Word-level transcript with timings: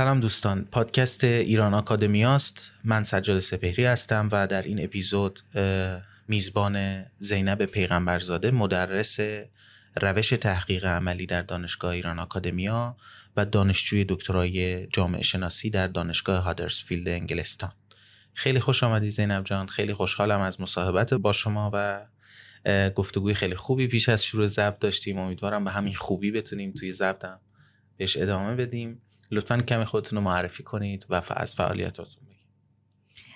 سلام 0.00 0.20
دوستان. 0.20 0.64
پادکست 0.64 1.24
ایران 1.24 1.74
آکادمیاست. 1.74 2.72
من 2.84 3.04
سجاد 3.04 3.38
سپهری 3.38 3.84
هستم 3.84 4.28
و 4.32 4.46
در 4.46 4.62
این 4.62 4.84
اپیزود 4.84 5.40
میزبان 6.28 7.04
زینب 7.18 7.64
پیغمبرزاده 7.64 8.50
مدرس 8.50 9.20
روش 10.00 10.28
تحقیق 10.28 10.84
عملی 10.84 11.26
در 11.26 11.42
دانشگاه 11.42 11.90
ایران 11.90 12.18
آکادمیا 12.18 12.96
و 13.36 13.46
دانشجوی 13.46 14.04
دکترای 14.08 14.86
جامعه 14.86 15.22
شناسی 15.22 15.70
در 15.70 15.86
دانشگاه 15.86 16.42
هادرسفیلد 16.42 17.08
انگلستان. 17.08 17.72
خیلی 18.34 18.60
خوش 18.60 18.84
آمدی 18.84 19.10
زینب 19.10 19.44
جان. 19.44 19.66
خیلی 19.66 19.94
خوشحالم 19.94 20.40
از 20.40 20.60
مصاحبت 20.60 21.14
با 21.14 21.32
شما 21.32 21.70
و 21.74 22.06
گفتگوی 22.90 23.34
خیلی 23.34 23.54
خوبی 23.54 23.86
پیش 23.86 24.08
از 24.08 24.24
شروع 24.24 24.46
ضبط 24.46 24.78
داشتیم. 24.78 25.18
امیدوارم 25.18 25.64
به 25.64 25.70
همین 25.70 25.94
خوبی 25.94 26.30
بتونیم 26.30 26.72
توی 26.72 26.92
ضبطم 26.92 27.40
بهش 27.96 28.16
ادامه 28.16 28.54
بدیم. 28.54 29.02
لطفا 29.30 29.56
کمی 29.58 29.84
خودتون 29.84 30.18
رو 30.18 30.24
معرفی 30.24 30.62
کنید 30.62 31.06
و 31.08 31.22
از 31.36 31.54
فعالیتاتون 31.54 32.22
بگید. 32.26 32.40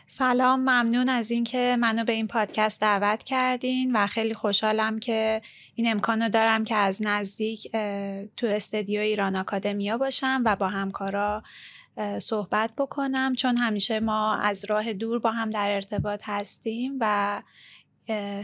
سلام 0.07 0.61
ممنون 0.61 1.09
از 1.09 1.31
اینکه 1.31 1.77
منو 1.81 2.05
به 2.05 2.13
این 2.13 2.27
پادکست 2.27 2.81
دعوت 2.81 3.23
کردین 3.23 3.97
و 3.97 4.07
خیلی 4.07 4.35
خوشحالم 4.35 4.99
که 4.99 5.43
این 5.75 5.91
امکان 5.91 6.23
رو 6.23 6.29
دارم 6.29 6.65
که 6.65 6.77
از 6.77 7.03
نزدیک 7.03 7.73
تو 8.37 8.47
استدیو 8.47 9.01
ایران 9.01 9.37
آکادمیا 9.37 9.99
باشم 9.99 10.43
و 10.45 10.57
با 10.57 10.69
همکارا 10.69 11.43
صحبت 12.19 12.73
بکنم. 12.79 13.33
چون 13.33 13.57
همیشه 13.57 14.01
ما 14.01 14.35
از 14.35 14.65
راه 14.65 14.93
دور 14.93 15.19
با 15.19 15.31
هم 15.31 15.51
در 15.51 15.71
ارتباط 15.71 16.23
هستیم 16.25 16.97
و 17.01 17.43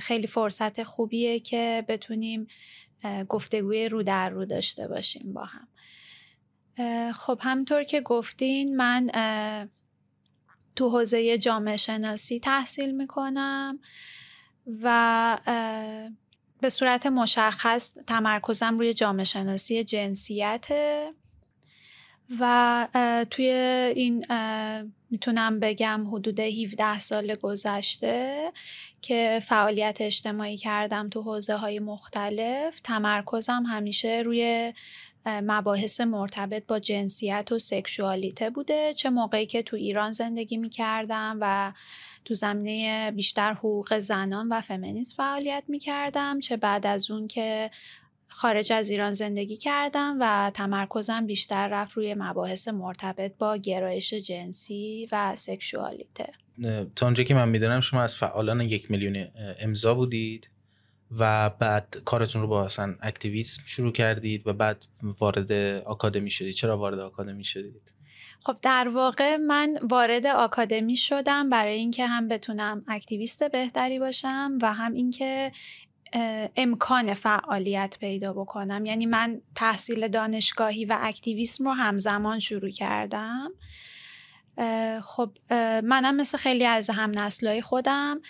خیلی 0.00 0.26
فرصت 0.26 0.82
خوبیه 0.82 1.40
که 1.40 1.84
بتونیم 1.88 2.46
گفتگوی 3.28 3.88
رو 3.88 4.02
در 4.02 4.30
رو 4.30 4.44
داشته 4.44 4.88
باشیم 4.88 5.32
با 5.32 5.44
هم. 5.44 5.68
خب 7.14 7.38
همطور 7.42 7.84
که 7.84 8.00
گفتین 8.00 8.76
من 8.76 9.10
تو 10.76 10.90
حوزه 10.90 11.38
جامعه 11.38 11.76
شناسی 11.76 12.40
تحصیل 12.40 12.96
می‌کنم 12.96 13.78
و 14.82 15.38
به 16.60 16.70
صورت 16.70 17.06
مشخص 17.06 17.94
تمرکزم 18.06 18.78
روی 18.78 18.94
جامعه 18.94 19.24
شناسی 19.24 19.84
جنسیته 19.84 21.10
و 22.40 22.88
توی 23.30 23.46
این 23.96 24.26
می‌تونم 25.10 25.60
بگم 25.60 26.08
حدود 26.12 26.40
17 26.40 26.98
سال 26.98 27.34
گذشته 27.34 28.52
که 29.02 29.42
فعالیت 29.44 29.96
اجتماعی 30.00 30.56
کردم 30.56 31.08
تو 31.08 31.22
حوزه 31.22 31.56
های 31.56 31.78
مختلف. 31.78 32.80
تمرکزم 32.80 33.62
همیشه 33.68 34.22
روی 34.24 34.72
مباحث 35.26 36.00
مرتبط 36.00 36.66
با 36.66 36.78
جنسیت 36.78 37.52
و 37.52 37.58
سکشوالیته 37.58 38.50
بوده 38.50 38.94
چه 38.94 39.10
موقعی 39.10 39.46
که 39.46 39.62
تو 39.62 39.76
ایران 39.76 40.12
زندگی 40.12 40.56
می 40.56 40.70
کردم 40.70 41.38
و 41.40 41.72
تو 42.24 42.34
زمینه 42.34 43.10
بیشتر 43.10 43.52
حقوق 43.52 43.98
زنان 43.98 44.48
و 44.48 44.60
فمینیست 44.60 45.16
فعالیت 45.16 45.64
می 45.68 45.78
کردم 45.78 46.40
چه 46.40 46.56
بعد 46.56 46.86
از 46.86 47.10
اون 47.10 47.28
که 47.28 47.70
خارج 48.28 48.72
از 48.72 48.90
ایران 48.90 49.14
زندگی 49.14 49.56
کردم 49.56 50.16
و 50.20 50.50
تمرکزم 50.54 51.26
بیشتر 51.26 51.68
رفت 51.68 51.92
روی 51.92 52.14
مباحث 52.18 52.68
مرتبط 52.68 53.32
با 53.38 53.56
گرایش 53.56 54.14
جنسی 54.14 55.08
و 55.12 55.36
سکشوالیته. 55.36 56.32
تا 56.96 57.06
اونجا 57.06 57.24
که 57.24 57.34
من 57.34 57.48
می‌دونم 57.48 57.80
شما 57.80 58.02
از 58.02 58.14
فعالان 58.14 58.60
یک 58.60 58.90
میلیون 58.90 59.28
امضا 59.60 59.94
بودید. 59.94 60.48
و 61.18 61.50
بعد 61.50 62.02
کارتون 62.04 62.42
رو 62.42 62.48
با 62.48 62.64
اصلا 62.64 62.96
اکتیویسم 63.02 63.62
شروع 63.66 63.92
کردید 63.92 64.46
و 64.46 64.52
بعد 64.52 64.84
وارد 65.02 65.52
آکادمی 65.86 66.30
شدید. 66.30 66.54
چرا 66.54 66.78
وارد 66.78 66.98
آکادمی 66.98 67.44
شدید؟ 67.44 67.92
خب 68.44 68.56
در 68.62 68.88
واقع 68.88 69.36
من 69.36 69.78
وارد 69.82 70.26
آکادمی 70.26 70.96
شدم 70.96 71.50
برای 71.50 71.74
اینکه 71.74 72.06
هم 72.06 72.28
بتونم 72.28 72.84
اکتیویست 72.88 73.50
بهتری 73.50 73.98
باشم 73.98 74.58
و 74.62 74.72
هم 74.72 74.92
اینکه 74.92 75.52
امکان 76.56 77.14
فعالیت 77.14 77.96
پیدا 78.00 78.32
بکنم. 78.32 78.86
یعنی 78.86 79.06
من 79.06 79.40
تحصیل 79.54 80.08
دانشگاهی 80.08 80.84
و 80.84 80.98
اکتیویسم 81.00 81.64
رو 81.64 81.72
همزمان 81.72 82.38
شروع 82.38 82.70
کردم. 82.70 83.50
خب 85.02 85.30
منم 85.84 86.16
مثل 86.16 86.38
خیلی 86.38 86.66
از 86.66 86.90
هم 86.90 87.10
نسلای 87.18 87.62
خودم 87.62 88.20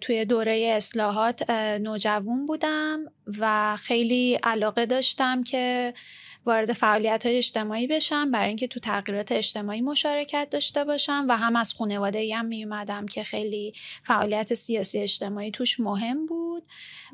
توی 0.00 0.24
دوره 0.24 0.72
اصلاحات 0.76 1.50
نوجوان 1.80 2.46
بودم 2.46 3.00
و 3.38 3.76
خیلی 3.76 4.34
علاقه 4.42 4.86
داشتم 4.86 5.42
که 5.42 5.94
وارد 6.46 6.72
فعالیت 6.72 7.26
های 7.26 7.36
اجتماعی 7.36 7.86
بشم 7.86 8.30
برای 8.30 8.48
اینکه 8.48 8.66
تو 8.66 8.80
تغییرات 8.80 9.32
اجتماعی 9.32 9.80
مشارکت 9.80 10.48
داشته 10.50 10.84
باشم 10.84 11.26
و 11.28 11.36
هم 11.36 11.56
از 11.56 11.74
خانواده 11.74 12.36
هم 12.36 12.46
می 12.46 12.64
اومدم 12.64 13.06
که 13.06 13.24
خیلی 13.24 13.74
فعالیت 14.02 14.54
سیاسی 14.54 14.98
اجتماعی 14.98 15.50
توش 15.50 15.80
مهم 15.80 16.26
بود 16.26 16.62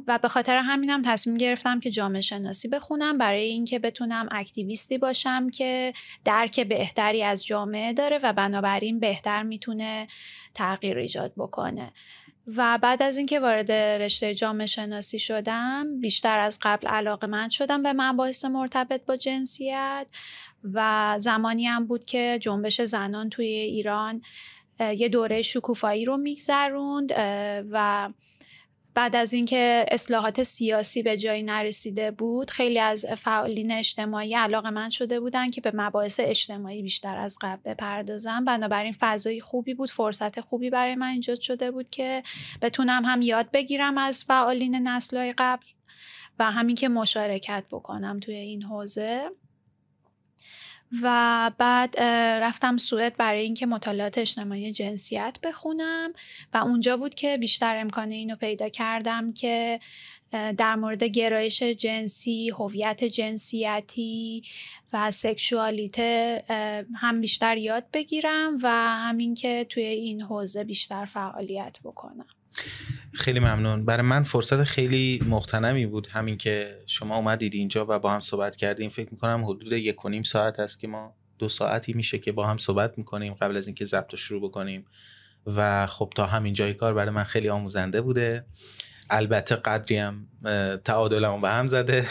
و 0.06 0.18
به 0.18 0.28
خاطر 0.28 0.56
همینم 0.56 1.02
تصمیم 1.02 1.36
گرفتم 1.36 1.80
که 1.80 1.90
جامعه 1.90 2.20
شناسی 2.20 2.68
بخونم 2.68 3.18
برای 3.18 3.44
اینکه 3.44 3.78
بتونم 3.78 4.28
اکتیویستی 4.30 4.98
باشم 4.98 5.50
که 5.50 5.92
درک 6.24 6.60
بهتری 6.60 7.22
از 7.22 7.46
جامعه 7.46 7.92
داره 7.92 8.20
و 8.22 8.32
بنابراین 8.32 9.00
بهتر 9.00 9.42
می‌تونه 9.42 10.08
تغییر 10.54 10.98
ایجاد 10.98 11.32
بکنه. 11.36 11.92
و 12.46 12.78
بعد 12.82 13.02
از 13.02 13.16
اینکه 13.16 13.40
وارد 13.40 13.72
رشته 13.72 14.34
جامعه 14.34 14.66
شناسی 14.66 15.18
شدم 15.18 16.00
بیشتر 16.00 16.38
از 16.38 16.58
قبل 16.62 16.86
علاقه 16.86 17.26
من 17.26 17.48
شدم 17.48 17.82
به 17.82 17.92
مباحث 17.92 18.44
مرتبط 18.44 19.04
با 19.04 19.16
جنسیت 19.16 20.06
و 20.72 21.16
زمانی 21.18 21.66
هم 21.66 21.86
بود 21.86 22.04
که 22.04 22.38
جنبش 22.42 22.80
زنان 22.80 23.30
توی 23.30 23.46
ایران 23.46 24.22
یه 24.80 25.08
دوره 25.08 25.42
شکوفایی 25.42 26.04
رو 26.04 26.16
میگذروند 26.16 27.12
و 27.70 28.08
بعد 28.94 29.16
از 29.16 29.32
اینکه 29.32 29.86
اصلاحات 29.90 30.42
سیاسی 30.42 31.02
به 31.02 31.16
جایی 31.16 31.42
نرسیده 31.42 32.10
بود 32.10 32.50
خیلی 32.50 32.78
از 32.78 33.06
فعالین 33.06 33.72
اجتماعی 33.72 34.34
علاقه 34.34 34.70
من 34.70 34.90
شده 34.90 35.20
بودن 35.20 35.50
که 35.50 35.60
به 35.60 35.72
مباحث 35.74 36.20
اجتماعی 36.22 36.82
بیشتر 36.82 37.16
از 37.16 37.38
قبل 37.40 37.72
بپردازم 37.72 38.44
بنابراین 38.44 38.96
فضای 39.00 39.40
خوبی 39.40 39.74
بود 39.74 39.90
فرصت 39.90 40.40
خوبی 40.40 40.70
برای 40.70 40.94
من 40.94 41.06
ایجاد 41.08 41.40
شده 41.40 41.70
بود 41.70 41.90
که 41.90 42.22
بتونم 42.62 43.04
هم 43.04 43.22
یاد 43.22 43.50
بگیرم 43.50 43.98
از 43.98 44.24
فعالین 44.24 44.88
نسلهای 44.88 45.34
قبل 45.38 45.66
و 46.38 46.50
همین 46.50 46.76
که 46.76 46.88
مشارکت 46.88 47.64
بکنم 47.70 48.20
توی 48.20 48.34
این 48.34 48.62
حوزه. 48.62 49.30
و 51.02 51.50
بعد 51.58 52.00
رفتم 52.42 52.76
سوئد 52.76 53.16
برای 53.16 53.42
اینکه 53.42 53.66
مطالعات 53.66 54.18
اجتماعی 54.18 54.72
جنسیت 54.72 55.38
بخونم 55.42 56.12
و 56.54 56.56
اونجا 56.56 56.96
بود 56.96 57.14
که 57.14 57.36
بیشتر 57.38 57.76
امکان 57.76 58.10
اینو 58.10 58.36
پیدا 58.36 58.68
کردم 58.68 59.32
که 59.32 59.80
در 60.32 60.74
مورد 60.74 61.04
گرایش 61.04 61.62
جنسی، 61.62 62.50
هویت 62.50 63.04
جنسیتی 63.04 64.42
و 64.92 65.10
سکشوالیته 65.10 66.42
هم 66.94 67.20
بیشتر 67.20 67.56
یاد 67.56 67.84
بگیرم 67.92 68.58
و 68.62 68.68
همین 68.96 69.34
که 69.34 69.66
توی 69.68 69.82
این 69.82 70.22
حوزه 70.22 70.64
بیشتر 70.64 71.04
فعالیت 71.04 71.78
بکنم. 71.84 72.26
خیلی 73.12 73.40
ممنون. 73.40 73.84
برای 73.84 74.06
من 74.06 74.22
فرصت 74.22 74.64
خیلی 74.64 75.22
مختنمی 75.28 75.86
بود 75.86 76.06
همین 76.06 76.36
که 76.36 76.82
شما 76.86 77.16
اومدید 77.16 77.54
اینجا 77.54 77.86
و 77.88 77.98
با 77.98 78.12
هم 78.12 78.20
صحبت 78.20 78.56
کردیم. 78.56 78.90
فکر 78.90 79.08
می‌کنم 79.10 79.44
حدود 79.44 79.72
یک 79.72 80.04
و 80.04 80.08
نیم 80.08 80.22
ساعت 80.22 80.60
است 80.60 80.80
که 80.80 80.88
ما 80.88 81.16
دو 81.38 81.48
ساعتی 81.48 81.92
میشه 81.92 82.18
که 82.18 82.32
با 82.32 82.46
هم 82.46 82.56
صحبت 82.56 82.98
می‌کنیم 82.98 83.34
قبل 83.34 83.56
از 83.56 83.66
اینکه 83.66 83.84
ضبط 83.84 84.10
رو 84.10 84.16
شروع 84.18 84.42
بکنیم. 84.42 84.84
و 85.46 85.86
خب 85.86 86.12
تا 86.16 86.26
همین 86.26 86.52
جای 86.52 86.74
کار 86.74 86.94
برای 86.94 87.10
من 87.10 87.24
خیلی 87.24 87.48
آموزنده 87.48 88.00
بوده. 88.00 88.46
البته 89.10 89.56
قدری 89.56 89.96
هم 89.96 90.26
تعادلمو 90.84 91.40
به 91.40 91.50
هم 91.50 91.66
زده. 91.66 92.06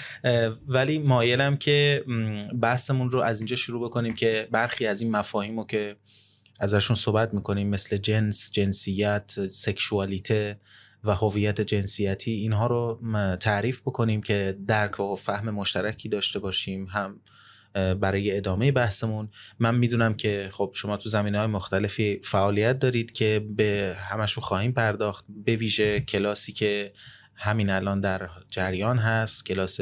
ولی 0.68 0.98
مایلم 0.98 1.56
که 1.56 2.04
بحثمون 2.60 3.10
رو 3.10 3.20
از 3.20 3.40
اینجا 3.40 3.56
شروع 3.56 3.84
بکنیم 3.84 4.14
که 4.14 4.48
برخی 4.50 4.86
از 4.86 5.00
این 5.00 5.10
مفاهیم 5.10 5.58
رو 5.58 5.66
که 5.66 5.96
ازشون 6.62 6.96
صحبت 6.96 7.34
می‌کنیم 7.34 7.68
مثل 7.68 7.96
جنس 7.96 8.50
جنسیت 8.52 9.32
سکشوالیته 9.48 10.60
و 11.04 11.14
هویت 11.14 11.60
جنسیتی. 11.60 12.30
اینها 12.30 12.66
رو 12.66 13.00
تعریف 13.36 13.80
بکنیم 13.80 14.22
که 14.22 14.58
درک 14.66 15.00
و 15.00 15.16
فهم 15.16 15.50
مشترکی 15.50 16.08
داشته 16.08 16.38
باشیم 16.38 16.84
هم 16.84 17.20
برای 18.00 18.36
ادامه 18.36 18.72
بحثمون. 18.72 19.28
من 19.58 19.74
می‌دونم 19.74 20.14
که 20.14 20.48
خب 20.52 20.72
شما 20.74 20.96
تو 20.96 21.08
زمینه 21.08 21.38
های 21.38 21.46
مختلفی 21.46 22.20
فعالیت 22.24 22.78
دارید 22.78 23.12
که 23.12 23.46
به 23.56 23.96
همشون 23.98 24.44
خواهیم 24.44 24.72
پرداخت. 24.72 25.24
به 25.44 25.56
ویژه 25.56 26.00
کلاسی 26.00 26.52
که 26.52 26.92
همین 27.34 27.70
الان 27.70 28.00
در 28.00 28.30
جریان 28.48 28.98
هست 28.98 29.46
کلاس 29.46 29.80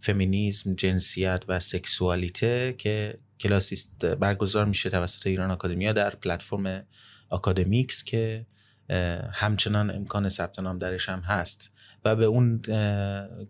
فمینیزم 0.00 0.74
جنسیت 0.74 1.44
و 1.48 1.60
سکسوالیته 1.60 2.74
که 2.78 3.18
کلاسی 3.40 3.86
است 3.86 4.04
برگزار 4.06 4.64
میشه 4.64 4.90
توسط 4.90 5.26
ایران 5.26 5.50
آکادمیا 5.50 5.92
در 5.92 6.10
پلتفرم 6.10 6.86
آکادمیکس 7.28 8.04
که 8.04 8.46
همچنان 9.32 9.90
امکان 9.90 10.28
ثبت 10.28 10.58
نام 10.58 10.78
درش 10.78 11.08
هم 11.08 11.20
هست. 11.20 11.72
و 12.04 12.16
به 12.16 12.24
اون 12.24 12.62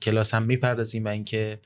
کلاس 0.03 0.35
هم 0.35 0.43
می‌پردازیم 0.43 1.05
و 1.05 1.09
اینکه 1.09 1.61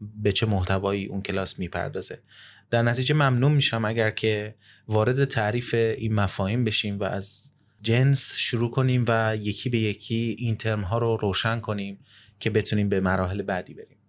به 0.00 0.32
چه 0.32 0.46
محتوایی 0.46 1.06
اون 1.06 1.22
کلاس 1.22 1.58
می‌پردازه. 1.58 2.22
در 2.70 2.82
نتیجه 2.82 3.14
ممنون 3.14 3.52
میشم 3.52 3.84
اگر 3.84 4.10
که 4.10 4.54
وارد 4.88 5.24
تعریف 5.24 5.74
این 5.74 6.14
مفاهیم 6.14 6.64
بشیم 6.64 7.00
و 7.00 7.04
از 7.04 7.50
جنس 7.82 8.34
شروع 8.36 8.70
کنیم 8.70 9.04
و 9.08 9.36
یکی 9.36 9.70
به 9.70 9.78
یکی 9.78 10.36
این 10.38 10.56
ترم 10.56 10.80
ها 10.80 10.98
رو 10.98 11.16
روشن 11.16 11.60
کنیم 11.60 11.98
که 12.40 12.50
بتونیم 12.50 12.88
به 12.88 13.00
مراحل 13.00 13.42
بعدی 13.42 13.74
بریم. 13.74 13.99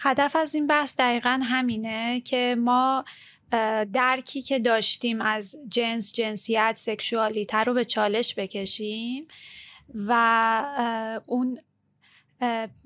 هدف 0.00 0.36
از 0.36 0.54
این 0.54 0.66
بحث 0.66 0.94
دقیقا 0.98 1.40
همینه 1.42 2.20
که 2.20 2.56
ما 2.58 3.04
درکی 3.92 4.42
که 4.42 4.58
داشتیم 4.58 5.20
از 5.20 5.56
جنس 5.68 6.12
جنسیت 6.12 6.72
سکشوالیته 6.76 7.56
رو 7.56 7.74
به 7.74 7.84
چالش 7.84 8.34
بکشیم 8.34 9.28
و 9.94 11.20
اون 11.26 11.58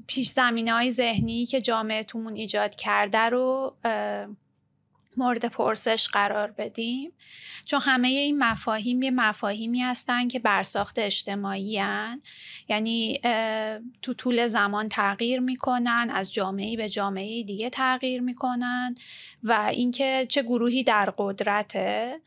پیش 0.07 0.29
زمینه 0.29 0.73
های 0.73 0.91
ذهنی 0.91 1.47
که 1.47 1.61
جامعه 1.61 2.07
ایجاد 2.35 2.75
کرده 2.75 3.19
رو 3.19 3.77
مورد 5.17 5.45
پرسش 5.45 6.09
قرار 6.09 6.51
بدیم 6.51 7.13
چون 7.65 7.81
همه 7.83 8.09
این 8.09 8.39
مفاهیم 8.39 9.03
یه 9.03 9.11
مفاهیمی 9.11 9.81
هستن 9.81 10.29
که 10.29 10.39
برساخت 10.39 10.99
اجتماعی 10.99 11.79
هن. 11.79 12.23
یعنی 12.69 13.21
تو 14.03 14.15
طول 14.15 14.47
زمان 14.47 14.89
تغییر 14.89 15.41
می‌کنن 15.41 16.11
از 16.15 16.33
جامعه 16.33 16.77
به 16.77 16.89
جامعه 16.89 17.43
دیگه 17.43 17.71
تغییر 17.71 18.21
می‌کنن 18.21 18.95
و 19.43 19.71
اینکه 19.73 20.27
چه 20.29 20.43
گروهی 20.43 20.85
در 20.85 21.13
قدرته 21.19 22.21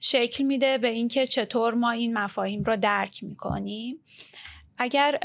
شکل 0.00 0.44
میده 0.44 0.78
به 0.78 0.88
اینکه 0.88 1.26
چطور 1.26 1.74
ما 1.74 1.90
این 1.90 2.18
مفاهیم 2.18 2.62
رو 2.62 2.76
درک 2.76 3.24
می‌کنیم 3.24 3.98
اگر 4.78 5.18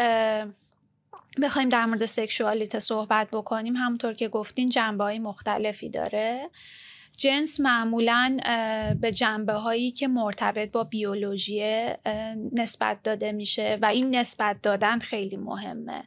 بخوایم 1.41 1.69
در 1.69 1.85
مورد 1.85 2.05
سکشوالیته 2.05 2.79
صحبت 2.79 3.27
بکنیم. 3.31 3.75
همونطور 3.75 4.13
که 4.13 4.27
گفتین 4.27 4.69
جنبه 4.69 5.03
های 5.03 5.19
مختلفی 5.19 5.89
داره. 5.89 6.49
جنس 7.17 7.59
معمولا 7.59 8.37
به 9.01 9.11
جنبه 9.11 9.53
هایی 9.53 9.91
که 9.91 10.07
مرتبط 10.07 10.71
با 10.71 10.83
بیولوژی 10.83 11.89
نسبت 12.53 13.03
داده 13.03 13.31
میشه 13.31 13.77
و 13.81 13.85
این 13.85 14.15
نسبت 14.15 14.61
دادن 14.61 14.99
خیلی 14.99 15.37
مهمه. 15.37 16.03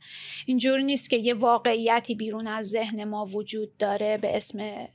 اینجور 0.46 0.80
نیست 0.80 1.10
که 1.10 1.16
یه 1.16 1.34
واقعیتی 1.34 2.14
بیرون 2.14 2.46
از 2.46 2.68
ذهن 2.68 3.04
ما 3.04 3.24
وجود 3.24 3.76
داره 3.76 4.18
به 4.18 4.36
اسم 4.36 4.88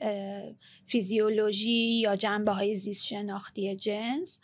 فیزیولوژی 0.88 2.00
یا 2.00 2.16
جنبه 2.16 2.52
های 2.52 2.76
زیست 2.76 3.06
شناختی 3.06 3.76
جنس. 3.76 4.42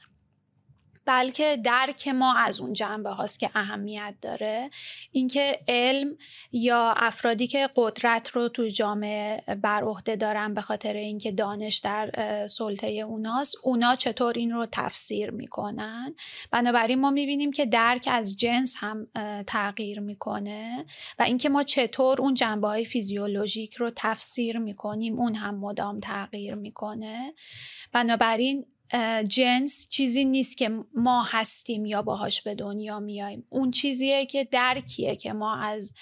بلکه 1.06 1.58
درک 1.58 2.08
ما 2.08 2.34
از 2.34 2.60
اون 2.60 2.74
جنبه 2.74 3.10
هاست 3.10 3.40
که 3.40 3.50
اهمیت 3.56 4.14
داره. 4.22 4.70
اینکه 5.12 5.60
علم 5.68 6.18
یا 6.52 6.94
افرادی 6.98 7.48
که 7.48 7.70
قدرت 7.76 8.30
رو 8.30 8.50
تو 8.50 8.68
جامعه 8.68 9.44
بر 9.62 9.84
عهده 9.84 10.16
دارن 10.16 10.54
به 10.54 10.62
خاطر 10.62 10.94
اینکه 10.94 11.32
دانش 11.32 11.78
در 11.78 12.12
سلطه 12.48 12.88
اوناست 12.88 13.56
اونا 13.64 13.96
چطور 13.96 14.34
این 14.38 14.52
رو 14.52 14.68
تفسیر 14.72 15.32
می‌کنن؟ 15.32 16.16
بنابراین 16.52 17.00
ما 17.00 17.10
می‌بینیم 17.10 17.52
که 17.52 17.66
درک 17.66 18.08
از 18.12 18.38
جنس 18.38 18.76
هم 18.80 19.08
تغییر 19.48 20.00
می‌کنه 20.00 20.86
و 21.20 21.24
اینکه 21.24 21.50
ما 21.50 21.64
چطور 21.64 22.22
اون 22.22 22.34
جنبه 22.34 22.68
های 22.68 22.86
فیزیولوژیک 22.86 23.76
رو 23.76 23.92
تفسیر 23.96 24.58
می‌کنیم 24.58 25.20
اون 25.20 25.36
هم 25.36 25.56
مدام 25.56 26.00
تغییر 26.00 26.56
می‌کنه. 26.56 27.34
بنابراین 27.94 28.66
جنس 29.28 29.90
چیزی 29.90 30.26
نیست 30.26 30.58
که 30.58 30.70
ما 30.96 31.24
هستیم 31.24 31.86
یا 31.86 32.02
باهاش 32.02 32.42
به 32.42 32.56
دنیا 32.56 33.00
میایم 33.00 33.44
اون 33.50 33.72
چیزیه 33.72 34.26
که 34.26 34.44
درکیه 34.44 35.16
که 35.16 35.34
ما 35.34 35.56
از 35.56 35.94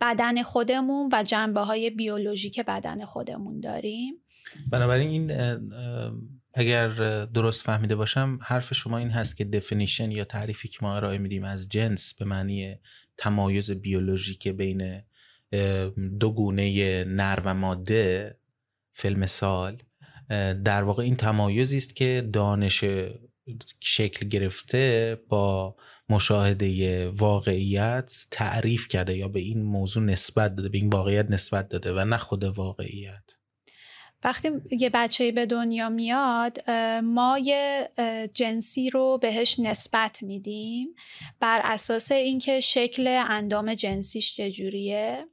بدن 0.00 0.42
خودمون 0.42 1.08
و 1.12 1.22
جنبه 1.22 1.60
های 1.60 1.90
بیولوژیک 1.90 2.60
بدن 2.60 3.04
خودمون 3.04 3.60
داریم. 3.60 4.14
بنابراین 4.70 5.08
این 5.08 5.32
اگر 6.54 6.88
درست 7.24 7.64
فهمیده 7.64 7.96
باشم 7.96 8.38
حرف 8.42 8.74
شما 8.74 8.98
این 8.98 9.10
هست 9.10 9.36
که 9.36 9.44
دفینیشن 9.44 10.10
یا 10.10 10.24
تعریفی 10.24 10.68
که 10.68 10.78
ما 10.82 10.96
ارائه 10.96 11.18
میدیم 11.18 11.44
از 11.44 11.68
جنس 11.68 12.14
به 12.14 12.24
معنی 12.24 12.76
تمایز 13.16 13.70
بیولوژیک 13.70 14.48
بین 14.48 15.02
دو 16.20 16.30
گونه 16.30 17.04
نر 17.04 17.40
و 17.44 17.54
ماده 17.54 18.38
فیلم 18.92 19.26
سال 19.26 19.82
در 20.64 20.82
واقع 20.82 21.02
این 21.02 21.16
تمایزی 21.16 21.76
است 21.76 21.96
که 21.96 22.28
دانش 22.32 22.84
شکل 23.80 24.28
گرفته 24.28 25.16
با 25.28 25.76
مشاهده 26.08 27.08
واقعیت 27.08 28.26
تعریف 28.30 28.88
کرده 28.88 29.16
یا 29.16 29.28
به 29.28 29.40
این 29.40 29.62
موضوع 29.62 30.02
نسبت 30.02 30.56
داده 30.56 30.68
به 30.68 30.78
این 30.78 30.88
واقعیت 30.88 31.30
نسبت 31.30 31.68
داده 31.68 31.92
و 31.92 32.04
نه 32.04 32.16
خود 32.16 32.44
واقعیت. 32.44 33.38
وقتی 34.24 34.50
یه 34.70 34.90
بچه 34.90 35.32
به 35.32 35.46
دنیا 35.46 35.88
میاد 35.88 36.70
ما 37.04 37.38
یه 37.38 37.90
جنسی 38.34 38.90
رو 38.90 39.18
بهش 39.22 39.58
نسبت 39.58 40.22
میدیم 40.22 40.88
بر 41.40 41.60
اساس 41.64 42.12
اینکه 42.12 42.60
شکل 42.60 43.06
اندام 43.28 43.74
جنسیش 43.74 44.36
چجوریه. 44.36 45.26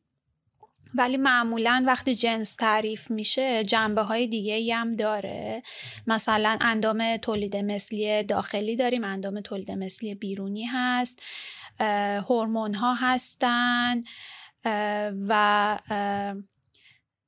ولی 0.98 1.18
معمولا 1.18 1.84
وقتی 1.88 2.16
جنس 2.16 2.56
تعریف 2.56 3.12
میشه 3.12 3.64
جنبه 3.64 4.02
های 4.02 4.28
دیگه 4.28 4.76
هم 4.76 4.96
داره. 4.96 5.64
مثلا 6.08 6.58
اندام 6.62 7.18
تولید 7.18 7.58
مثلی 7.58 8.24
داخلی 8.24 8.76
داریم 8.76 9.04
اندام 9.04 9.42
تولید 9.42 9.72
مثلی 9.72 10.16
بیرونی 10.16 10.66
هست 10.66 11.24
هورمون 12.30 12.74
ها 12.76 12.94
هستن 12.94 14.04
و 15.28 15.78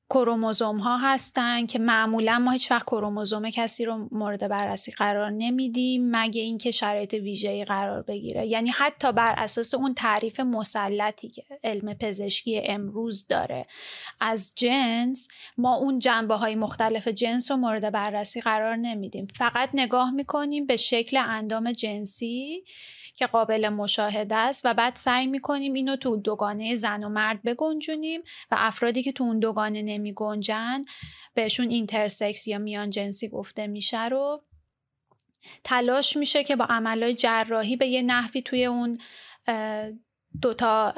کروموزوم 0.09 0.77
ها 0.77 0.98
هستن 0.98 1.65
که 1.65 1.80
معمولا 1.80 2.39
ما 2.39 2.51
هیچ 2.51 2.71
وقت 2.71 2.86
کروموزوم 2.86 3.50
کسی 3.50 3.86
رو 3.86 4.07
مورد 4.12 4.48
بررسی 4.48 4.92
قرار 4.92 5.30
نمیدیم 5.31 6.09
مگه 6.12 6.42
اینکه 6.42 6.71
شرایط 6.71 7.13
ویژه‌ای 7.13 7.65
قرار 7.65 8.01
بگیره. 8.01 8.48
یعنی 8.48 8.69
حتی 8.69 9.12
بر 9.12 9.33
اساس 9.38 9.74
اون 9.74 9.94
تعریف 9.94 10.39
مسلطی 10.39 11.27
که 11.30 11.44
علم 11.63 11.94
پزشکی 11.94 12.61
امروز 12.66 13.28
داره. 13.28 13.68
از 14.19 14.54
جنس 14.56 15.28
ما 15.57 15.76
اون 15.76 15.99
جنبه 15.99 16.35
های 16.35 16.56
مختلف 16.56 17.07
جنس 17.07 17.52
رو 17.52 17.57
مورد 17.57 17.92
بررسی 17.92 18.42
قرار 18.42 18.76
نمیدیم. 18.76 19.28
فقط 19.35 19.69
نگاه 19.73 20.11
می‌کنیم 20.11 20.66
به 20.66 20.78
شکل 20.78 21.18
اندام 21.18 21.71
جنسی 21.71 22.64
که 23.18 23.28
قابل 23.28 23.69
مشاهده 23.69 24.36
است 24.36 24.62
و 24.66 24.74
بعد 24.74 24.95
سعی 24.95 25.28
می‌کنیم 25.28 25.74
اینو 25.74 25.95
تو 25.95 26.18
دوگانه 26.18 26.76
زن 26.76 27.04
و 27.04 27.09
مرد 27.09 27.44
بگنجونیم 27.44 28.21
و 28.52 28.56
افرادی 28.57 29.04
که 29.04 29.12
تو 29.12 29.24
اون 29.24 29.40
دوگانه 29.40 29.81
نمی 29.81 30.14
گنجن 30.14 30.81
بهشون 31.33 31.69
اینترسکس 31.69 32.47
یا 32.47 32.57
میان 32.57 32.90
جنسی 32.90 33.30
گفته 33.30 33.68
میشه 33.68 34.07
رو 34.07 34.44
تلاش 35.64 36.18
میشه 36.18 36.44
که 36.44 36.56
با 36.56 36.66
عملهای 36.66 37.14
جراحی 37.14 37.76
به 37.76 37.88
یه 37.88 38.02
نحوی 38.02 38.42
توی 38.42 38.66
اون 38.66 38.97
دوتا 40.42 40.94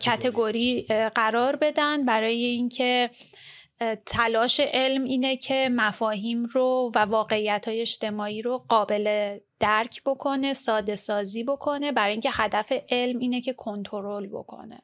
کتگوری 0.00 0.82
قرار 1.14 1.56
بدن. 1.56 2.04
برای 2.04 2.44
اینکه 2.44 3.10
تلاش 4.06 4.60
علم 4.60 5.04
اینه 5.04 5.36
که 5.36 5.68
مفاهیم 5.72 6.44
رو 6.44 6.92
و 6.94 6.98
واقعیت 6.98 7.68
های 7.68 7.80
اجتماعی 7.80 8.42
رو 8.42 8.58
قابل 8.68 9.38
درک 9.64 10.02
بکنه 10.06 10.52
ساده 10.52 10.94
سازی 10.94 11.44
بکنه 11.44 11.92
برای 11.92 12.12
اینکه 12.12 12.30
هدف 12.32 12.72
علم 12.90 13.18
اینه 13.18 13.40
که 13.40 13.52
کنترل 13.52 14.26
بکنه. 14.26 14.82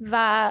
و 0.00 0.50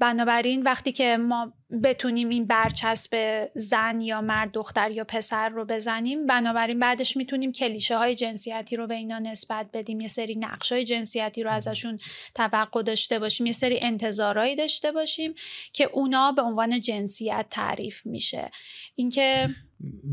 بنابراین 0.00 0.62
وقتی 0.62 0.92
که 0.92 1.16
ما 1.16 1.52
بتونیم 1.82 2.28
این 2.28 2.46
برچسب 2.46 3.44
زن 3.54 4.00
یا 4.00 4.20
مرد 4.20 4.52
دختر 4.52 4.90
یا 4.90 5.04
پسر 5.04 5.48
رو 5.48 5.64
بزنیم 5.64 6.26
بنابراین 6.26 6.78
بعدش 6.78 7.16
می‌تونیم 7.16 7.52
کلیشه 7.52 7.96
های 7.96 8.14
جنسیتی 8.14 8.76
رو 8.76 8.86
به 8.86 8.94
اینا 8.94 9.18
نسبت 9.18 9.66
بدیم. 9.72 10.00
یه 10.00 10.08
سری 10.08 10.36
نقش 10.36 10.72
های 10.72 10.84
جنسیتی 10.84 11.42
رو 11.42 11.50
ازشون 11.50 11.98
توقع 12.34 12.82
داشته 12.82 13.18
باشیم 13.18 13.46
یه 13.46 13.52
سری 13.52 13.78
انتظارهایی 13.80 14.56
داشته 14.56 14.92
باشیم 14.92 15.34
که 15.72 15.84
اونا 15.84 16.32
به 16.32 16.42
عنوان 16.42 16.80
جنسیت 16.80 17.46
تعریف 17.50 18.06
میشه. 18.06 18.50
اینکه 18.94 19.48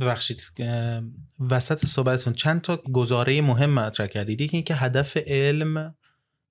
ببخشید 0.01 0.41
وسط 1.49 1.85
صحبتتون 1.85 2.33
چند 2.33 2.61
تا 2.61 2.77
گزاره 2.77 3.41
مهم 3.41 3.69
مطرح 3.69 4.07
کردید؟ 4.07 4.41
یکی 4.41 4.57
اینکه 4.57 4.75
هدف 4.75 5.17
علم 5.17 5.95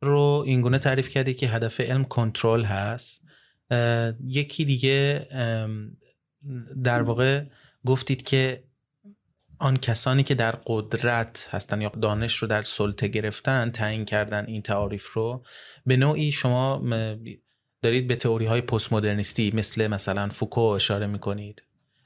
رو 0.02 0.44
اینگونه 0.46 0.78
تعریف 0.78 1.08
کردید 1.08 1.36
که 1.36 1.48
هدف 1.48 1.80
علم 1.80 2.04
کنترل 2.04 2.64
هست. 2.64 3.24
یکی 4.24 4.64
دیگه 4.64 5.26
در 6.84 7.02
واقع 7.02 7.44
گفتید 7.86 8.22
که 8.22 8.64
آن 9.58 9.76
کسانی 9.76 10.22
که 10.22 10.34
در 10.34 10.54
قدرت 10.66 11.48
هستن 11.50 11.80
یا 11.80 11.88
دانش 11.88 12.36
رو 12.36 12.48
در 12.48 12.62
سلطه 12.62 13.08
گرفتن 13.08 13.70
تعیین 13.70 14.04
کردن 14.04 14.46
این 14.46 14.62
تعاریف 14.62 15.12
رو 15.12 15.44
به 15.86 15.96
نوعی 15.96 16.32
شما 16.32 16.82
دارید 17.82 18.06
به 18.06 18.16
تئوری 18.16 18.46
های 18.46 18.60
پست 18.60 18.92
مدرنیستی 18.92 19.52
مثل 19.54 19.86
مثلا 19.86 20.28
فوکو 20.28 20.60
اشاره 20.60 21.06
می‌کنید. 21.06 21.62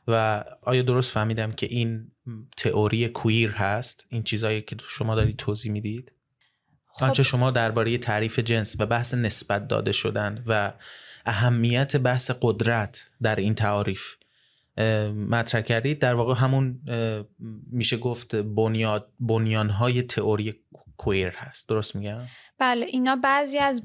و 0.08 0.44
آیا 0.62 0.82
درست 0.82 1.12
فهمیدم 1.12 1.52
که 1.52 1.66
این 1.66 2.10
تئوری 2.56 3.08
کویر 3.08 3.50
هست؟ 3.50 4.06
این 4.08 4.22
چیزایی 4.22 4.62
که 4.62 4.76
شما 4.88 5.14
دارید 5.14 5.36
توضیح 5.36 5.72
می‌دید؟ 5.72 6.12
خب. 6.86 7.04
آنچه 7.04 7.22
شما 7.22 7.50
درباره 7.50 7.98
تعریف 7.98 8.38
جنس 8.38 8.76
و 8.78 8.86
بحث 8.86 9.14
نسبت 9.14 9.68
داده 9.68 9.92
شدن 9.92 10.44
و 10.46 10.72
اهمیت 11.26 11.96
بحث 11.96 12.30
قدرت 12.42 13.10
در 13.22 13.36
این 13.36 13.54
تعاریف 13.54 14.16
مطرح 15.28 15.60
کردید؟ 15.60 15.98
در 15.98 16.14
واقع 16.14 16.34
همون 16.34 16.80
میشه 17.70 17.96
گفت 17.96 18.36
بنیاد 18.36 19.08
بنیانهای 19.20 20.02
تئوری 20.02 20.54
کویر 20.96 21.36
هست. 21.36 21.68
درست 21.68 21.96
میگم؟ 21.96 22.20
بله 22.58 22.86
اینا 22.86 23.16
بعضی 23.16 23.58
از 23.58 23.82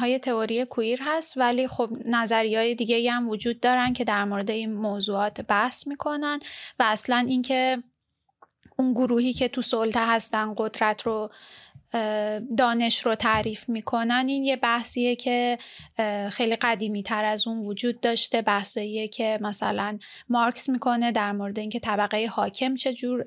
های 0.00 0.18
تئوری 0.18 0.64
کویر 0.64 0.98
هست 1.02 1.36
ولی 1.36 1.68
خب 1.68 1.90
نظریه 2.06 2.58
های 2.58 2.74
دیگه 2.74 3.12
هم 3.12 3.28
وجود 3.28 3.60
دارن 3.60 3.92
که 3.92 4.04
در 4.04 4.24
مورد 4.24 4.50
این 4.50 4.74
موضوعات 4.74 5.40
بحث 5.40 5.86
می‌کنن 5.86 6.38
و 6.78 6.82
اصلا 6.86 7.24
اینکه 7.28 7.82
اون 8.76 8.92
گروهی 8.92 9.32
که 9.32 9.48
تو 9.48 9.62
سلطه 9.62 10.06
هستن 10.06 10.54
قدرت 10.56 11.02
رو 11.02 11.30
دانش 12.56 13.06
رو 13.06 13.14
تعریف 13.14 13.68
می‌کنن. 13.68 14.24
این 14.28 14.44
یه 14.44 14.56
بحثیه 14.56 15.16
که 15.16 15.58
خیلی 16.30 16.56
قدیمی 16.56 17.02
تر 17.02 17.24
از 17.24 17.46
اون 17.46 17.58
وجود 17.58 18.00
داشته. 18.00 18.42
بحثیه 18.42 19.08
که 19.08 19.38
مثلا 19.42 19.98
مارکس 20.28 20.68
می‌کنه 20.68 21.12
در 21.12 21.32
مورد 21.32 21.58
اینکه 21.58 21.78
طبقه 21.78 22.26
حاکم 22.26 22.74
چجور 22.74 23.24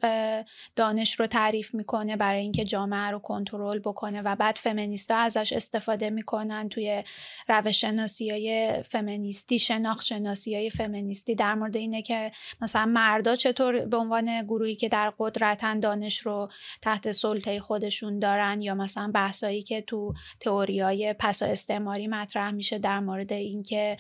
دانش 0.76 1.20
رو 1.20 1.28
تعریف 1.28 1.74
می‌کنه 1.74 2.16
برای 2.16 2.42
اینکه 2.42 2.64
جامعه 2.64 3.10
رو 3.12 3.20
کنترل 3.20 3.80
بکنه 3.80 4.22
و 4.22 4.36
بعد 4.36 4.56
فمینیستا 4.56 5.16
ازش 5.16 5.54
استفاده 5.54 6.10
می‌کنن 6.10 6.70
توی 6.70 7.04
روش 7.48 7.82
شناسی 7.82 8.30
های 8.32 8.84
فمینیستی 8.84 9.60
شناخت 9.60 10.06
شناسی 10.06 10.56
های 10.56 10.70
فمینیستی. 10.70 11.36
در 11.36 11.56
مورد 11.56 11.78
اینه 11.78 12.02
که 12.02 12.32
مثلا 12.62 12.86
مردا 12.86 13.36
چطور 13.36 13.86
به 13.86 13.98
عنوان 13.98 14.44
گروهی 14.44 14.76
که 14.76 14.90
در 14.90 15.14
قدرتن 15.20 15.80
دانش 15.80 16.20
رو 16.20 16.50
تحت 16.82 17.12
سلطه 17.12 17.60
خودشون 17.60 18.20
دارن 18.20 18.57
یا 18.62 18.76
مثلا 18.76 19.12
بحثایی 19.14 19.64
که 19.64 19.82
تو 19.82 20.14
تئوریای 20.40 21.16
پسا 21.20 21.46
استعماری 21.46 22.08
مطرح 22.08 22.52
میشه 22.52 22.80
در 22.80 23.00
مورد 23.00 23.34
اینکه 23.34 23.98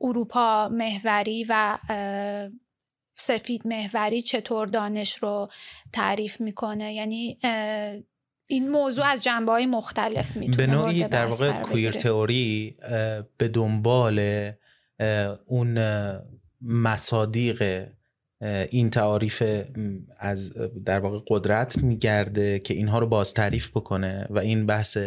اروپا 0.00 0.68
محوری 0.68 1.46
و 1.48 1.78
سفید 3.14 3.66
محوری 3.66 4.22
چطور 4.22 4.66
دانش 4.66 5.16
رو 5.16 5.50
تعریف 5.92 6.40
می‌کنه؟ 6.40 6.94
یعنی 6.94 7.38
این 8.46 8.70
موضوع 8.70 9.04
از 9.06 9.22
جنبه 9.22 9.52
های 9.52 9.66
مختلف 9.66 10.36
می‌تونه 10.36 10.56
به 10.56 10.66
نوعی 10.66 11.04
در 11.04 11.26
واقع 11.26 11.52
کویر 11.62 11.92
تئوری 11.92 12.76
به 13.38 13.48
دنبال 13.48 14.50
اون 15.46 15.78
مصادیق 16.60 17.88
این 18.42 18.90
تعاریف 18.90 19.42
از 20.18 20.52
در 20.84 20.98
واقع 20.98 21.18
قدرت 21.28 21.78
میگرده 21.78 22.58
که 22.58 22.74
اینها 22.74 22.98
رو 22.98 23.06
باز 23.06 23.34
تعریف 23.34 23.70
بکنه 23.70 24.26
و 24.30 24.38
این 24.38 24.66
بحث 24.66 24.98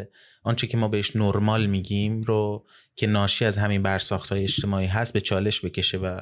آنچه 0.44 0.68
که 0.68 0.77
ما 0.77 0.88
بهش 0.88 1.15
نرمال 1.15 1.65
میگیم 1.65 2.22
رو 2.22 2.65
که 2.96 3.08
ناشی 3.08 3.46
از 3.46 3.58
همین 3.58 3.84
برساخت 3.84 4.32
های 4.32 4.44
اجتماعی 4.44 4.88
هست 4.88 5.13
به 5.13 5.22
چالش 5.22 5.65
بکشه 5.65 5.98
و 5.98 6.20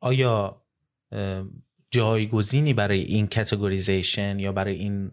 آیا 0.00 0.62
جایگزینی 1.90 2.74
برای 2.74 3.00
این 3.00 3.26
کتگوریزیشن 3.26 4.38
یا 4.38 4.52
برای 4.52 4.74
این 4.74 5.10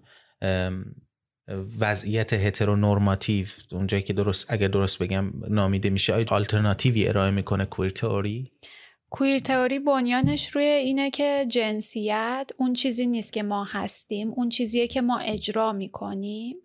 وضعیت 1.79 2.33
هترونورماتیو 2.33 3.47
اونجایی 3.71 4.03
که 4.03 4.13
درست 4.13 4.45
اگر 4.49 4.67
درست 4.67 4.99
بگم 4.99 5.33
نامیده 5.49 5.89
میشه 5.89 6.13
آیا 6.13 6.25
آلترناتیوی 6.29 7.07
ارائه 7.07 7.31
می‌کنه 7.31 7.65
کویر 7.65 7.89
تئوری 7.89 8.51
کویر 9.11 9.39
تئوری 9.39 9.79
بنیانش 9.79 10.47
روی 10.47 10.65
اینه 10.65 11.09
که 11.09 11.45
جنسیت 11.49 12.51
اون 12.57 12.73
چیزی 12.73 13.05
نیست 13.05 13.33
که 13.33 13.43
ما 13.43 13.63
هستیم 13.63 14.29
اون 14.29 14.49
چیزیه 14.49 14.87
که 14.87 15.01
ما 15.01 15.17
اجرا 15.17 15.73
می‌کنیم. 15.73 16.55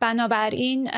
بنابراین 0.00 0.90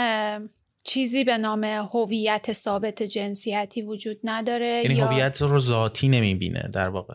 چیزی 0.82 1.24
به 1.24 1.38
نام 1.38 1.64
هویت 1.64 2.52
ثابت 2.52 3.02
جنسیتی 3.02 3.82
وجود 3.82 4.20
نداره 4.24 4.82
یعنی 4.84 5.00
هویت 5.00 5.42
رو 5.42 5.58
ذاتی 5.58 6.08
نمی‌بینه 6.08 6.70
در 6.72 6.88
واقع. 6.88 7.14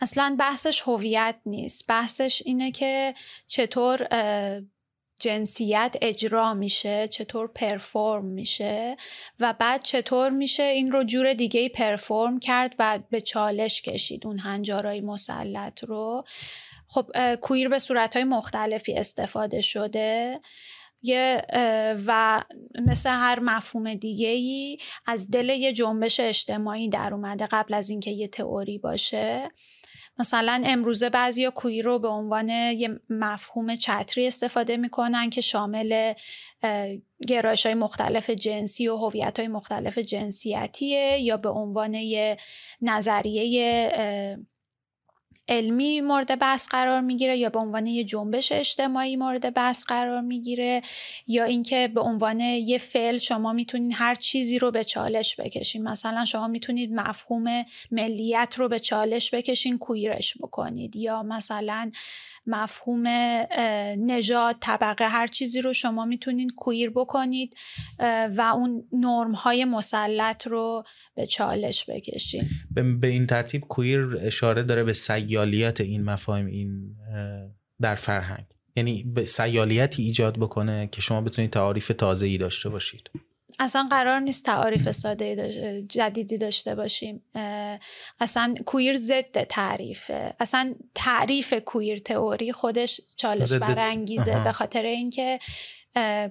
اصلا 0.00 0.36
بحثش 0.38 0.82
هویت 0.82 1.36
نیست. 1.46 1.86
بحثش 1.86 2.42
اینه 2.44 2.70
که 2.70 3.14
چطور 3.46 4.06
جنسیت 5.18 5.96
اجرا 6.02 6.54
میشه 6.54 7.08
چطور 7.08 7.48
پرفورم 7.48 8.24
میشه 8.24 8.96
و 9.40 9.54
بعد 9.58 9.82
چطور 9.82 10.30
میشه 10.30 10.62
این 10.62 10.92
رو 10.92 11.04
جور 11.04 11.32
دیگه 11.32 11.68
پرفورم 11.68 12.38
کرد 12.40 12.74
و 12.78 12.98
به 13.10 13.20
چالش 13.20 13.82
کشید 13.82 14.26
اون 14.26 14.38
هنجارای 14.38 15.00
مسلط 15.00 15.84
رو. 15.84 16.24
خب 16.88 17.34
کویر 17.34 17.68
به 17.68 17.78
صورتهای 17.78 18.24
مختلفی 18.24 18.94
استفاده 18.94 19.60
شده. 19.60 20.40
یه 21.02 21.42
و 22.06 22.44
مثل 22.86 23.10
هر 23.10 23.40
مفهوم 23.40 23.94
دیگه 23.94 24.28
ای 24.28 24.78
از 25.06 25.30
دل 25.30 25.48
یه 25.48 25.72
جنبش 25.72 26.20
اجتماعی 26.20 26.88
در 26.88 27.14
اومده 27.14 27.46
قبل 27.46 27.74
از 27.74 27.90
اینکه 27.90 28.10
یه 28.10 28.28
تئوری 28.28 28.78
باشه. 28.78 29.50
مثلا 30.18 30.62
امروزه 30.66 31.10
بعضی 31.10 31.50
کویر 31.50 31.84
رو 31.84 31.98
به 31.98 32.08
عنوان 32.08 32.48
یه 32.48 33.00
مفهوم 33.10 33.76
چتری 33.76 34.26
استفاده 34.26 34.76
می‌کنن 34.76 35.30
که 35.30 35.40
شامل 35.40 36.12
گرایش 37.26 37.66
های 37.66 37.74
مختلف 37.74 38.30
جنسی 38.30 38.88
و 38.88 38.96
هویت 38.96 39.38
های 39.38 39.48
مختلف 39.48 39.98
جنسیتیه 39.98 41.18
یا 41.20 41.36
به 41.36 41.48
عنوان 41.48 41.94
یه 41.94 42.36
نظریه 42.82 43.92
علمی 45.48 46.00
مورد 46.00 46.38
بحث 46.38 46.68
قرار 46.68 47.00
می‌گیره 47.00 47.36
یا 47.36 47.48
به 47.48 47.58
عنوان 47.58 47.86
یه 47.86 48.04
جنبش 48.04 48.52
اجتماعی 48.52 49.16
مورد 49.16 49.54
بحث 49.54 49.84
قرار 49.84 50.20
می‌گیره 50.20 50.82
یا 51.26 51.44
اینکه 51.44 51.88
به 51.94 52.00
عنوان 52.00 52.40
یه 52.40 52.78
فعل 52.78 53.16
شما 53.16 53.52
می‌تونید 53.52 53.92
هر 53.96 54.14
چیزی 54.14 54.58
رو 54.58 54.70
به 54.70 54.84
چالش 54.84 55.36
بکشین. 55.36 55.82
مثلا 55.82 56.24
شما 56.24 56.46
می‌تونید 56.48 56.92
مفهوم 56.92 57.64
ملیت 57.90 58.54
رو 58.58 58.68
به 58.68 58.78
چالش 58.78 59.34
بکشین 59.34 59.78
کویرش 59.78 60.34
بکنید. 60.40 60.96
یا 60.96 61.22
مثلا 61.22 61.90
مفهوم 62.48 63.06
نژاد 63.98 64.56
طبقه 64.60 65.08
هر 65.08 65.26
چیزی 65.26 65.60
رو 65.60 65.72
شما 65.72 66.04
می‌تونید 66.04 66.54
کویر 66.56 66.90
بکنید 66.90 67.54
و 68.36 68.52
اون 68.54 68.88
نرم 68.92 69.32
های 69.32 69.64
مسلط 69.64 70.46
رو 70.46 70.82
به 71.14 71.26
چالش 71.26 71.84
بکشید 71.90 72.46
به 73.00 73.08
این 73.08 73.26
ترتیب 73.26 73.60
کویر 73.60 74.18
اشاره 74.20 74.62
داره 74.62 74.84
به 74.84 74.92
سیالیت 74.92 75.80
این 75.80 76.04
مفاهیم 76.04 76.46
این 76.46 76.96
در 77.80 77.94
فرهنگ. 77.94 78.44
یعنی 78.76 79.02
به 79.02 79.24
سیالیتی 79.24 80.02
ایجاد 80.02 80.38
بکنه 80.38 80.88
که 80.92 81.00
شما 81.00 81.20
بتونید 81.20 81.50
تعاریف 81.50 81.92
تازه 81.98 82.26
ای 82.26 82.38
داشته 82.38 82.68
باشید. 82.68 83.10
اصلا 83.58 83.86
قرار 83.90 84.20
نیست 84.20 84.44
تعاریف 84.44 84.90
ساده 84.90 85.82
جدیدی 85.88 86.38
داشته 86.38 86.74
باشیم. 86.74 87.22
اصلا 88.20 88.54
کویر 88.66 88.96
ضد 88.96 89.42
تعریفه 89.42 90.34
اصلا 90.40 90.74
تعریف 90.94 91.54
کویر 91.54 91.98
تئوری 91.98 92.52
خودش 92.52 93.00
چالش 93.16 93.52
برانگیزه 93.52 94.44
به 94.44 94.52
خاطر 94.52 94.82
اینکه 94.82 95.38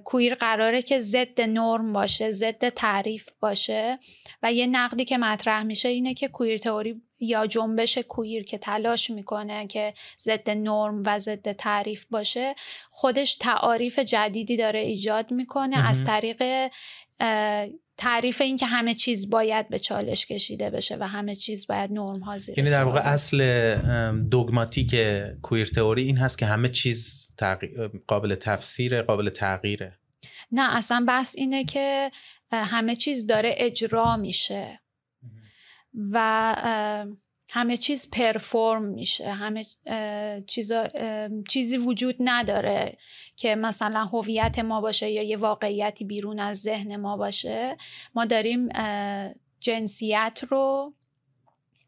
کویر 0.04 0.34
قراره 0.34 0.82
که 0.82 1.00
ضد 1.00 1.40
نرم 1.40 1.92
باشه 1.92 2.30
ضد 2.30 2.68
تعریف 2.68 3.28
باشه. 3.40 3.98
و 4.42 4.52
یه 4.52 4.66
نقدی 4.66 5.04
که 5.04 5.18
مطرح 5.18 5.62
میشه 5.62 5.88
اینه 5.88 6.14
که 6.14 6.28
کویر 6.28 6.58
تئوری 6.58 7.02
یا 7.20 7.46
جنبش 7.46 7.98
کویر 7.98 8.44
که 8.44 8.58
تلاش 8.58 9.10
می‌کنه 9.10 9.66
که 9.66 9.94
ضد 10.20 10.50
نرم 10.50 11.02
و 11.06 11.18
ضد 11.18 11.52
تعریف 11.52 12.04
باشه 12.10 12.54
خودش 12.90 13.36
تعاریف 13.36 13.98
جدیدی 13.98 14.56
داره 14.56 14.80
ایجاد 14.80 15.30
می‌کنه 15.30 15.88
از 15.88 16.04
طریق 16.04 16.70
تعریف 17.96 18.40
این 18.40 18.56
که 18.56 18.66
همه 18.66 18.94
چیز 18.94 19.30
باید 19.30 19.68
به 19.68 19.78
چالش 19.78 20.26
کشیده 20.26 20.70
بشه 20.70 20.96
و 20.96 21.08
همه 21.08 21.36
چیز 21.36 21.66
باید 21.66 21.92
نرم 21.92 22.20
ها 22.20 22.38
زیر 22.38 22.58
یعنی 22.58 22.70
در 22.70 22.84
واقع 22.84 23.00
اصل 23.00 23.74
دوگماتیک 24.12 24.96
کویر 25.42 25.66
تئوری 25.66 26.02
این 26.02 26.16
هست 26.16 26.38
که 26.38 26.46
همه 26.46 26.68
چیز 26.68 27.30
قابل 28.06 28.34
تفسیر 28.34 29.02
قابل 29.02 29.30
تغییره. 29.30 29.98
نه 30.52 30.76
اصلا 30.76 31.04
بحث 31.08 31.34
اینه 31.38 31.64
که 31.64 32.10
همه 32.52 32.96
چیز 32.96 33.26
داره 33.26 33.54
اجرا 33.56 34.16
میشه. 34.16 34.80
و 36.12 36.56
همه 37.50 37.76
چیز 37.76 38.10
پرفورم 38.10 38.84
میشه 38.84 39.32
همه 39.32 39.64
چیزا 40.46 40.88
چیزی 41.48 41.76
وجود 41.76 42.16
نداره 42.20 42.98
که 43.36 43.54
مثلا 43.54 44.04
هویت 44.04 44.58
ما 44.58 44.80
باشه 44.80 45.10
یا 45.10 45.22
یه 45.22 45.36
واقعیتی 45.36 46.04
بیرون 46.04 46.38
از 46.38 46.60
ذهن 46.60 46.96
ما 46.96 47.16
باشه. 47.16 47.76
ما 48.14 48.24
داریم 48.24 48.68
جنسیت 49.60 50.40
رو 50.48 50.94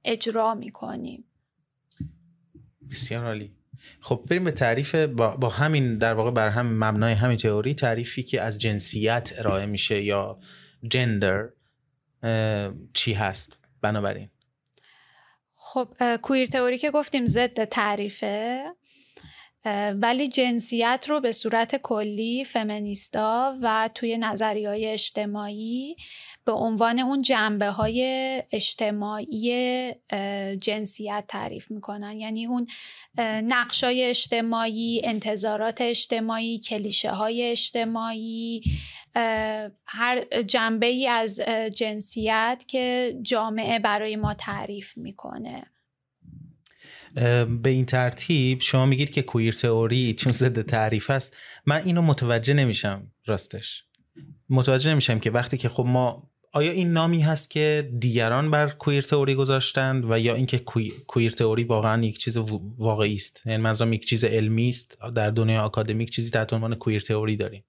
اجرا 0.05 0.55
می‌کنیم. 0.55 1.25
بسیار 2.91 3.25
عالی. 3.25 3.55
خب 4.01 4.25
بریم 4.31 4.45
به 4.45 4.53
تعریف 4.53 4.95
با, 4.95 5.37
با 5.37 5.49
همین 5.49 5.99
در 5.99 6.15
واقع 6.15 6.31
بر 6.31 6.49
هم 6.49 6.85
مبنای 6.85 7.13
همین 7.13 7.37
تئوری 7.37 7.75
تعریفی 7.75 8.23
که 8.23 8.43
از 8.43 8.59
جنسیت 8.59 9.33
ارائه 9.39 9.67
میشه 9.67 10.03
یا 10.03 10.39
جندر 10.91 11.49
چی 12.95 13.13
هست؟ 13.13 13.59
بنابراین. 13.83 14.29
خب 15.73 16.17
کویر 16.23 16.47
تئوری 16.47 16.79
که 16.79 16.91
گفتیم 16.91 17.27
ضد 17.27 17.65
تعریفه 17.65 18.65
ولی 19.95 20.29
جنسیت 20.29 21.07
رو 21.09 21.21
به 21.21 21.33
صورت 21.33 21.77
کلی 21.77 22.45
فمینیستا 22.45 23.59
و 23.63 23.91
توی 23.95 24.19
نظریه 24.19 24.69
های 24.69 24.87
اجتماعی 24.87 25.97
به 26.45 26.53
عنوان 26.53 26.99
اون 26.99 27.23
جنبه 27.23 27.69
های 27.69 28.03
اجتماعی 28.53 29.93
جنسیت 30.61 31.25
تعریف 31.29 31.71
می‌کنن. 31.71 32.21
یعنی 32.21 32.47
اون 32.47 32.67
نقشای 33.43 34.05
اجتماعی 34.05 35.03
انتظارات 35.05 35.81
اجتماعی 35.81 36.59
کلیشه 36.59 37.11
های 37.11 37.51
اجتماعی 37.51 38.63
هر 39.87 40.25
جنبه 40.47 40.87
ای 40.87 41.09
از 41.09 41.41
جنسیت 41.75 42.65
که 42.69 43.15
جامعه 43.23 43.79
برای 43.79 44.17
ما 44.17 44.35
تعریف 44.35 44.97
می‌کنه. 44.97 45.67
به 47.63 47.71
این 47.71 47.85
ترتیب 47.85 48.61
شما 48.61 48.87
میگید 48.87 49.11
که 49.11 49.23
کویر 49.23 49.55
تئوری 49.55 50.15
چون 50.15 50.33
ضد 50.33 50.63
تعریف 50.63 51.11
است. 51.11 51.37
من 51.67 51.83
اینو 51.85 52.03
متوجه 52.03 52.55
نمیشم 52.55 53.13
راستش. 53.27 53.85
متوجه 54.49 54.91
نمیشم 54.91 55.19
که 55.19 55.31
وقتی 55.31 55.57
که 55.59 55.69
خب 55.69 55.85
ما 55.87 56.31
آیا 56.53 56.73
این 56.73 56.93
نامی 56.93 57.21
هست 57.21 57.51
که 57.51 57.91
دیگران 57.99 58.51
بر 58.51 58.69
کویر 58.69 59.03
تئوری 59.03 59.35
گذاشتند 59.35 60.11
و 60.11 60.19
یا 60.19 60.35
اینکه 60.35 60.59
کویر 61.07 61.31
تئوری 61.31 61.65
واقعا 61.65 62.03
یک 62.03 62.19
چیز 62.19 62.37
واقعی 62.79 63.15
است. 63.15 63.43
یعنی 63.47 63.63
منظورم 63.63 63.93
یک 63.93 64.07
چیز 64.07 64.25
علمی 64.25 64.69
است. 64.69 64.99
در 65.15 65.31
دنیای 65.31 65.59
آکادمیک 65.59 66.11
چیزی 66.11 66.31
تحت 66.31 66.53
عنوان 66.53 66.75
کویر 66.75 67.01
تئوری 67.01 67.37
داریم. 67.37 67.65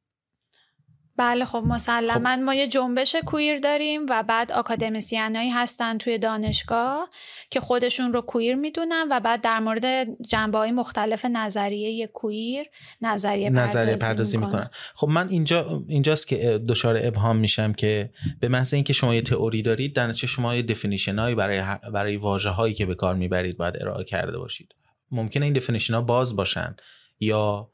بله 1.22 1.46
خب 1.46 1.64
مسلما 1.68 2.36
خب. 2.36 2.42
ما 2.42 2.54
یه 2.56 2.68
جنبش 2.68 3.16
queer 3.26 3.60
داریم 3.60 4.06
و 4.10 4.24
بعد 4.24 4.52
academician 4.52 5.35
ایی 5.35 5.50
هستن 5.50 5.98
توی 5.98 6.18
دانشگاه 6.18 7.10
که 7.50 7.60
خودشون 7.60 8.14
رو 8.14 8.22
queer 8.22 8.56
می‌دونن 8.56 9.08
و 9.12 9.20
بعد 9.20 9.42
در 9.42 9.60
مورد 9.60 10.08
جنبه 10.22 10.58
های 10.58 10.72
مختلف 10.72 11.26
نظریه 11.26 12.08
queer 12.08 12.66
نظریه, 13.02 13.50
نظریه 13.50 13.96
پردازی, 13.96 14.38
می‌کنن. 14.38 14.70
خب 14.96 15.08
من 15.08 15.30
اینجا 15.30 15.84
اینجاست 15.88 16.28
که 16.28 16.62
دچار 16.68 17.00
ابهام 17.02 17.38
میشم 17.38 17.74
که 17.74 18.10
به 18.40 18.48
محض 18.48 18.74
اینکه 18.74 18.94
شما 18.94 19.16
یه 19.16 19.22
تئوری 19.22 19.62
دارید 19.62 19.96
در 19.96 20.08
نتیجه 20.08 20.28
شما 20.28 20.56
یه 20.56 20.62
definition 20.62 21.20
هایی 21.20 21.36
برای 21.36 21.64
برای 21.94 22.18
واژه 22.18 22.50
هایی 22.50 22.74
که 22.74 22.86
به 22.86 22.96
کار 22.96 23.16
می‌برید 23.16 23.58
باید 23.58 23.78
ارائه 23.82 24.04
کرده 24.04 24.38
باشید 24.38 24.76
ممکنه 25.12 25.46
این 25.46 25.54
definition 25.54 25.94
ها 25.94 26.02
باز 26.02 26.36
باشن 26.36 26.76
یا 27.20 27.70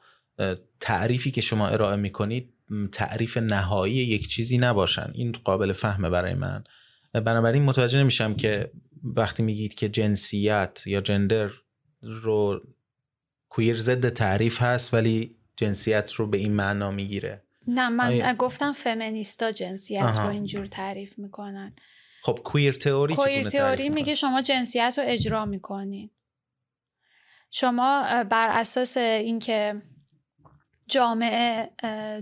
تعریفی 0.79 1.31
که 1.31 1.41
شما 1.41 1.67
ارائه 1.67 1.95
می‌کنید 1.95 2.56
تعریف 2.91 3.38
نهایی 3.38 3.93
یک 3.93 4.27
چیزی 4.27 4.57
نباشن. 4.57 5.12
این 5.13 5.31
قابل 5.31 5.74
فهمه 5.74 6.09
برای 6.09 6.33
من. 6.33 6.63
بنابراین 7.13 7.63
متوجه 7.63 8.00
نمیشم 8.00 8.36
که 8.36 8.71
وقتی 9.03 9.43
میگید 9.43 9.74
که 9.74 9.89
جنسیت 9.89 10.83
یا 10.86 11.01
جندر 11.01 11.50
رو 12.01 12.62
کویر 13.50 13.79
ضد 13.79 14.09
تعریف 14.09 14.62
هست 14.62 14.93
ولی 14.93 15.36
جنسیت 15.55 16.13
رو 16.13 16.27
به 16.27 16.38
این 16.38 16.53
معنا 16.53 16.91
می‌گیره. 16.91 17.43
نه 17.67 17.89
من 17.89 18.07
آیا... 18.07 18.33
گفتم 18.33 18.74
فمینیستا 18.74 19.51
جنسیت 19.51 20.01
آها. 20.01 20.25
رو 20.25 20.29
اینجور 20.29 20.65
تعریف 20.65 21.19
می‌کنن. 21.19 21.74
خب 22.21 22.39
کویر 22.43 22.74
تئوری 22.74 23.15
کویر 23.15 23.50
تئوری 23.50 23.89
میگه 23.89 24.15
شما 24.15 24.41
جنسیت 24.41 24.95
رو 24.97 25.03
اجرا 25.07 25.45
می‌کنین. 25.45 26.09
شما 27.51 28.24
بر 28.24 28.50
اساس 28.51 28.97
اینکه 28.97 29.81
جامعه 30.88 31.70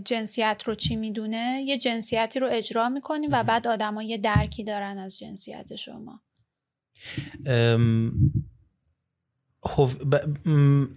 جنسیت 0.05 0.63
رو 0.65 0.75
چی 0.75 0.95
می‌دونه؟ 0.95 1.63
یه 1.65 1.77
جنسیتی 1.77 2.39
رو 2.39 2.47
اجرا 2.51 2.89
می‌کنیم 2.89 3.29
و 3.33 3.43
بعد 3.43 3.67
آدما 3.67 4.03
یه 4.03 4.17
درکی 4.17 4.63
دارن 4.63 4.97
از 4.97 5.19
جنسیت 5.19 5.75
شما. 5.75 6.21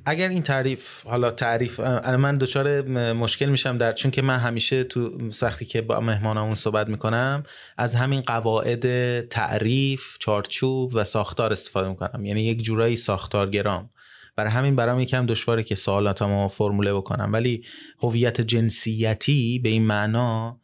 اگر 0.07 0.29
این 0.29 0.43
تعریف 0.43 1.07
حالا 1.07 1.31
تعریف 1.31 1.81
من 1.81 2.39
دچار 2.39 2.83
مشکل 3.13 3.47
میشم 3.47 3.79
در 3.79 3.93
چون 3.93 4.11
که 4.11 4.23
من 4.23 4.39
همیشه 4.39 4.85
تو 4.85 5.31
سختی 5.31 5.65
که 5.65 5.83
با 5.83 6.01
مهمانامون 6.01 6.55
صحبت 6.55 6.89
می‌کنم 6.89 7.43
از 7.77 7.95
همین 7.95 8.21
قواعد 8.21 9.21
تعریف 9.29 10.19
چارچوب 10.19 10.93
و 10.95 11.05
ساختار 11.05 11.53
استفاده 11.53 11.89
می‌کنم. 11.89 12.25
یعنی 12.25 12.43
یک 12.43 12.63
جورایی 12.63 12.97
ساختارگرام. 12.97 13.91
برای 14.39 14.51
همین 14.51 14.77
برام 14.77 15.01
یکم 15.01 15.27
دشواره 15.27 15.63
که 15.63 15.75
سوالاتمو 15.75 16.49
فرموله 16.49 16.95
بکنم. 16.95 17.33
ولی 17.33 17.65
هویت 18.03 18.41
جنسیتی 18.41 19.59
به 19.59 19.69
این 19.69 19.87
معنا 19.87 20.61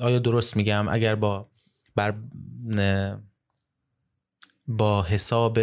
آیا 0.00 0.18
درست 0.18 0.56
میگم؟ 0.56 0.88
اگر 0.88 1.14
با 1.14 1.48
بر 1.96 2.14
با 4.66 5.02
حساب 5.02 5.58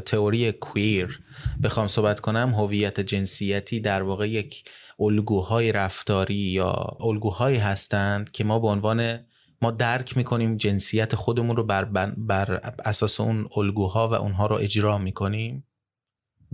تئوری 0.00 0.52
کویر 0.52 1.20
بخوام 1.62 1.88
صحبت 1.88 2.20
کنم 2.20 2.54
هویت 2.54 3.00
جنسیتی 3.00 3.80
در 3.80 4.02
واقع 4.02 4.28
یک 4.28 4.64
الگوهای 5.00 5.72
رفتاری 5.72 6.34
یا 6.34 6.96
الگوهایی 7.00 7.58
هستند 7.58 8.30
که 8.30 8.44
ما 8.44 8.58
به 8.58 8.68
عنوان 8.68 9.18
ما 9.62 9.70
درک 9.70 10.16
می‌کنیم 10.16 10.56
جنسیت 10.56 11.14
خودمون 11.14 11.56
رو 11.56 11.64
بر, 11.64 11.84
بر 12.16 12.72
اساس 12.84 13.20
اون 13.20 13.48
الگوها 13.56 14.08
و 14.08 14.14
اونها 14.14 14.46
رو 14.46 14.56
اجرا 14.56 14.98
می‌کنیم. 14.98 15.64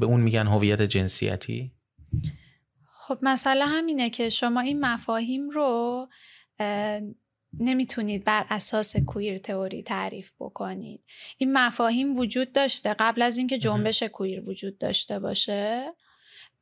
به 0.00 0.06
اون 0.06 0.20
میگن 0.20 0.46
هویت 0.46 0.82
جنسیتی؟ 0.82 1.72
خب 2.92 3.18
مسئله 3.22 3.64
همینه 3.64 4.10
که 4.10 4.30
شما 4.30 4.60
این 4.60 4.80
مفاهیم 4.80 5.50
رو 5.50 6.08
نمی‌تونید 7.58 8.24
بر 8.24 8.46
اساس 8.50 8.96
کویر 8.96 9.38
تئوری 9.38 9.82
تعریف 9.82 10.32
بکنید. 10.40 11.04
این 11.38 11.52
مفاهیم 11.52 12.16
وجود 12.16 12.52
داشته 12.52 12.94
قبل 12.98 13.22
از 13.22 13.38
اینکه 13.38 13.58
جنبش 13.58 14.02
کویر 14.02 14.50
وجود 14.50 14.78
داشته 14.78 15.18
باشه. 15.18 15.94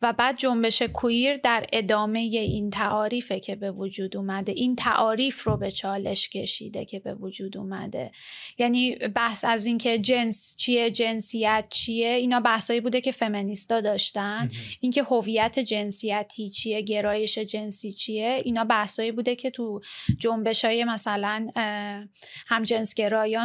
و 0.03 0.13
بعد 0.13 0.37
جنبش 0.37 0.83
کویر 0.83 1.37
در 1.37 1.67
ادامه 1.73 2.19
این 2.19 2.71
تعاریفه 2.71 3.41
که 3.41 3.57
به 3.57 3.71
وجود 3.71 4.17
اومده. 4.17 4.53
این 4.53 4.77
تعاریف 4.77 5.43
رو 5.45 5.57
به 5.57 5.71
چالش 5.71 6.29
کشیده 6.29 6.85
که 6.85 7.01
به 7.01 7.15
وجود 7.15 7.57
اومده. 7.57 8.11
یعنی 8.59 8.95
بحث 8.95 9.45
از 9.45 9.67
اینکه 9.67 9.99
جنس 9.99 10.57
چیه 10.57 10.91
جنسیت 10.91 11.65
چیه 11.71 12.09
اینا 12.09 12.41
بحثایی 12.41 12.81
بوده 12.81 13.01
که 13.01 13.13
فمینیستا 13.13 13.81
داشتن. 13.81 14.51
اینکه 14.81 15.03
هویت 15.03 15.59
جنسیتی 15.59 16.49
چیه 16.49 16.81
گرایش 16.83 17.39
جنسی 17.39 17.93
چیه 17.93 18.43
اینا 18.45 18.65
بحثایی 18.65 19.13
بوده 19.13 19.37
که 19.37 19.51
تو 19.51 19.81
جنبش 20.19 20.65
های 20.65 20.85
مثلا 20.85 21.49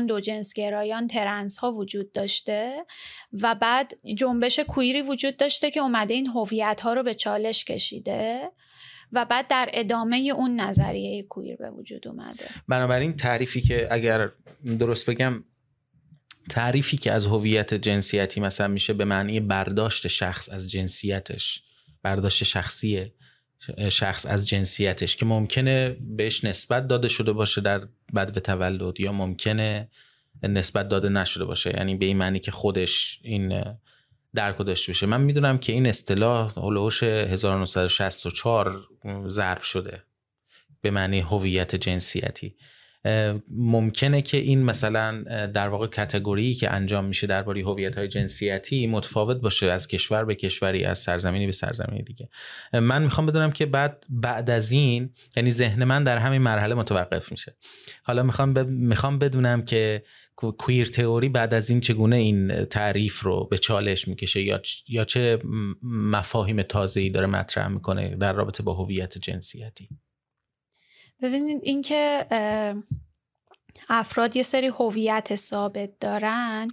دو 0.07 0.19
جنسگرایان 0.19 1.07
ترنس 1.07 1.57
ها 1.57 1.71
وجود 1.71 2.11
داشته. 2.11 2.85
و 3.41 3.55
بعد 3.55 3.93
جنبش 4.15 4.59
کویری 4.59 5.01
وجود 5.01 5.37
داشته 5.37 5.71
که 5.71 5.79
اومده 5.79 6.13
این 6.13 6.27
هویت 6.27 6.81
ها 6.81 6.93
رو 6.93 7.03
به 7.03 7.13
چالش 7.13 7.65
کشیده 7.65 8.51
و 9.11 9.25
بعد 9.25 9.47
در 9.47 9.69
ادامه 9.73 10.17
اون 10.35 10.59
نظریه 10.59 11.23
کویر 11.23 11.55
به 11.55 11.71
وجود 11.71 12.07
اومده. 12.07 12.45
بنابراین 12.67 13.15
تعریفی 13.15 13.61
که 13.61 13.87
اگر 13.91 14.31
درست 14.79 15.09
بگم 15.09 15.43
تعریفی 16.49 16.97
که 16.97 17.11
از 17.11 17.25
هویت 17.25 17.73
جنسیتی 17.73 18.39
مثلا 18.39 18.67
میشه 18.67 18.93
به 18.93 19.05
معنی 19.05 19.39
برداشت 19.39 20.07
شخص 20.07 20.49
از 20.49 20.71
جنسیتش 20.71 21.63
برداشت 22.03 22.43
شخصی 22.43 23.11
شخص 23.89 24.25
از 24.25 24.47
جنسیتش 24.47 25.15
که 25.15 25.25
ممکنه 25.25 25.89
بهش 25.89 26.43
نسبت 26.43 26.87
داده 26.87 27.07
شده 27.07 27.31
باشه 27.31 27.61
در 27.61 27.87
بعد 28.13 28.39
تولد 28.39 28.99
یا 28.99 29.11
ممکنه 29.11 29.89
نسبت 30.43 30.89
داده 30.89 31.09
نشده 31.09 31.45
باشه. 31.45 31.73
یعنی 31.77 31.95
به 31.95 32.05
این 32.05 32.17
معنی 32.17 32.39
که 32.39 32.51
خودش 32.51 33.19
این 33.23 33.63
درک 34.35 34.57
داشته 34.57 34.91
باشه. 34.91 35.05
من 35.05 35.21
می‌دونم 35.21 35.57
که 35.57 35.73
این 35.73 35.87
اصطلاح 35.87 36.53
هلوش 36.59 37.03
1964 37.03 38.81
ضرب 39.27 39.61
شده. 39.61 40.03
به 40.81 40.91
معنی 40.91 41.19
هویت 41.19 41.75
جنسیتی. 41.75 42.55
ممکنه 43.49 44.21
که 44.21 44.37
این 44.37 44.63
مثلا 44.63 45.23
در 45.47 45.67
واقع 45.67 45.87
کتگوری 45.87 46.53
که 46.53 46.73
انجام 46.73 47.05
میشه 47.05 47.27
درباره 47.27 47.61
هویت 47.61 47.97
های 47.97 48.07
جنسیتی 48.07 48.87
متفاوت 48.87 49.37
باشه 49.37 49.71
از 49.71 49.87
کشور 49.87 50.25
به 50.25 50.35
کشوری 50.35 50.83
از 50.85 50.99
سرزمینی 50.99 51.45
به 51.45 51.51
سرزمینی 51.51 52.03
دیگه. 52.03 52.29
من 52.73 53.03
می‌خوام 53.03 53.27
بدونم 53.27 53.51
که 53.51 53.65
بعد 53.65 54.05
بعد 54.09 54.49
از 54.49 54.71
این 54.71 55.13
یعنی 55.35 55.51
ذهن 55.51 55.83
من 55.83 56.03
در 56.03 56.17
همین 56.17 56.41
مرحله 56.41 56.75
متوقف 56.75 57.31
میشه. 57.31 57.55
حالا 58.03 58.23
می‌خوام 58.23 58.69
می‌خوام 58.69 59.19
بدونم 59.19 59.65
که 59.65 60.03
کویر 60.35 60.87
تئوری 60.87 61.29
بعد 61.29 61.53
از 61.53 61.69
این 61.69 61.81
چگونه 61.81 62.15
این 62.15 62.65
تعریف 62.65 63.23
رو 63.23 63.47
به 63.51 63.57
چالش 63.57 64.07
می‌کشه 64.07 64.41
یا 64.41 64.61
یا 64.87 65.05
چه 65.05 65.39
مفاهیم 65.83 66.61
تازه‌ای 66.61 67.09
داره 67.09 67.27
مطرح 67.27 67.67
می‌کنه 67.67 68.15
در 68.15 68.33
رابطه 68.33 68.63
با 68.63 68.73
هویت 68.73 69.17
جنسیتی؟ 69.17 69.89
ببینید 71.21 71.61
اینکه 71.63 72.25
افراد 73.89 74.35
یه 74.35 74.43
سری 74.43 74.67
هویت 74.67 75.35
ثابت 75.35 75.89
دارن. 75.99 76.67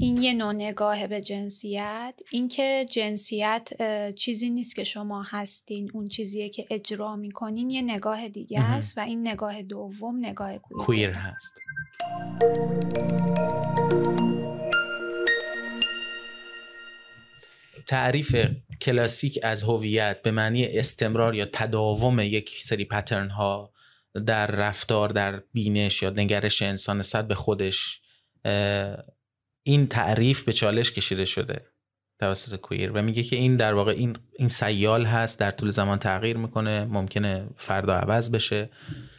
این 0.00 0.22
یه 0.22 0.34
نوع 0.34 0.52
نگاه 0.52 1.06
به 1.06 1.20
جنسیت. 1.20 2.14
اینکه 2.30 2.86
جنسیت 2.90 3.68
چیزی 4.14 4.50
نیست 4.50 4.76
که 4.76 4.84
شما 4.84 5.22
هستین 5.22 5.90
اون 5.94 6.08
چیزیه 6.08 6.48
که 6.48 6.66
اجرا 6.70 7.16
می‌کنین 7.16 7.70
یه 7.70 7.82
نگاه 7.82 8.28
دیگه 8.28 8.60
است 8.60 8.98
و 8.98 9.00
این 9.00 9.28
نگاه 9.28 9.62
دوم 9.62 10.18
نگاه 10.18 10.58
کویر, 10.58 10.84
کویر 10.86 11.10
هست. 11.10 11.52
تعریف 17.86 18.36
کلاسیک 18.80 19.38
از 19.42 19.62
هویت 19.62 20.22
به 20.22 20.30
معنی 20.30 20.64
استمرار 20.64 21.34
یا 21.34 21.46
تداوم 21.52 22.20
یک 22.20 22.50
سری 22.62 22.84
پترن 22.84 23.30
ها 23.30 23.72
در 24.26 24.46
رفتار 24.46 25.08
در 25.08 25.42
بینش 25.52 26.02
یا 26.02 26.10
نگرش 26.10 26.62
انسان 26.62 27.02
صد 27.02 27.26
به 27.26 27.34
خودش 27.34 28.00
این 29.62 29.86
تعریف 29.86 30.44
به 30.44 30.52
چالش 30.52 30.92
کشیده 30.92 31.24
شده 31.24 31.66
توسط 32.20 32.56
کویر 32.56 32.92
و 32.92 33.02
میگه 33.02 33.22
که 33.22 33.36
این 33.36 33.56
در 33.56 33.74
واقع 33.74 33.92
این 33.92 34.16
این 34.38 34.48
سیال 34.48 35.04
هست 35.04 35.38
در 35.38 35.50
طول 35.50 35.70
زمان 35.70 35.98
تغییر 35.98 36.36
می‌کنه 36.36 36.84
ممکنه 36.84 37.48
فردا 37.56 37.94
عوض 37.94 38.30
بشه. 38.30 38.70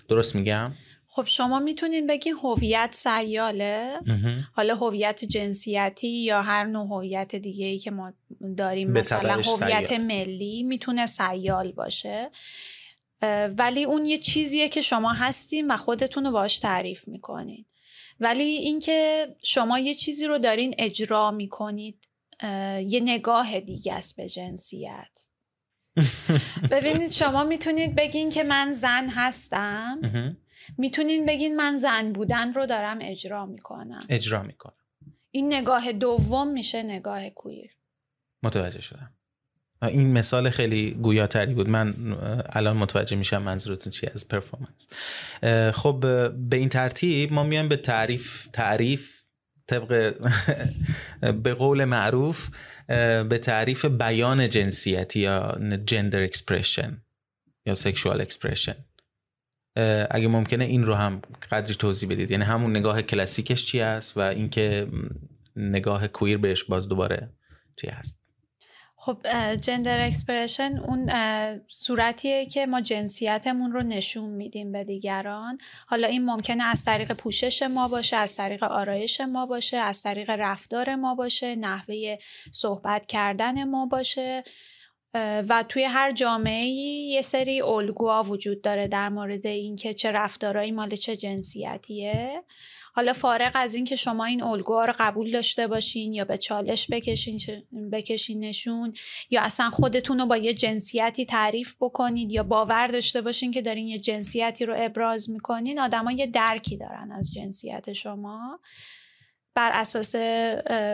درست 0.09 0.35
میگم؟ 0.35 0.71
خب 1.07 1.25
شما 1.25 1.59
می‌تونین 1.59 2.07
بگین 2.07 2.35
هویت 2.43 2.89
سیاله؟ 2.91 3.99
حالا 4.53 4.75
هویت 4.75 5.25
جنسیتی 5.25 6.23
یا 6.23 6.41
هر 6.41 6.65
نوع 6.65 6.87
هویت 6.87 7.35
دیگه 7.35 7.65
ای 7.65 7.79
که 7.79 7.91
ما 7.91 8.13
داریم 8.57 8.91
مثلا 8.91 9.33
هویت 9.33 9.91
ملی 9.91 10.63
می‌تونه 10.63 11.05
سیال 11.05 11.71
باشه؟ 11.71 12.29
ولی 13.57 13.83
اون 13.83 14.05
یه 14.05 14.17
چیزیه 14.17 14.69
که 14.69 14.81
شما 14.81 15.13
هستین 15.13 15.71
و 15.71 15.77
خودتون 15.77 16.25
رو 16.25 16.31
باش 16.31 16.59
تعریف 16.59 17.07
می‌کنین. 17.07 17.65
ولی 18.19 18.43
اینکه 18.43 19.27
شما 19.43 19.79
یه 19.79 19.95
چیزی 19.95 20.25
رو 20.25 20.37
دارین 20.37 20.75
اجرا 20.77 21.31
می‌کنید 21.31 22.07
یه 22.87 22.99
نگاه 22.99 23.59
دیگه 23.59 23.93
است 23.93 24.17
به 24.17 24.29
جنسیت. 24.29 25.09
ببینید 26.71 27.11
شما 27.11 27.43
می‌تونید 27.43 27.95
بگین 27.95 28.29
که 28.29 28.43
من 28.43 28.71
زن 28.71 29.09
هستم. 29.09 29.99
می‌تونین 30.77 31.25
بگین 31.25 31.55
من 31.55 31.75
زن 31.75 32.13
بودن 32.13 32.53
رو 32.53 32.65
دارم 32.65 32.99
اجرا 33.01 33.45
می‌کنم. 33.45 33.99
اجرا 34.09 34.43
می‌کنم. 34.43 34.73
این 35.31 35.53
نگاه 35.53 35.91
دوم 35.91 36.47
میشه 36.47 36.83
نگاه 36.83 37.29
کویر. 37.29 37.71
متوجه 38.43 38.81
شدم. 38.81 39.16
این 39.81 40.13
مثال 40.13 40.49
خیلی 40.49 40.91
گویاتری 40.91 41.53
بود. 41.53 41.69
من 41.69 41.93
الان 42.49 42.77
متوجه 42.77 43.17
میشم 43.17 43.41
منظورتون 43.41 43.91
چی 43.91 44.07
از 44.07 44.27
پرفورمنس 44.27 44.87
خب 45.77 45.99
به 46.49 46.57
این 46.57 46.69
ترتیب 46.69 47.33
ما 47.33 47.43
میایم 47.43 47.69
به 47.69 47.75
تعریف 47.75 48.47
تعریف 48.53 49.21
طبق 49.67 50.15
به 51.43 51.53
قول 51.53 51.85
معروف 51.85 52.49
به 53.29 53.39
تعریف 53.41 53.85
بیان 53.85 54.49
جنسیتی 54.49 55.19
یا 55.19 55.57
gender 55.85 56.23
expression 56.23 57.01
یا 57.65 57.73
sexual 57.73 58.21
expression 58.21 58.75
اگه 60.11 60.27
ممکنه 60.27 60.65
این 60.65 60.85
رو 60.85 60.93
هم 60.93 61.21
قدری 61.51 61.75
توضیح 61.75 62.09
بدید. 62.09 62.31
یعنی 62.31 62.43
همون 62.43 62.71
نگاه 62.71 63.01
کلاسیکش 63.01 63.65
چی 63.65 63.81
است 63.81 64.17
و 64.17 64.19
اینکه 64.19 64.87
نگاه 65.55 66.07
queer 66.07 66.37
بهش 66.37 66.63
باز 66.63 66.89
دوباره 66.89 67.29
چی 67.75 67.87
هست. 67.87 68.26
خب 69.07 69.17
gender 69.55 70.05
expression 70.05 70.77
اون 70.77 71.11
صورتیه 71.67 72.45
که 72.45 72.65
ما 72.65 72.81
جنسیتمون 72.81 73.71
رو 73.71 73.83
نشون 73.83 74.29
میدیم 74.29 74.71
به 74.71 74.83
دیگران. 74.83 75.57
حالا 75.87 76.07
این 76.07 76.25
ممکنه 76.25 76.63
از 76.63 76.85
طریق 76.85 77.13
پوشش 77.13 77.61
ما 77.61 77.87
باشه 77.87 78.15
از 78.15 78.35
طریق 78.35 78.63
آرایش 78.63 79.21
ما 79.21 79.45
باشه 79.45 79.77
از 79.77 80.03
طریق 80.03 80.29
رفتار 80.29 80.95
ما 80.95 81.15
باشه 81.15 81.55
نحوه 81.55 82.17
صحبت 82.51 83.05
کردن 83.05 83.63
ما 83.63 83.85
باشه. 83.85 84.43
و 85.49 85.63
توی 85.69 85.83
هر 85.83 86.11
جامعه 86.11 86.65
یه 86.65 87.21
سری 87.21 87.61
الگوها 87.61 88.23
وجود 88.23 88.61
داره 88.61 88.87
در 88.87 89.09
مورد 89.09 89.45
اینکه 89.45 89.93
چه 89.93 90.11
رفتارهایی 90.11 90.71
مال 90.71 90.95
چه 90.95 91.15
جنسیتیه. 91.15 92.43
حالا 92.97 93.13
فارغ 93.13 93.51
از 93.53 93.75
اینکه 93.75 93.95
شما 93.95 94.25
این 94.25 94.43
الگوها 94.43 94.85
رو 94.85 94.93
قبول 94.99 95.31
داشته 95.31 95.67
باشین 95.67 96.13
یا 96.13 96.25
به 96.25 96.37
چالش 96.37 96.87
بکشین 96.91 97.39
بکشین 97.91 98.39
نشون 98.39 98.93
یا 99.29 99.41
اصلا 99.41 99.69
خودتون 99.69 100.19
رو 100.19 100.25
با 100.25 100.37
یه 100.37 100.53
جنسیتی 100.53 101.25
تعریف 101.25 101.75
بکنید 101.79 102.31
یا 102.31 102.43
باور 102.43 102.87
داشته 102.87 103.21
باشین 103.21 103.51
که 103.51 103.61
دارین 103.61 103.87
یه 103.87 103.99
جنسیتی 103.99 104.65
رو 104.65 104.73
ابراز 104.77 105.29
می‌کنین 105.29 105.79
آدما 105.79 106.11
یه 106.11 106.27
درکی 106.27 106.77
دارن 106.77 107.11
از 107.11 107.33
جنسیت 107.33 107.93
شما 107.93 108.59
بر 109.55 109.69
اساس 109.73 110.15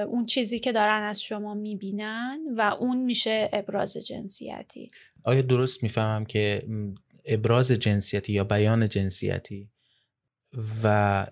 اون 0.08 0.26
چیزی 0.26 0.60
که 0.60 0.72
دارن 0.72 1.02
از 1.02 1.22
شما 1.22 1.54
می‌بینن 1.54 2.39
و 2.58 2.62
اون 2.80 2.98
میشه 3.06 3.50
ابراز 3.54 3.98
جنسیتی. 3.98 4.92
آیا 5.24 5.42
درست 5.42 5.84
می‌فهمم 5.84 6.26
که 6.26 6.68
ابراز 7.26 7.72
جنسیتی 7.72 8.34
یا 8.34 8.44
بیان 8.44 8.89
جنسیتی 8.89 9.70
و 10.84 11.28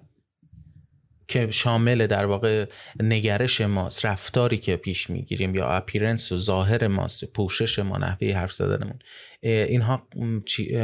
که 1.32 1.52
شامل 1.52 2.08
در 2.08 2.26
واقع 2.26 2.66
نگرش 3.00 3.62
ماست 3.62 4.06
رفتاری 4.06 4.58
که 4.58 4.76
پیش 4.76 5.10
می‌گیریم 5.10 5.56
یا 5.56 5.68
اپیرنس 5.68 6.32
و 6.32 6.38
ظاهر 6.38 6.88
ماست 6.88 7.26
پوشش 7.26 7.80
ما 7.80 7.98
نحوه 7.98 8.34
حرف 8.34 8.54
زدنمون 8.54 9.00
اینها 9.44 10.08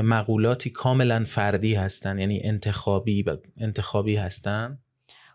مقولاتی 0.04 0.70
کاملا 0.70 1.24
فردی 1.28 1.76
هستن 1.76 2.20
یعنی 2.20 2.42
انتخابی 2.44 3.26
انتخابی 3.58 4.16
هستن. 4.16 4.80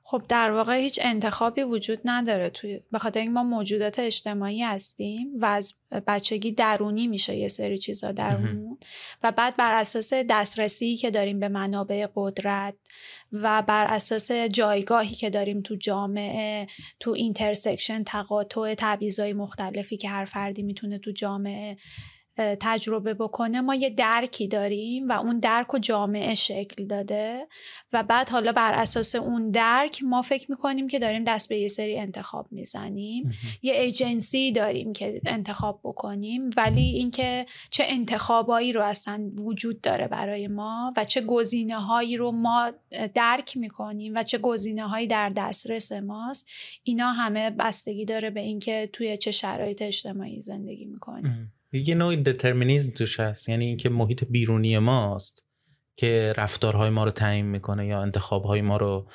خب 0.05 0.23
در 0.29 0.51
واقع 0.51 0.77
هیچ 0.77 0.99
انتخابی 1.03 1.63
وجود 1.63 1.99
نداره 2.05 2.51
توی 2.51 2.81
به 2.93 2.99
خاطر 2.99 3.21
اینکه 3.21 3.33
ما 3.33 3.43
موجودات 3.43 3.99
اجتماعی 3.99 4.63
هستیم 4.63 5.29
و 5.41 5.45
از 5.45 5.75
بچگی 6.07 6.53
درونی 6.53 7.07
میشه 7.07 7.37
یه 7.37 7.49
سری 7.49 7.79
چیزا 7.79 8.13
درونمون 8.13 8.79
و 9.23 9.33
بعد 9.33 9.57
بر 9.57 9.75
اساس 9.75 10.13
دسترسی 10.15 10.97
که 10.97 11.11
داریم 11.11 11.41
به 11.41 11.49
منابع 11.49 12.07
قدرت 12.15 12.75
و 13.33 13.63
بر 13.63 13.87
اساس 13.87 14.33
جایگاهی 14.33 15.15
که 15.15 15.31
داریم 15.31 15.61
تو 15.61 15.77
جامعه 15.77 16.67
تو 17.01 17.11
intersection 17.11 18.05
تقاطع 18.05 18.75
تبعیضای 18.79 19.33
مختلفی 19.33 19.97
که 19.97 20.09
هر 20.09 20.25
فردی 20.25 20.63
می‌تونه 20.63 20.99
تو 20.99 21.13
جامعه 21.13 21.77
تجربه 22.37 23.15
بکنه 23.15 23.61
ما 23.61 23.75
یه 23.75 23.91
درکی 23.91 24.49
داریم 24.49 25.09
و 25.09 25.13
اون 25.13 25.39
درک 25.39 25.75
و 25.75 25.79
جامعه 25.79 26.35
شکل 26.35 26.87
داده 26.87 27.49
و 27.93 28.03
بعد 28.03 28.29
حالا 28.29 28.53
بر 28.53 28.73
اساس 28.73 29.15
اون 29.15 29.51
درک 29.51 30.03
ما 30.03 30.23
فکر 30.23 30.51
می‌کنیم 30.51 30.89
که 30.89 30.99
داریم 30.99 31.25
دست 31.25 31.49
به 31.49 31.59
یه 31.59 31.69
سری 31.69 31.99
انتخاب 31.99 32.47
می‌زنیم. 32.51 33.33
یه 33.63 33.75
ایجنسی 33.75 34.53
داریم 34.53 34.93
که 34.93 35.21
انتخاب 35.27 35.81
بکنیم 35.85 36.51
ولی 36.57 36.83
اینکه 36.83 37.47
چه 37.71 37.85
انتخابایی 37.87 38.73
رو 38.73 38.83
اصلا 38.83 39.31
وجود 39.39 39.81
داره 39.81 40.09
برای 40.09 40.49
ما 40.49 40.93
و 40.97 41.05
چه 41.05 41.21
گزینه 41.21 41.81
هایی 41.81 42.17
رو 42.17 42.33
ما 42.33 42.73
درک 43.15 43.57
می‌کنیم 43.57 44.13
و 44.15 44.23
چه 44.23 44.39
گزینه 44.39 44.89
هایی 44.89 45.07
در 45.07 45.29
دسترس 45.29 45.93
ماست 45.93 46.47
اینا 46.83 47.13
همه 47.13 47.51
بستگی 47.51 48.05
داره 48.05 48.31
به 48.31 48.41
اینکه 48.41 48.91
توی 48.93 49.17
چه 49.17 49.31
شرایط 49.31 49.83
اجتماعی 49.83 50.41
زندگی 50.41 50.85
می‌کنیم. 50.85 51.53
یه 51.73 51.95
نوع 51.95 52.17
دترمینیزم 52.17 52.91
توش 52.91 53.21
هست. 53.21 53.49
یعنی 53.49 53.65
اینکه 53.65 53.89
محیط 53.89 54.25
بیرونی 54.25 54.79
ماست 54.79 55.43
که 55.97 56.33
رفتارهای 56.37 56.91
ما 56.91 57.05
رو 57.05 57.11
تعیین 57.11 57.47
می‌کنه 57.47 57.87
یا 57.87 58.03
انتخابهای 58.03 58.61
ما 58.63 58.77
رو 58.77 59.11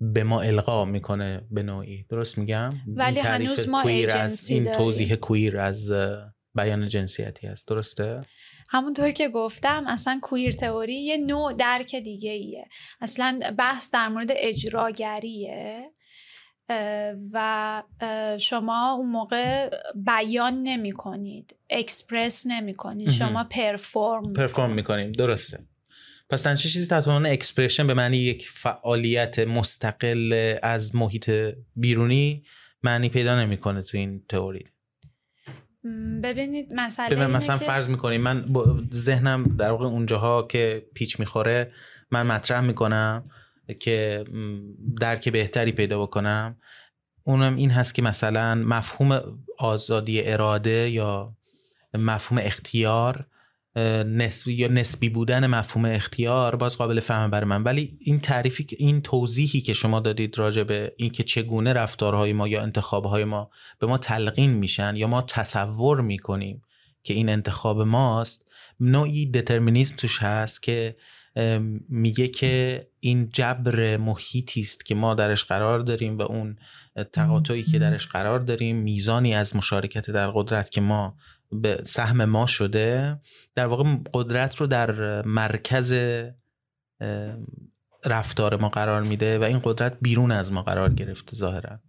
به 0.00 0.24
ما 0.24 0.40
القا 0.40 0.84
می‌کنه 0.84 1.46
به 1.50 1.62
نوعی. 1.62 2.06
درست 2.08 2.38
میگم؟ 2.38 2.70
ولی 2.96 3.20
هنوز 3.20 3.68
ما 3.68 3.80
از 3.80 4.50
این 4.50 4.72
توضیح 4.72 5.14
کویر 5.14 5.58
از 5.58 5.92
بیان 6.54 6.86
جنسیتی 6.86 7.46
هست. 7.46 7.68
درسته؟ 7.68 8.20
همونطور 8.68 9.10
که 9.10 9.28
گفتم 9.28 9.84
اصلا 9.86 10.20
کویر 10.22 10.52
تئوری 10.52 10.94
یه 10.94 11.18
نوع 11.18 11.52
درک 11.52 11.96
دیگه 11.96 12.30
ایه 12.30 12.64
اصلا 13.00 13.40
بحث 13.58 13.90
در 13.90 14.08
مورد 14.08 14.30
اجراگریه. 14.36 15.90
و 17.32 17.82
شما 18.40 18.92
اون 18.92 19.10
موقع 19.10 19.70
بیان 19.94 20.62
نمی 20.62 20.92
کنید 20.92 21.56
اکسپرس 21.70 22.46
نمی 22.46 22.74
کنید 22.74 23.10
شما 23.10 23.44
پرفورم 23.44 24.32
perform 24.32 24.72
می 24.72 24.82
کنید. 24.82 25.14
درسته. 25.14 25.58
پس 26.30 26.42
چه 26.42 26.68
چیزی 26.68 26.86
تحت 26.86 27.08
عنوان 27.08 27.26
expression 27.26 27.86
به 27.86 27.94
معنی 27.94 28.16
یک 28.16 28.48
فعالیت 28.48 29.38
مستقل 29.38 30.56
از 30.62 30.94
محیط 30.94 31.30
بیرونی 31.76 32.44
معنی 32.82 33.08
پیدا 33.08 33.40
نمی‌کنه 33.40 33.82
تو 33.82 33.96
این 33.98 34.24
تئوری؟ 34.28 34.64
ببینید 36.22 36.74
مسئله 36.74 37.26
مثلا 37.26 37.58
که... 37.58 37.64
فرض 37.64 37.88
می‌کنیم 37.88 38.20
من 38.20 38.44
ذهنم 38.92 39.56
در 39.56 39.70
واقع 39.70 39.86
اونجاها 39.86 40.42
که 40.42 40.86
پیچ 40.94 41.20
می‌خوره 41.20 41.72
من 42.10 42.26
مطرح 42.26 42.60
می‌کنم 42.60 43.30
که 43.72 44.24
درک 45.00 45.28
بهتری 45.28 45.72
پیدا 45.72 46.02
بکنم. 46.02 46.56
اونم 47.24 47.56
این 47.56 47.70
هست 47.70 47.94
که 47.94 48.02
مثلا 48.02 48.54
مفهوم 48.54 49.38
آزادی 49.58 50.22
اراده 50.22 50.90
یا 50.90 51.36
مفهوم 51.94 52.42
اختیار 52.44 53.26
نسبی 54.06 54.52
یا 54.52 54.68
نسبی 54.68 55.08
بودن 55.08 55.46
مفهوم 55.46 55.84
اختیار 55.84 56.56
باز 56.56 56.78
قابل 56.78 57.00
فهم 57.00 57.30
برای 57.30 57.46
من. 57.46 57.62
ولی 57.62 57.98
این 58.00 58.20
تعریفی 58.20 58.66
این 58.78 59.02
توضیحی 59.02 59.60
که 59.60 59.72
شما 59.72 60.00
دادید 60.00 60.38
راجع 60.38 60.62
به 60.62 60.92
این 60.96 61.10
که 61.10 61.22
چگونه 61.22 61.72
رفتارهای 61.72 62.32
ما 62.32 62.48
یا 62.48 62.62
انتخابهای 62.62 63.24
ما 63.24 63.50
به 63.78 63.86
ما 63.86 63.98
تلقین 63.98 64.50
میشن 64.50 64.96
یا 64.96 65.06
ما 65.06 65.22
تصور 65.22 66.00
می‌کنیم 66.00 66.62
که 67.02 67.14
این 67.14 67.28
انتخاب 67.28 67.80
ماست 67.82 68.46
نوعی 68.80 69.26
دترمینیزم 69.26 69.96
توش 69.96 70.22
هست 70.22 70.62
که 70.62 70.96
میگه 71.88 72.28
که 72.28 72.86
این 73.00 73.28
جبر 73.32 73.96
محیطی 73.96 74.60
است 74.60 74.86
که 74.86 74.94
ما 74.94 75.14
درش 75.14 75.44
قرار 75.44 75.78
داریم 75.78 76.18
و 76.18 76.22
اون 76.22 76.56
تقاطعی 77.12 77.62
که 77.62 77.78
درش 77.78 78.06
قرار 78.06 78.38
داریم 78.38 78.76
میزانی 78.76 79.34
از 79.34 79.56
مشارکت 79.56 80.10
در 80.10 80.30
قدرت 80.30 80.70
که 80.70 80.80
ما 80.80 81.16
به 81.52 81.80
سهم 81.84 82.24
ما 82.24 82.46
شده 82.46 83.20
در 83.54 83.66
واقع 83.66 83.96
قدرت 84.14 84.56
رو 84.56 84.66
در 84.66 85.22
مرکز 85.22 85.92
رفتار 88.04 88.56
ما 88.56 88.68
قرار 88.68 89.02
میده 89.02 89.38
و 89.38 89.42
این 89.42 89.60
قدرت 89.64 89.96
بیرون 90.00 90.30
از 90.30 90.52
ما 90.52 90.62
قرار 90.62 90.94
گرفته 90.94 91.36
ظاهرا. 91.36 91.80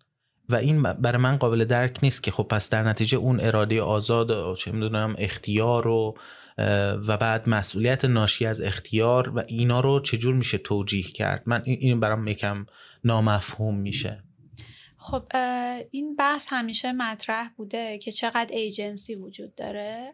و 0.50 0.56
این 0.56 0.82
برای 0.82 1.22
من 1.22 1.38
قابل 1.38 1.66
درک 1.66 2.00
نیست 2.04 2.24
که 2.24 2.32
خب 2.32 2.44
پس 2.44 2.70
در 2.70 2.84
نتیجه 2.84 3.18
اون 3.18 3.40
اراده 3.40 3.82
آزاد 3.82 4.56
چه 4.56 4.72
می‌دونم 4.72 5.16
اختیار 5.18 5.88
و 5.88 6.18
و 7.08 7.18
بعد 7.18 7.50
مسئولیت 7.50 8.06
ناشی 8.06 8.46
از 8.46 8.62
اختیار 8.62 9.30
و 9.30 9.44
اینا 9.48 9.80
رو 9.80 10.00
چجور 10.00 10.36
میشه 10.36 10.58
توجیه 10.58 11.04
کرد؟ 11.04 11.44
من 11.46 11.62
این 11.66 12.00
برام 12.00 12.28
یکم 12.28 12.66
نامفهوم 13.04 13.80
میشه. 13.80 14.24
خب 14.98 15.24
این 15.92 16.16
بحث 16.16 16.48
همیشه 16.50 16.92
مطرح 16.92 17.50
بوده 17.58 17.98
که 17.98 18.12
چقدر 18.12 18.56
ایجنسی 18.56 19.16
وجود 19.16 19.56
داره 19.56 20.14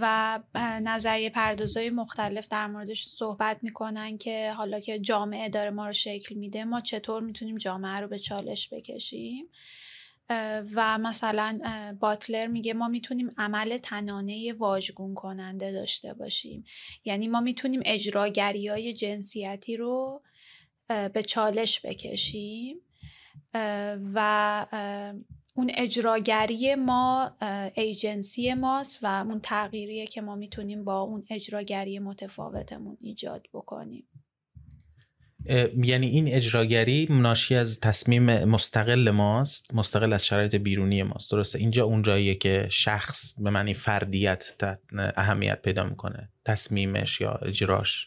و 0.00 0.38
نظریه 0.82 1.30
پردازهای 1.30 1.90
مختلف 1.90 2.48
در 2.48 2.66
موردش 2.66 3.04
صحبت 3.04 3.58
می‌کنن 3.62 4.18
که 4.18 4.52
حالا 4.52 4.80
که 4.80 4.98
جامعه 4.98 5.48
داره 5.48 5.70
ما 5.70 5.86
رو 5.86 5.92
شکل 5.92 6.34
میده 6.34 6.64
ما 6.64 6.80
چطور 6.80 7.22
می‌تونیم 7.22 7.56
جامعه 7.56 8.00
رو 8.00 8.08
به 8.08 8.18
چالش 8.18 8.68
بکشیم؟ 8.72 9.46
و 10.74 10.98
مثلا 10.98 11.60
باتلر 12.00 12.46
میگه 12.46 12.74
ما 12.74 12.88
می‌تونیم 12.88 13.30
عمل 13.38 13.76
تنانه 13.76 14.52
واژگون 14.52 15.14
کننده 15.14 15.72
داشته 15.72 16.14
باشیم. 16.14 16.64
یعنی 17.04 17.28
ما 17.28 17.40
می‌تونیم 17.40 17.82
اجراگری 17.84 18.68
های 18.68 18.92
جنسیتی 18.92 19.76
رو 19.76 20.22
به 20.88 21.22
چالش 21.26 21.86
بکشیم 21.86 22.76
و 24.14 24.66
اون 25.54 25.70
اجراگری 25.74 26.74
ما 26.74 27.36
ایجنسی 27.74 28.54
ماست 28.54 28.98
و 29.02 29.06
اون 29.06 29.40
تغییریه 29.40 30.06
که 30.06 30.20
ما 30.20 30.34
می‌تونیم 30.34 30.84
با 30.84 31.00
اون 31.00 31.24
اجراگری 31.30 31.98
متفاوتمون 31.98 32.96
ایجاد 33.00 33.46
بکنیم. 33.54 34.06
یعنی 35.82 36.06
این 36.06 36.28
اجراگری 36.28 37.06
ناشی 37.10 37.54
از 37.54 37.80
تصمیم 37.80 38.44
مستقل 38.44 39.10
ماست 39.10 39.74
مستقل 39.74 40.12
از 40.12 40.26
شرایط 40.26 40.54
بیرونی 40.54 41.02
ماست. 41.02 41.30
درسته؟ 41.30 41.58
اینجا 41.58 41.84
اون 41.84 42.02
جاییه 42.02 42.34
که 42.34 42.66
شخص 42.70 43.34
به 43.38 43.50
معنی 43.50 43.74
فردیت 43.74 44.52
اهمیت 45.16 45.62
پیدا 45.62 45.84
می‌کنه. 45.84 46.28
تصمیمش 46.44 47.20
یا 47.20 47.32
اجراش. 47.32 48.06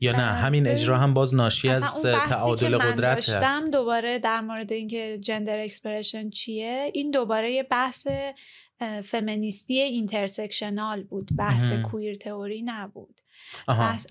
یا 0.00 0.12
نه 0.12 0.18
همین 0.22 0.68
اجرا 0.68 0.98
هم 0.98 1.14
باز 1.14 1.34
ناشی 1.34 1.68
از 1.68 2.02
تعادل 2.02 2.78
قدرت 2.78 3.28
هست. 3.28 3.70
دوباره 3.72 4.18
در 4.18 4.40
مورد 4.40 4.72
اینکه 4.72 5.18
gender 5.20 5.58
expression 5.58 6.30
چیه 6.30 6.90
این 6.94 7.10
دوباره 7.10 7.52
یه 7.52 7.62
بحث 7.62 8.06
فمینیستی 9.04 9.80
intersectional 9.80 11.02
بود. 11.02 11.30
بحث 11.38 11.72
queer 11.72 12.14
theory 12.14 12.62
نبود. 12.62 13.17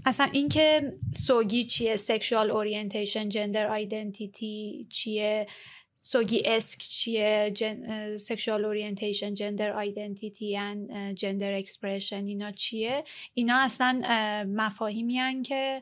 اصلا 0.05 0.29
اینکه 0.31 0.93
SOGI 1.13 1.63
چیه؟ 1.63 1.95
sexual 1.95 2.51
orientation 2.51 3.29
gender 3.29 3.67
identity 3.67 4.87
چیه؟ 4.89 5.47
SOGIESC 5.95 6.79
چیه؟ 6.79 7.53
sexual 8.19 8.65
orientation 8.65 9.33
gender 9.33 9.71
identity 9.71 10.57
and 10.57 11.15
gender 11.15 11.53
expression 11.53 12.25
اینا 12.25 12.51
چیه؟ 12.51 13.03
اینا 13.33 13.57
اصلا 13.57 14.01
مفاهیمی 14.47 15.41
که 15.43 15.81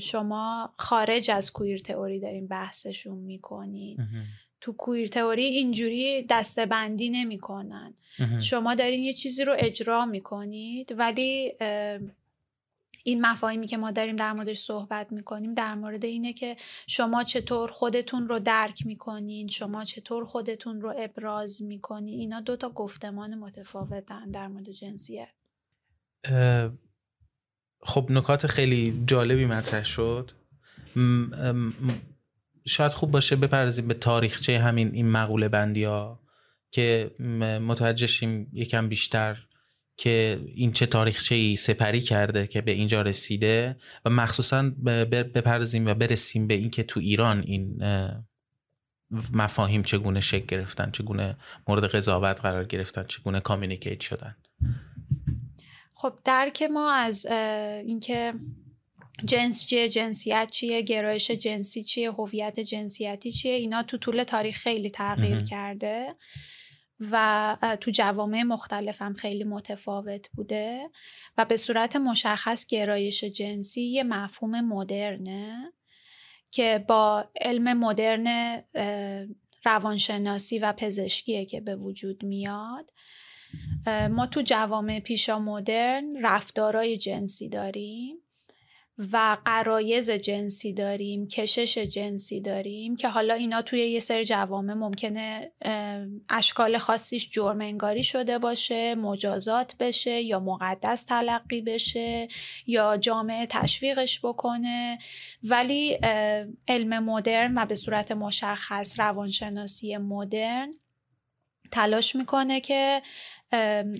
شما 0.00 0.74
خارج 0.78 1.30
از 1.30 1.52
کویر 1.52 1.78
تئوری 1.78 2.20
داریم 2.20 2.46
بحثشون 2.46 3.18
می‌کنید 3.18 3.98
تو 4.60 4.72
کویر 4.72 5.08
تئوری 5.08 5.44
اینجوری 5.44 6.26
دستبندی 6.30 7.10
نمی‌کنن. 7.10 7.94
شما 8.42 8.74
دارین 8.74 9.02
یه 9.02 9.12
چیزی 9.12 9.44
رو 9.44 9.54
اجرا 9.58 10.06
می‌کنید 10.06 10.94
ولی 10.98 11.52
این 13.06 13.26
مفاهیمی 13.26 13.66
که 13.66 13.76
ما 13.76 13.90
داریم 13.90 14.16
در 14.16 14.32
موردش 14.32 14.58
صحبت 14.58 15.12
می‌کنیم 15.12 15.54
در 15.54 15.74
مورد 15.74 16.04
اینه 16.04 16.32
که 16.32 16.56
شما 16.86 17.24
چطور 17.24 17.70
خودتون 17.70 18.28
رو 18.28 18.38
درک 18.38 18.86
می‌کنین 18.86 19.48
شما 19.48 19.84
چطور 19.84 20.24
خودتون 20.24 20.80
رو 20.80 20.94
ابراز 20.98 21.62
می‌کنین 21.62 22.20
اینا 22.20 22.40
دو 22.40 22.56
تا 22.56 22.70
گفتمان 22.70 23.34
متفاوتن 23.34 24.30
در 24.30 24.48
مورد 24.48 24.70
جنسیت 24.70 25.28
خب 27.82 28.06
نکات 28.10 28.46
خیلی 28.46 29.02
جالبی 29.08 29.46
مطرح 29.46 29.84
شد. 29.84 30.30
شاید 32.66 32.92
خوب 32.92 33.10
باشه 33.10 33.36
بپرزیم 33.36 33.88
به 33.88 33.94
تاریخچه 33.94 34.58
همین 34.58 34.94
این 34.94 35.10
مقوله 35.10 35.48
بندی 35.48 35.84
ها 35.84 36.20
که 36.70 37.10
متوجه 37.60 38.06
شیم 38.06 38.50
یکم 38.52 38.88
بیشتر 38.88 39.46
که 39.96 40.40
این 40.54 40.72
چه 40.72 40.86
تاریخچه 40.86 41.34
ای 41.34 41.56
سپری 41.56 42.00
کرده 42.00 42.46
که 42.46 42.60
به 42.60 42.72
اینجا 42.72 43.02
رسیده 43.02 43.76
و 44.04 44.10
مخصوصا 44.10 44.70
بپرزیم 45.34 45.86
و 45.86 45.94
برسیم 45.94 46.46
به 46.46 46.54
اینکه 46.54 46.82
تو 46.82 47.00
ایران 47.00 47.42
این 47.46 47.82
مفاهیم 49.32 49.82
چگونه 49.82 50.20
شکل 50.20 50.46
گرفتن 50.46 50.90
چگونه 50.90 51.36
مورد 51.68 51.84
قضاوت 51.84 52.40
قرار 52.40 52.64
گرفتن 52.64 53.04
چگونه 53.04 53.40
کامیونیکیت 53.40 54.00
شدن. 54.00 54.36
خب 55.94 56.18
درک 56.24 56.62
ما 56.62 56.92
از 56.92 57.26
اینکه 57.86 58.32
جنس 59.24 59.66
چیه 59.66 59.88
جنسیت 59.88 60.50
چیه 60.52 60.82
گرایش 60.82 61.30
جنسی 61.30 61.84
چیه 61.84 62.10
هویت 62.10 62.60
جنسیتی 62.60 63.32
چیه 63.32 63.52
اینا 63.52 63.82
تو 63.82 63.98
طول 63.98 64.24
تاریخ 64.24 64.58
خیلی 64.58 64.90
تغییر 64.90 65.40
کرده. 65.40 66.14
و 67.12 67.76
تو 67.80 67.90
جوامع 67.90 68.42
مختلف 68.42 69.02
هم 69.02 69.14
خیلی 69.14 69.44
متفاوت 69.44 70.28
بوده 70.28 70.90
و 71.38 71.44
به 71.44 71.56
صورت 71.56 71.96
مشخص 71.96 72.66
گرایش 72.66 73.24
جنسی 73.24 73.82
یه 73.82 74.02
مفهوم 74.02 74.60
مدرنه 74.60 75.72
که 76.50 76.84
با 76.88 77.30
علم 77.40 77.78
مدرن 77.78 78.62
روانشناسی 79.64 80.58
و 80.58 80.72
پزشکیه 80.72 81.44
که 81.44 81.60
به 81.60 81.76
وجود 81.76 82.24
میاد. 82.24 82.92
ما 84.10 84.26
تو 84.26 84.42
جوامع 84.42 85.00
پیشا 85.00 85.38
مدرن 85.38 86.16
رفتارای 86.22 86.98
جنسی 86.98 87.48
داریم. 87.48 88.23
و 88.98 89.36
قرایز 89.44 90.10
جنسی 90.10 90.72
داریم 90.72 91.28
کشش 91.28 91.78
جنسی 91.78 92.40
داریم 92.40 92.96
که 92.96 93.08
حالا 93.08 93.34
اینا 93.34 93.62
توی 93.62 93.80
یه 93.80 93.98
سری 93.98 94.24
جوامع 94.24 94.74
ممکنه 94.74 95.52
اشکال 96.28 96.78
خاصیش 96.78 97.30
جرم 97.30 97.60
انگاری 97.60 98.02
شده 98.02 98.38
باشه 98.38 98.94
مجازات 98.94 99.74
بشه 99.80 100.20
یا 100.20 100.40
مقدس 100.40 101.04
تلقی 101.04 101.62
بشه 101.62 102.28
یا 102.66 102.96
جامعه 102.96 103.46
تشویقش 103.46 104.20
بکنه. 104.24 104.98
ولی 105.42 105.98
علم 106.68 107.04
مدرن 107.04 107.58
و 107.58 107.66
به 107.66 107.74
صورت 107.74 108.12
مشخص 108.12 109.00
روانشناسی 109.00 109.96
مدرن 109.96 110.74
تلاش 111.70 112.16
می‌کنه 112.16 112.60
که 112.60 113.02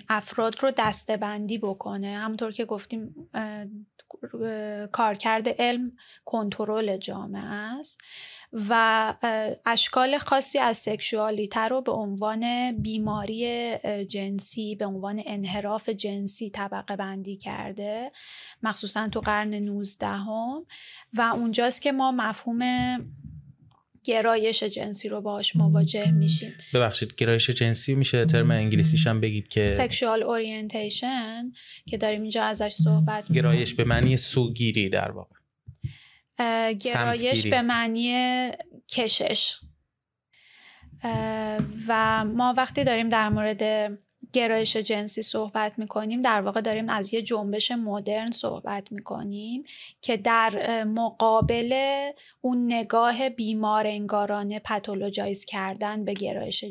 افراد 0.08 0.62
رو 0.62 0.70
دستبندی 0.76 1.58
بکنه. 1.58 2.06
همونطور 2.06 2.52
که 2.52 2.64
گفتیم 2.64 3.28
کارکرد 4.92 5.48
علم 5.48 5.92
کنترل 6.24 6.96
جامعه 6.96 7.44
است 7.44 8.00
و 8.52 9.14
اشکال 9.66 10.18
خاصی 10.18 10.58
از 10.58 10.76
سکشوالیته 10.76 11.60
رو 11.60 11.80
به 11.80 11.92
عنوان 11.92 12.72
بیماری 12.72 13.76
جنسی 14.04 14.74
به 14.74 14.86
عنوان 14.86 15.22
انحراف 15.26 15.88
جنسی 15.88 16.50
طبقه 16.50 16.96
بندی 16.96 17.36
کرده 17.36 18.12
مخصوصا 18.62 19.08
تو 19.08 19.20
قرن 19.20 19.54
19 19.54 20.06
هم 20.06 20.66
و 21.14 21.20
اونجاست 21.20 21.82
که 21.82 21.92
ما 21.92 22.12
مفهوم 22.12 22.60
گرایش 24.04 24.62
جنسی 24.62 25.08
رو 25.08 25.20
باهاش 25.20 25.56
مواجه 25.56 26.10
میشیم. 26.10 26.54
ببخشید 26.74 27.14
گرایش 27.14 27.50
جنسی 27.50 27.94
میشه 27.94 28.24
ترم 28.24 28.50
انگلیسیش 28.50 29.06
هم 29.06 29.20
بگید 29.20 29.48
که 29.48 29.66
سکشوال 29.66 30.22
اورینتیشن 30.22 31.52
که 31.86 31.98
داریم 31.98 32.20
اینجا 32.20 32.44
ازش 32.44 32.72
صحبت 32.72 33.32
گرایش 33.32 33.74
به 33.74 33.84
معنی 33.84 34.16
سوگیری 34.16 34.88
در 34.88 35.10
واقع. 35.10 35.34
گرایش 36.72 37.46
به 37.46 37.62
معنی 37.62 38.50
کشش. 38.88 39.56
و 41.88 42.24
ما 42.24 42.54
وقتی 42.56 42.84
داریم 42.84 43.08
در 43.08 43.28
مورد 43.28 43.92
گرایش 44.34 44.76
جنسی 44.76 45.22
صحبت 45.22 45.78
می‌کنیم 45.78 46.20
در 46.20 46.40
واقع 46.40 46.60
داریم 46.60 46.88
از 46.88 47.14
یه 47.14 47.22
جنبش 47.22 47.70
مدرن 47.70 48.30
صحبت 48.30 48.92
می‌کنیم 48.92 49.62
که 50.00 50.16
در 50.16 50.84
مقابل 50.84 51.74
اون 52.40 52.72
نگاه 52.72 53.28
بیمار 53.28 53.86
انگارانه 53.86 54.58
پتولوژایز 54.58 55.44
کردن 55.44 56.04
به 56.04 56.12
گرایش 56.12 56.64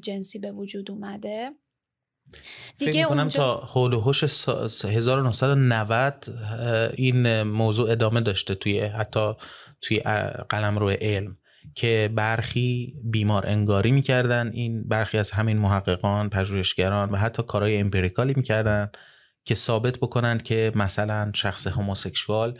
جنسی 0.00 0.38
به 0.38 0.52
وجود 0.52 0.90
اومده. 0.90 1.50
فکر 2.78 2.96
می‌کنم 2.96 3.18
اونجا... 3.18 3.36
تا 3.36 3.56
حول 3.56 3.92
و 3.92 4.00
حوش 4.00 4.24
1990 4.84 6.24
این 6.96 7.42
موضوع 7.42 7.90
ادامه 7.90 8.20
داشته 8.20 8.54
توی 8.54 8.80
حتی 8.80 9.32
توی 9.80 10.00
قلم 10.48 10.78
روی 10.78 10.94
علم. 10.94 11.38
که 11.74 12.10
برخی 12.14 12.94
بیمار 13.04 13.46
انگاری 13.46 13.90
می‌کردن. 13.90 14.50
این 14.52 14.82
برخی 14.82 15.18
از 15.18 15.30
همین 15.30 15.58
محققان 15.58 16.30
پژوهشگران 16.30 17.10
و 17.10 17.16
حتی 17.16 17.42
کارهای 17.42 17.76
امپریکالی 17.78 18.32
می‌کردن 18.36 18.90
که 19.44 19.54
ثابت 19.54 19.96
بکنند 19.96 20.42
که 20.42 20.72
مثلا 20.74 21.30
شخص 21.34 21.66
هموسکشوال 21.66 22.58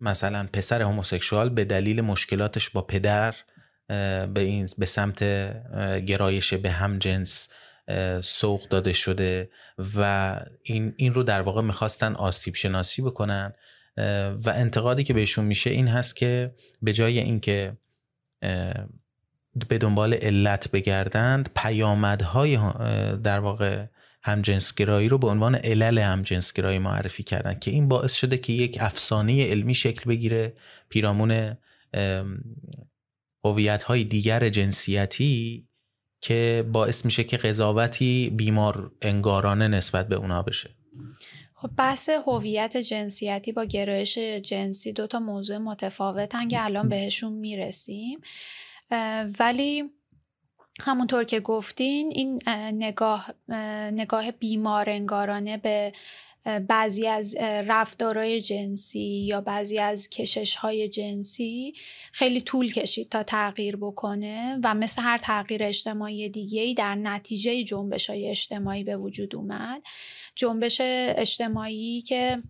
مثلا 0.00 0.48
پسر 0.52 0.82
هموسکشوال 0.82 1.48
به 1.48 1.64
دلیل 1.64 2.00
مشکلاتش 2.00 2.70
با 2.70 2.82
پدر 2.82 3.34
به 3.88 4.40
این 4.40 4.68
به 4.78 4.86
سمت 4.86 5.24
گرایش 6.06 6.54
به 6.54 6.70
هم 6.70 6.98
جنس 6.98 7.48
سوق 8.20 8.68
داده 8.68 8.92
شده 8.92 9.50
و 9.96 10.40
این 10.62 10.94
این 10.96 11.14
رو 11.14 11.22
در 11.22 11.40
واقع 11.40 11.62
می‌خواستن 11.62 12.14
آسیب 12.14 12.54
شناسی 12.54 13.02
بکنن. 13.02 13.52
و 14.44 14.52
انتقادی 14.54 15.04
که 15.04 15.14
بهشون 15.14 15.44
میشه 15.44 15.70
این 15.70 15.88
هست 15.88 16.16
که 16.16 16.54
به 16.82 16.92
جای 16.92 17.18
اینکه 17.18 17.76
به 19.68 19.78
دنبال 19.80 20.14
علت 20.14 20.70
بگردند 20.70 21.50
پیامدهای 21.56 22.58
در 23.16 23.40
واقع 23.40 23.86
همجنسگرایی 24.22 25.08
رو 25.08 25.18
به 25.18 25.26
عنوان 25.26 25.54
علل 25.54 25.98
همجنسگرایی 25.98 26.78
معرفی 26.78 27.22
کردن 27.22 27.54
که 27.54 27.70
این 27.70 27.88
باعث 27.88 28.14
شده 28.14 28.38
که 28.38 28.52
یک 28.52 28.78
افسانه 28.80 29.46
علمی 29.46 29.74
شکل 29.74 30.10
بگیره 30.10 30.56
پیرامون 30.88 31.56
هویت 33.44 33.82
های 33.82 34.04
دیگر 34.04 34.48
جنسیتی 34.48 35.68
که 36.20 36.64
باعث 36.72 37.04
میشه 37.04 37.24
که 37.24 37.36
قضاوتی 37.36 38.30
بیمار 38.36 38.92
انگارانه 39.02 39.68
نسبت 39.68 40.08
به 40.08 40.16
اونا 40.16 40.42
بشه. 40.42 40.70
خب 41.64 41.70
بحث 41.76 42.08
هویت 42.08 42.76
جنسیتی 42.76 43.52
با 43.52 43.64
گرایش 43.64 44.18
جنسی 44.18 44.92
دو 44.92 45.06
تا 45.06 45.20
موضوع 45.20 45.56
متفاوتن 45.56 46.48
که 46.48 46.64
الان 46.64 46.88
بهشون 46.88 47.32
می‌رسیم. 47.32 48.20
ولی 49.40 49.90
همونطور 50.80 51.24
که 51.24 51.40
گفتین 51.40 52.12
این 52.14 52.42
نگاه 52.72 53.30
نگاه 53.92 54.30
بیمار 54.30 54.90
انگارانه 54.90 55.56
به 55.56 55.92
بعضی 56.44 57.06
از 57.06 57.36
رفتارهای 57.40 58.40
جنسی 58.40 59.24
یا 59.26 59.40
بعضی 59.40 59.78
از 59.78 60.10
کشش 60.10 60.56
های 60.56 60.88
جنسی 60.88 61.74
خیلی 62.12 62.40
طول 62.40 62.72
کشید 62.72 63.08
تا 63.08 63.22
تغییر 63.22 63.76
بکنه 63.76 64.58
و 64.64 64.74
مثل 64.74 65.02
هر 65.02 65.18
تغییر 65.18 65.62
اجتماعی 65.62 66.28
دیگه 66.28 66.74
در 66.76 66.94
نتیجه 66.94 67.64
جنبش 67.64 68.10
های 68.10 68.30
اجتماعی 68.30 68.84
به 68.84 68.96
وجود 68.96 69.36
اومد. 69.36 69.82
جنبش 70.34 70.78
اجتماعی 70.80 72.02
که 72.02 72.42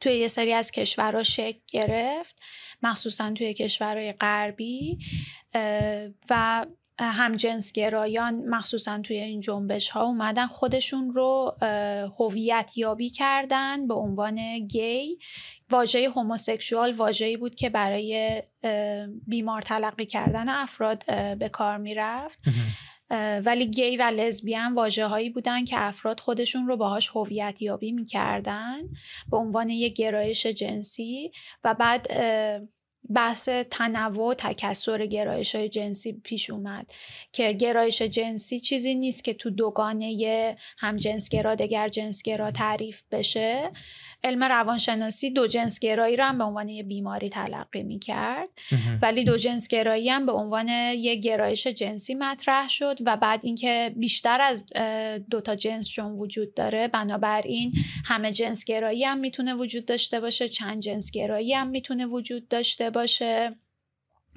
توی 0.00 0.12
یه 0.12 0.28
سری 0.28 0.52
از 0.52 0.70
کشورها 0.70 1.22
شکل 1.22 1.60
گرفت 1.66 2.36
مخصوصا 2.82 3.30
توی 3.30 3.54
کشورهای 3.54 4.12
غربی 4.12 4.98
و 6.30 6.66
همجنسگرایان 6.98 8.34
مخصوصا 8.48 8.98
توی 8.98 9.16
این 9.16 9.40
جنبش 9.40 9.88
ها 9.88 10.04
اومدن 10.04 10.46
خودشون 10.46 11.14
رو 11.14 11.56
هویت 12.18 12.72
یابی 12.76 13.10
کردن 13.10 13.86
به 13.88 13.94
عنوان 13.94 14.58
گی. 14.58 15.18
واژه 15.70 16.10
هموسکشوال 16.16 16.92
واژه‌ای 16.92 17.36
بود 17.36 17.54
که 17.54 17.70
برای 17.70 18.42
بیمار 19.26 19.62
تلقی 19.62 20.06
کردن 20.06 20.48
افراد 20.48 21.04
به 21.38 21.48
کار 21.48 21.76
می‌رفت. 21.76 22.38
ولی 23.44 23.66
گی 23.66 23.96
و 23.96 24.02
لزبیان 24.02 24.74
واجه 24.74 25.06
هایی 25.06 25.30
بودن 25.30 25.64
که 25.64 25.76
افراد 25.78 26.20
خودشون 26.20 26.66
رو 26.66 26.76
باهاش 26.76 27.10
هویت 27.14 27.62
یابی 27.62 27.92
می‌کردن 27.92 28.80
به 29.30 29.36
عنوان 29.36 29.68
یک 29.68 29.94
گرایش 29.94 30.46
جنسی 30.46 31.32
و 31.64 31.74
بعد 31.74 32.08
بحث 33.14 33.48
تنوع 33.48 34.28
و 34.28 34.34
تکسر 34.34 35.06
گرایش 35.06 35.54
های 35.54 35.68
جنسی 35.68 36.12
پیش 36.12 36.50
اومد 36.50 36.90
که 37.32 37.52
گرایش 37.52 38.02
جنسی 38.02 38.60
چیزی 38.60 38.94
نیست 38.94 39.24
که 39.24 39.34
تو 39.34 39.50
دوگانه 39.50 40.56
هم 40.78 40.96
جنسگرا 40.96 41.54
دگر 41.54 41.88
جنسگرا 41.88 42.50
تعریف 42.50 43.02
بشه. 43.10 43.70
علم 44.24 44.44
روانشناسی 44.44 45.30
دو 45.30 45.46
جنس 45.46 45.78
گرایی 45.78 46.16
رو 46.16 46.24
هم 46.24 46.38
به 46.38 46.44
عنوان 46.44 46.68
یه 46.68 46.82
بیماری 46.82 47.28
تلقی 47.28 47.82
می 47.82 47.98
کرد 47.98 48.48
ولی 49.02 49.24
دو 49.24 49.36
جنس 49.36 49.68
گرایی 49.68 50.10
هم 50.10 50.26
به 50.26 50.32
عنوان 50.32 50.68
یه 50.68 51.14
گرایش 51.14 51.66
جنسی 51.66 52.14
مطرح 52.14 52.68
شد 52.68 52.98
و 53.06 53.16
بعد 53.16 53.40
اینکه 53.44 53.92
بیشتر 53.96 54.40
از 54.40 54.66
دو 55.30 55.40
تا 55.40 55.54
جنس 55.54 55.88
چون 55.88 56.12
وجود 56.12 56.54
داره 56.54 56.88
بنابراین 56.88 57.72
همه 58.04 58.32
جنس 58.32 58.64
گرایی 58.64 59.04
هم 59.04 59.18
می‌تونه 59.18 59.54
وجود 59.54 59.84
داشته 59.86 60.20
باشه 60.20 60.48
چند 60.48 60.80
جنس 60.80 61.10
گرایی 61.10 61.54
هم 61.54 61.66
می‌تونه 61.66 62.06
وجود 62.06 62.48
داشته 62.48 62.90
باشه 62.90 63.56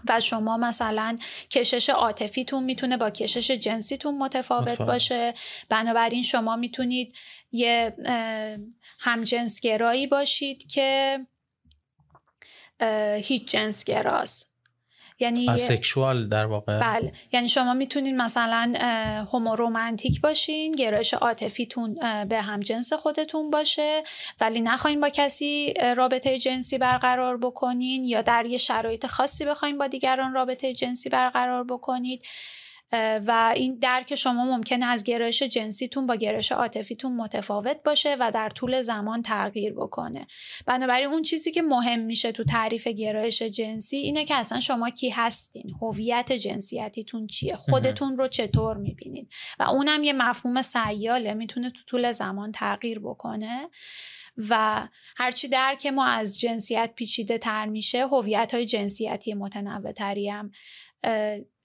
و 0.10 0.19
شما 0.19 0.58
مثلا 0.58 1.17
کشش 1.50 1.89
عاطفیتون 1.89 2.63
می‌تونه 2.63 2.98
با 2.98 3.10
کشش 3.10 3.52
جنسیتون 3.52 4.17
متفاوت. 4.17 4.82
باشه. 4.82 5.34
بنابراین 5.69 6.24
شما 6.24 6.56
می‌تونید 6.56 7.13
یه 7.55 7.95
همجنسگرایی 8.99 10.07
باشید 10.07 10.67
که 10.67 11.19
هیچ 13.21 13.51
جنسگراست. 13.51 14.51
یعنی 15.19 15.49
اسکشوال 15.49 16.29
در 16.29 16.45
واقع؟ 16.45 16.79
بله. 16.79 17.13
یعنی 17.31 17.49
شما 17.49 17.73
می‌تونید 17.73 18.15
مثلا 18.15 18.73
رومانتیک 19.57 20.21
باشین 20.21 20.71
گرایش 20.71 21.13
عاطفیتون 21.13 21.93
به 22.29 22.41
هم 22.41 22.59
جنس 22.59 22.93
خودتون 22.93 23.49
باشه 23.49 24.03
ولی 24.39 24.61
نخواین 24.61 25.01
با 25.01 25.09
کسی 25.09 25.73
رابطه 25.97 26.39
جنسی 26.39 26.77
برقرار 26.77 27.37
بکنین 27.37 28.05
یا 28.05 28.21
در 28.21 28.45
یه 28.45 28.57
شرایط 28.57 29.05
خاصی 29.05 29.45
بخواین 29.45 29.77
با 29.77 29.87
دیگران 29.87 30.33
رابطه 30.33 30.73
جنسی 30.73 31.09
برقرار 31.09 31.63
بکنید. 31.63 32.23
و 32.91 33.54
این 33.56 33.80
درک 33.82 34.15
شما 34.15 34.45
ممکنه 34.45 34.86
از 34.86 35.04
گرایش 35.04 35.43
جنسیتون 35.43 36.08
با 36.08 36.15
گرایش 36.15 36.52
عاطفیتون 36.52 37.15
متفاوت 37.15 37.78
باشه 37.86 38.15
و 38.19 38.32
در 38.32 38.50
طول 38.50 38.82
زمان 38.82 39.21
تغییر 39.21 39.74
بکنه. 39.74 40.28
بنابراین 40.65 41.08
اون 41.08 41.21
چیزی 41.21 41.52
که 41.52 41.62
مهم 41.62 42.00
میشه 42.00 42.32
تو 42.32 42.43
تعریف 42.43 42.88
گرایش 42.88 43.41
جنسی 43.41 43.98
اینه 43.98 44.26
که 44.26 44.36
اصلا 44.36 44.60
شما 44.60 44.89
کی 44.89 45.10
هستین 45.10 45.76
هویت 45.82 46.32
جنسیتیتون 46.32 47.28
چیه 47.28 47.56
خودتون 47.56 48.17
رو 48.17 48.28
چطور 48.28 48.78
می‌بینید 48.78 49.30
و 49.60 49.63
اونم 49.63 50.04
یه 50.04 50.13
مفهوم 50.13 50.62
سیاله 50.62 51.34
می‌تونه 51.34 51.69
تو 51.69 51.80
طول 51.88 52.12
زمان 52.12 52.52
تغییر 52.52 53.00
بکنه. 53.00 53.69
و 54.50 54.88
هرچی 55.17 55.48
درک 55.48 55.86
ما 55.86 56.06
از 56.06 56.39
جنسیت 56.39 56.91
پیچیده 56.95 57.38
تر 57.38 57.65
میشه 57.65 58.08
هویت 58.08 58.54
های 58.54 58.65
جنسیتی 58.65 59.34
متنوع 59.34 59.91
تری 59.91 60.30
هم 60.30 60.52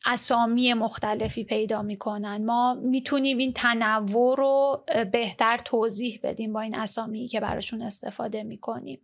اسامی 0.07 0.75
مختلفی 0.75 1.45
پیدا 1.45 1.83
می‌کنن. 1.83 2.45
ما 2.45 2.75
می‌تونیم 2.75 3.39
این 3.39 3.53
تنوع 3.53 4.37
رو 4.37 4.85
بهتر 5.13 5.59
توضیح 5.59 6.21
بدیم 6.23 6.53
با 6.53 6.61
این 6.61 6.75
اسامی 6.75 7.29
که 7.29 7.41
براشون 7.41 7.83
استفاده 7.83 8.43
می‌کنیم. 8.43 9.01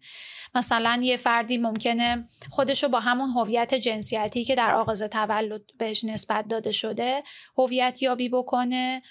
مثلا 0.54 1.00
یه 1.02 1.16
فردی 1.16 1.58
ممکنه 1.58 2.28
خودش 2.50 2.82
رو 2.82 2.88
با 2.88 3.00
همون 3.00 3.30
هویت 3.30 3.74
جنسیتی 3.74 4.44
که 4.44 4.54
در 4.54 4.74
آغاز 4.74 5.02
تولد 5.02 5.62
بهش 5.78 6.04
نسبت 6.04 6.48
داده 6.48 6.72
شده 6.72 7.22
هویت 7.58 8.02
یابی 8.02 8.28
بکنه. 8.28 9.02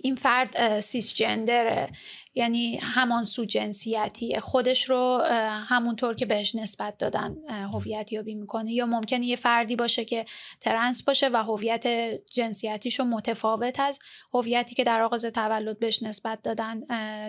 این 0.00 0.14
فرد 0.14 0.80
سیس 0.80 1.14
جندره 1.14 1.88
یعنی 2.34 2.76
همان 2.76 3.24
سو 3.24 3.44
جنسیتی 3.44 4.40
خودش 4.40 4.90
رو 4.90 5.22
همونطور 5.68 6.14
که 6.14 6.26
بهش 6.26 6.54
نسبت 6.54 6.98
دادن 6.98 7.36
هویت 7.48 8.12
یابی 8.12 8.34
می‌کنه. 8.34 8.72
یا 8.72 8.86
ممکنه 8.86 9.26
یه 9.26 9.36
فردی 9.36 9.76
باشه 9.76 10.04
که 10.04 10.26
ترنس 10.60 11.02
باشه 11.02 11.28
و 11.28 11.36
هویت 11.36 11.86
جنسیتیشو 12.32 13.04
متفاوت 13.04 13.80
از 13.80 13.98
هویتی 14.34 14.74
که 14.74 14.84
در 14.84 15.00
آغاز 15.00 15.24
تولد 15.24 15.78
بهش 15.78 16.02
نسبت 16.02 16.42
دادن 16.42 16.80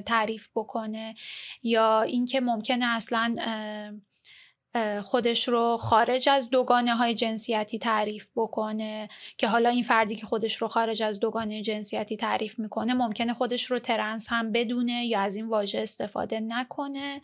تعریف 0.02 0.50
بکنه. 0.56 1.16
یا 1.64 2.02
اینکه 2.02 2.42
ممکنه 2.42 2.86
اصلا 2.86 3.36
خودش 5.04 5.48
رو 5.48 5.78
خارج 5.78 6.30
از 6.30 6.50
دوگانه 6.50 6.96
های 6.96 7.16
جنسیتی 7.16 7.80
تعریف 7.80 8.28
بکنه 8.36 9.10
که 9.38 9.48
حالا 9.48 9.70
این 9.70 9.84
فردی 9.84 10.16
که 10.16 10.26
خودش 10.26 10.56
رو 10.56 10.68
خارج 10.68 11.04
از 11.04 11.20
دوگانه 11.20 11.62
جنسیتی 11.62 12.18
تعریف 12.18 12.60
می‌کنه 12.60 12.94
ممکنه 12.94 13.34
خودش 13.34 13.72
رو 13.72 13.80
ترنس 13.80 14.28
هم 14.30 14.52
بدونه 14.52 15.06
یا 15.06 15.20
از 15.20 15.36
این 15.36 15.48
واژه 15.48 15.80
استفاده 15.80 16.40
نکنه. 16.40 17.22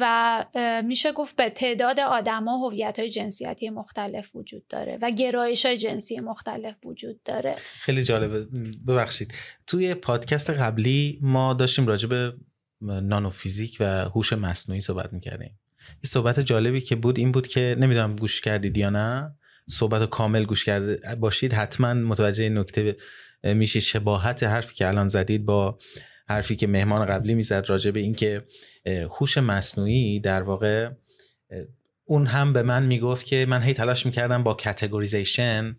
و 0.00 0.44
میشه 0.84 1.12
گفت 1.12 1.36
به 1.36 1.50
تعداد 1.50 2.00
آدما 2.00 2.56
هویت 2.56 2.98
های 2.98 3.10
جنسیتی 3.10 3.70
مختلف 3.70 4.36
وجود 4.36 4.66
داره 4.66 4.98
و 5.02 5.10
گرایش 5.10 5.66
های 5.66 5.78
جنسی 5.78 6.20
مختلف 6.20 6.86
وجود 6.86 7.22
داره. 7.22 7.54
خیلی 7.80 8.02
جالبه. 8.02 8.46
ببخشید. 8.86 9.34
توی 9.66 9.94
پادکست 9.94 10.50
قبلی 10.50 11.18
ما 11.22 11.54
داشتیم 11.54 11.86
راجع 11.86 12.08
به 12.08 12.32
نانوفیزیک 12.80 13.76
و 13.80 13.84
هوش 13.84 14.32
مصنوعی 14.32 14.80
صحبت 14.80 15.12
می‌کردیم. 15.12 15.59
یه 16.04 16.08
صحبت 16.08 16.40
جالبی 16.40 16.80
که 16.80 16.96
بود 16.96 17.18
این 17.18 17.32
بود 17.32 17.46
که 17.46 17.76
نمی‌دونم 17.78 18.16
گوش 18.16 18.40
کردید 18.40 18.78
یا 18.78 18.90
نه. 18.90 19.36
صحبت 19.68 20.10
کامل 20.10 20.44
گوش 20.44 20.64
کرده 20.64 21.16
باشید 21.16 21.52
حتما 21.52 21.94
متوجه 21.94 22.48
نکته 22.48 22.96
میشه 23.44 23.80
شباهت 23.80 24.42
حرفی 24.42 24.74
که 24.74 24.88
الان 24.88 25.08
زدید 25.08 25.44
با 25.44 25.78
حرفی 26.28 26.56
که 26.56 26.66
مهمان 26.66 27.06
قبلی 27.06 27.34
می‌زد 27.34 27.64
راجع 27.68 27.90
به 27.90 28.00
اینکه 28.00 28.44
هوش 29.10 29.38
مصنوعی 29.38 30.20
در 30.20 30.42
واقع 30.42 30.90
اون 32.04 32.26
هم 32.26 32.52
به 32.52 32.62
من 32.62 32.86
می‌گفت 32.86 33.26
که 33.26 33.46
من 33.48 33.62
هی 33.62 33.74
تلاش 33.74 34.06
می‌کردم 34.06 34.42
با 34.42 34.54
categorization 34.54 35.76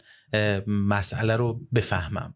مسئله 0.67 1.35
رو 1.35 1.61
بفهمم. 1.75 2.35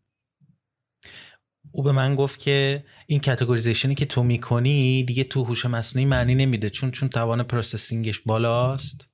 او 1.76 1.84
به 1.84 1.92
من 1.92 2.16
گفت 2.16 2.40
که 2.40 2.84
این 3.08 3.20
categorization 3.20 3.91
ی 3.91 3.96
که 3.96 4.06
تو 4.06 4.24
می‌کنی 4.24 5.04
دیگه 5.04 5.24
تو 5.24 5.44
هوش 5.44 5.66
مصنوعی 5.66 6.06
معنی 6.06 6.36
نمیده 6.36 6.70
چون 6.70 6.92
چون 6.92 7.10
توان 7.10 7.44
processing 7.44 8.07
ش 8.07 8.20
بالاست. 8.20 9.10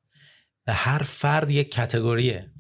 هر 0.68 0.97
فرد 0.97 1.51
یک 1.51 1.72
category 1.72 2.43
ه 2.43 2.51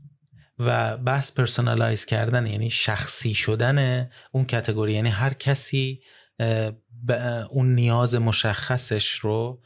و 0.59 0.97
بحث 0.97 1.31
personalize 1.31 2.05
کردن 2.05 2.45
یعنی 2.45 2.69
شخصی 2.69 3.33
شدن 3.33 4.09
اون 4.31 4.45
category 4.45 4.93
یعنی 4.93 5.09
هر 5.09 5.33
کسی 5.33 6.01
اون 7.49 7.75
نیاز 7.75 8.15
مشخصش 8.15 9.09
رو 9.11 9.61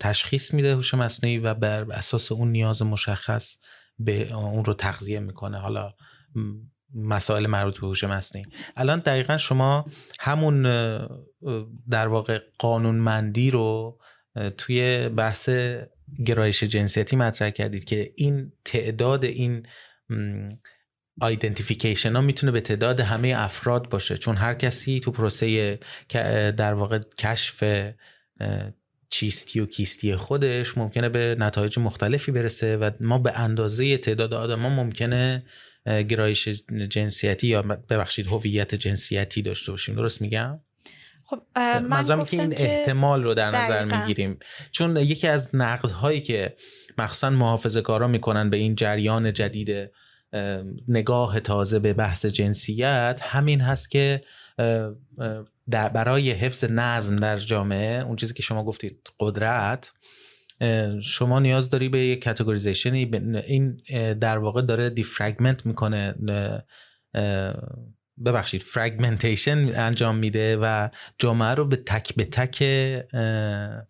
تشخیص 0.00 0.54
میده 0.54 0.74
هوش 0.74 0.94
مصنوعی 0.94 1.38
و 1.38 1.54
بر 1.54 1.92
اساس 1.92 2.32
اون 2.32 2.52
نیاز 2.52 2.82
مشخص 2.82 3.56
به 3.98 4.32
اون 4.32 4.64
رو 4.64 4.74
تغذیه 4.74 5.20
می‌کنه. 5.20 5.58
حالا 5.58 5.94
مسائل 6.94 7.46
مربوط 7.46 7.80
به 7.80 7.86
هوش 7.86 8.04
مصنوعی. 8.04 8.46
الان 8.76 8.98
دقیقا 8.98 9.36
شما 9.36 9.86
همون 10.20 10.62
در 11.90 12.08
واقع 12.08 12.40
قانونمندی 12.58 13.50
رو 13.50 13.98
توی 14.58 15.08
بحث 15.08 15.50
گرایش 16.26 16.64
جنسیتی 16.64 17.16
مطرح 17.16 17.50
کردید 17.50 17.84
که 17.84 18.12
این 18.16 18.52
تعداد 18.64 19.24
این 19.24 19.66
آیدنتیفیکیشن 21.20 22.16
ها 22.16 22.22
می‌تونه 22.22 22.52
به 22.52 22.60
تعداد 22.60 23.00
همه 23.00 23.34
افراد 23.36 23.88
باشه. 23.88 24.16
چون 24.16 24.36
هر 24.36 24.54
کسی 24.54 25.00
تو 25.00 25.10
پروسه 25.10 25.78
در 26.56 26.74
واقع 26.74 26.98
کشف 27.18 27.64
چیستی 29.10 29.60
و 29.60 29.66
کیستی 29.66 30.16
خودش 30.16 30.78
ممکنه 30.78 31.08
به 31.08 31.36
نتایج 31.38 31.78
مختلفی 31.78 32.32
برسه 32.32 32.76
و 32.76 32.90
ما 33.00 33.18
به 33.18 33.38
اندازه 33.38 33.96
تعداد 33.96 34.34
آدم 34.34 34.60
ممکنه 34.60 35.44
گرایش 36.08 36.48
جنسیتی 36.88 37.46
یا 37.46 37.62
ببخشید 37.62 38.26
هویت 38.26 38.74
جنسیتی 38.74 39.42
داشته 39.42 39.72
باشیم. 39.72 39.94
درست 39.94 40.22
میگم؟ 40.22 40.60
خب 41.24 41.42
من 41.80 42.24
که 42.24 42.40
این 42.40 42.54
احتمال 42.56 43.22
رو 43.22 43.34
در 43.34 43.50
نظر 43.50 43.84
می‌گیریم. 43.84 44.38
چون 44.70 44.96
یکی 44.96 45.28
از 45.28 45.54
نقدهایی 45.54 46.20
که 46.20 46.56
مخصوصا 46.98 47.30
محافظه 47.30 47.80
کارا 47.80 48.08
می‌کنن 48.08 48.50
به 48.50 48.56
این 48.56 48.74
جریان 48.74 49.32
جدید 49.32 49.90
نگاه 50.88 51.40
تازه 51.40 51.78
به 51.78 51.92
بحث 51.92 52.26
جنسیت 52.26 53.20
همین 53.22 53.60
هست 53.60 53.90
که 53.90 54.22
برای 55.68 56.30
حفظ 56.30 56.64
نظم 56.64 57.16
در 57.16 57.36
جامعه 57.36 58.02
اون 58.02 58.16
چیزی 58.16 58.34
که 58.34 58.42
شما 58.42 58.64
گفتید 58.64 59.12
قدرت 59.20 59.92
شما 61.02 61.40
نیاز 61.40 61.70
داری 61.70 61.88
به 61.88 61.98
یک 61.98 62.24
کاتگوریزیشنی 62.24 63.10
این 63.46 63.80
در 64.14 64.38
واقع 64.38 64.62
داره 64.62 64.90
دیفرگمنت 64.90 65.66
می‌کنه 65.66 66.14
ببخشید 68.24 68.62
فرگمنتیشن 68.62 69.58
انجام 69.74 70.16
میده 70.16 70.56
و 70.56 70.88
جامعه 71.18 71.54
رو 71.54 71.64
به 71.64 71.76
تک 71.76 72.14
به 72.14 72.24
تک 72.24 72.62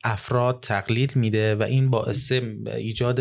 افراد 0.05 0.61
تقلید 0.63 1.17
میده 1.17 1.55
و 1.55 1.63
این 1.63 1.91
باعث 1.91 2.33
ایجاد 2.67 3.21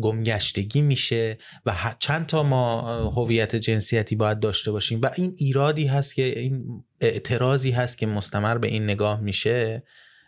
گمگشتگی 0.00 0.82
میشه 0.82 1.38
و 1.66 1.74
چند 1.98 2.26
تا 2.26 2.42
ما 2.42 2.80
هویت 3.10 3.56
جنسیتی 3.56 4.16
باید 4.16 4.40
داشته 4.40 4.72
باشیم 4.72 5.00
و 5.02 5.10
این 5.16 5.34
ایرادی 5.38 5.86
هست 5.86 6.14
که 6.14 6.38
این 6.38 6.84
اعتراضی 7.00 7.70
هست 7.70 7.98
که 7.98 8.06
مستمر 8.06 8.58
به 8.58 8.68
این 8.68 8.84
نگاه 8.84 9.20
میشه. 9.20 9.82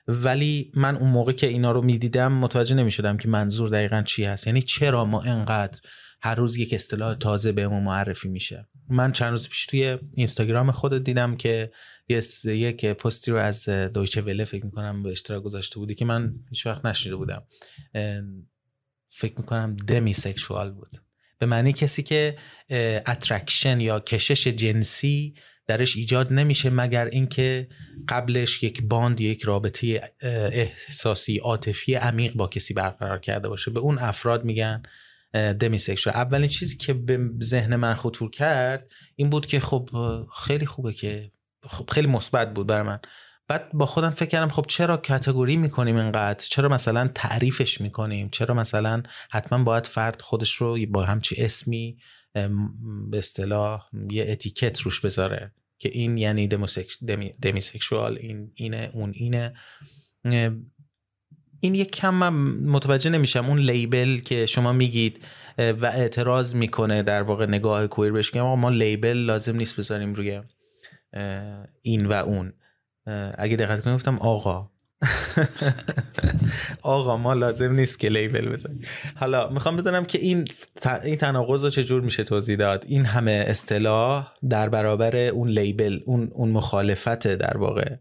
ولی 0.09 0.72
من 0.74 0.96
اون 0.96 1.11
موقع 1.11 1.32
که 1.32 1.46
اینا 1.46 1.72
رو 1.72 1.82
می‌دیدم 1.82 2.32
متوجه 2.32 2.74
نمی‌شدم 2.74 3.16
که 3.16 3.28
منظور 3.28 3.68
دقیقا 3.68 4.03
چی 4.03 4.24
هست. 4.24 4.46
یعنی 4.46 4.62
چرا 4.62 5.05
ما 5.05 5.22
انقدر 5.22 5.80
هر 6.22 6.34
روز 6.34 6.57
یک 6.57 6.74
اصطلاح 6.74 7.14
تازه 7.14 7.53
بهمون 7.53 7.82
معرفی 7.82 8.28
میشه. 8.28 8.68
من 8.88 9.12
چند 9.12 9.30
روز 9.30 9.48
پیش 9.48 9.66
توی 9.66 9.98
اینستاگرام 10.16 10.70
خودت 10.70 11.05
دیدم 11.05 11.36
که 11.36 11.72
یک 12.44 12.86
پستی 12.86 13.30
رو 13.30 13.36
از 13.36 13.68
دویچه 13.68 14.22
وله 14.22 14.44
فکر 14.44 14.64
می‌کنم 14.64 15.03
به 15.03 15.11
اشتراک 15.11 15.42
گذاشته 15.42 15.78
بودی 15.78 15.94
که 15.94 16.05
من 16.05 16.34
هیچ 16.50 16.66
وقت 16.66 16.86
نشنیده 16.86 17.16
بودم. 17.16 17.42
فکر 19.09 19.34
می‌کنم 19.38 19.76
demisexual 19.76 20.70
بود. 20.70 20.90
به 21.38 21.46
معنی 21.46 21.72
کسی 21.72 22.03
که 22.03 22.36
attraction 23.07 23.80
یا 23.80 24.00
کشش 24.00 24.46
جنسی 24.46 25.34
درش 25.66 25.96
ایجاد 25.96 26.32
نمیشه 26.32 26.70
مگر 26.70 27.04
اینکه 27.04 27.68
قبلش 28.08 28.62
یک 28.62 28.82
bond 28.82 29.20
یک 29.20 29.42
رابطه 29.42 30.12
احساسی 30.20 31.38
عاطفی 31.38 31.94
عمیق 31.94 32.34
با 32.34 32.46
کسی 32.46 32.74
برقرار 32.74 33.18
کرده 33.18 33.48
باشه. 33.48 33.70
به 33.70 33.80
اون 33.80 33.98
افراد 33.98 34.44
میگن 34.44 34.82
دمیسکشوال 35.32 36.16
اولین 36.16 36.48
چیزی 36.48 36.76
که 36.76 36.94
به 36.94 37.18
ذهن 37.42 37.76
من 37.76 37.94
خطور 37.94 38.30
کرد 38.30 38.92
این 39.16 39.30
بود 39.30 39.46
که 39.46 39.60
خب 39.60 39.88
خیلی 40.36 40.66
خوبه 40.66 40.92
که 40.92 41.30
خب 41.66 41.90
خیلی 41.90 42.06
مثبت 42.06 42.54
بود 42.54 42.66
برای 42.66 42.86
من. 42.86 42.98
بعد 43.48 43.72
با 43.72 43.86
خودم 43.86 44.10
فکر 44.10 44.28
کردم 44.28 44.48
خب 44.48 44.64
چرا 44.68 44.96
کاتگوری 44.96 45.56
می‌کنیم 45.56 45.96
اینقدر؟ 45.96 46.44
چرا 46.48 46.68
مثلا 46.68 47.10
تعریفش 47.14 47.80
می‌کنیم؟ 47.80 48.28
چرا 48.28 48.54
مثلا 48.54 49.02
حتما 49.30 49.64
باید 49.64 49.86
فرد 49.86 50.22
خودش 50.22 50.54
رو 50.54 50.78
با 50.90 51.04
همچی 51.04 51.36
اسمی 51.38 51.98
به 53.11 53.18
اصطلاح 53.18 53.89
یه 54.11 54.26
اتیکت 54.28 54.80
روش 54.80 55.01
بذاره 55.01 55.53
که 55.78 55.89
این 55.89 56.16
یعنی 56.16 56.47
دمیسکشوال 57.41 58.18
این 58.18 58.53
اینه 58.55 58.91
اون 58.93 59.12
اینه. 59.14 59.53
این 61.61 61.74
یک 61.74 61.91
کم 61.91 62.14
من 62.14 62.28
متوجه 62.70 63.11
نمیشم. 63.11 63.47
اون 63.47 63.59
لیبل 63.59 64.18
که 64.18 64.47
شما 64.47 64.72
میگید 64.72 65.24
و 65.59 65.87
اعتراض 65.87 66.55
می‌کنه 66.55 67.03
در 67.03 67.22
واقع 67.22 67.47
نگاه 67.47 67.87
کویر 67.87 68.12
بهش 68.12 68.35
میگم 68.35 68.59
ما 68.59 68.70
لیبل 68.70 69.16
لازم 69.16 69.57
نیست 69.57 69.76
بذاریم 69.76 70.14
روی 70.14 70.41
این 71.83 72.07
و 72.07 72.12
اون. 72.12 72.53
اگه 73.39 73.57
دقت 73.57 73.83
کنیم 73.83 73.97
گفتم 73.97 74.18
آقا 74.18 74.70
آقا 76.82 77.16
ما 77.16 77.34
لازم 77.34 77.72
نیست 77.72 77.98
که 77.98 78.09
لیبل 78.09 78.48
بزنیم. 78.48 78.80
حالا 79.16 79.48
می‌خوام 79.48 79.76
بدونم 79.76 80.05
که 80.05 80.18
این 80.18 80.48
این 81.03 81.16
تناقض 81.16 81.64
رو 81.64 81.70
چجور 81.70 82.00
میشه 82.00 82.24
توضیح 82.24 82.57
داد؟ 82.57 82.84
این 82.88 83.05
همه 83.05 83.44
اصطلاح 83.46 84.32
در 84.50 84.68
برابر 84.68 85.16
اون 85.16 85.48
لیبل 85.48 86.00
اون 86.07 86.30
اون 86.32 86.50
مخالفت 86.50 87.28
در 87.28 87.57
واقع 87.57 87.96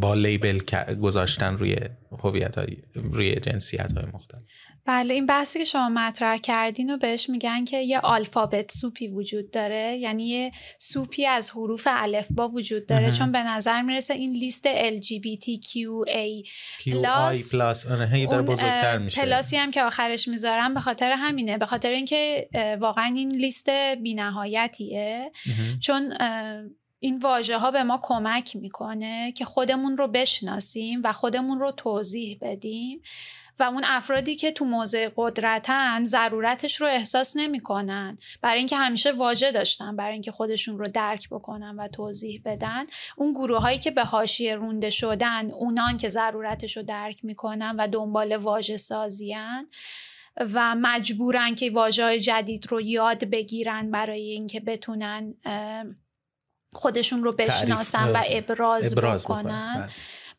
با 0.00 0.14
label 0.14 0.58
گذاشتن 0.94 1.58
روی 1.58 1.76
هویت 2.18 2.54
روی 2.94 3.34
جنسیت 3.34 3.92
های 3.92 4.06
مختلف. 4.12 4.42
بله 4.86 5.14
این 5.14 5.26
بحثی 5.26 5.58
که 5.58 5.64
شما 5.64 5.88
مطرح 5.88 6.36
کردین 6.36 6.94
و 6.94 6.96
بهش 6.96 7.30
میگن 7.30 7.64
که 7.64 7.76
یه 7.76 7.98
alphabet 7.98 8.72
soup 8.72 9.01
ی 9.01 9.08
وجود 9.08 9.50
داره 9.50 9.96
یعنی 9.96 10.28
یه 10.28 10.50
سوپی 10.78 11.26
از 11.26 11.50
حروف 11.50 11.88
الفبا 11.90 12.48
وجود 12.48 12.86
داره 12.86 13.12
چون 13.12 13.32
به 13.32 13.38
نظر 13.38 13.82
می‌رسه 13.82 14.14
این 14.14 14.32
لیست 14.32 14.68
LGBTQA 14.72 16.48
پلاس 16.86 17.86
آره، 17.86 18.42
بزرگتر 18.42 18.98
میشه. 18.98 19.20
plus 19.20 19.49
ی 19.49 19.56
هم 19.56 19.70
که 19.70 19.82
آخرش 19.82 20.28
می‌ذارم 20.28 20.74
به 20.74 20.80
خاطر 20.80 21.12
همینه 21.12 21.58
به 21.58 21.66
خاطر 21.66 21.90
اینکه 21.90 22.48
واقعا 22.80 23.12
این 23.16 23.28
لیست 23.28 23.70
بینهایتیه. 24.02 25.32
چون 25.80 26.14
این 26.98 27.18
واژه 27.18 27.58
ها 27.58 27.70
به 27.70 27.82
ما 27.82 28.00
کمک 28.02 28.56
می‌کنه 28.56 29.32
که 29.32 29.44
خودمون 29.44 29.96
رو 29.96 30.08
بشناسیم 30.08 31.00
و 31.04 31.12
خودمون 31.12 31.60
رو 31.60 31.70
توضیح 31.70 32.38
بدیم. 32.40 33.02
و 33.60 33.62
اون 33.62 33.84
افرادی 33.86 34.36
که 34.36 34.52
تو 34.52 34.64
موضع 34.64 35.08
قدرتن 35.16 36.04
ضرورتش 36.04 36.80
رو 36.80 36.86
احساس 36.86 37.36
نمی‌کنن. 37.36 38.18
برای 38.42 38.58
اینکه 38.58 38.76
همیشه 38.76 39.12
واژه 39.12 39.52
داشتن 39.52 39.96
برای 39.96 40.12
اینکه 40.12 40.32
خودشون 40.32 40.78
رو 40.78 40.88
درک 40.88 41.28
بکنن 41.28 41.76
و 41.76 41.88
توضیح 41.88 42.42
بدن. 42.44 42.86
اون 43.16 43.32
گروه 43.32 43.58
هایی 43.58 43.78
که 43.78 43.90
به 43.90 44.04
حاشیه 44.04 44.54
رونده 44.54 44.90
شدن 44.90 45.50
اونان 45.50 45.96
که 45.96 46.08
ضرورتش 46.08 46.76
رو 46.76 46.82
درک 46.82 47.24
می‌کنن 47.24 47.74
و 47.78 47.88
دنبال 47.88 48.36
واژه 48.36 48.76
سازیان 48.76 49.68
و 50.36 50.74
مجبورن 50.74 51.54
که 51.54 51.70
واژه 51.70 52.04
های 52.04 52.20
جدید 52.20 52.66
رو 52.68 52.80
یاد 52.80 53.24
بگیرن 53.24 53.90
برای 53.90 54.30
اینکه 54.30 54.60
بتونن 54.60 55.34
خودشون 56.72 57.24
رو 57.24 57.32
بشناسن 57.32 58.12
و 58.12 58.22
ابراز, 58.28 58.92
ابراز 58.92 59.24
بکنن. 59.24 59.74
بله. 59.76 59.90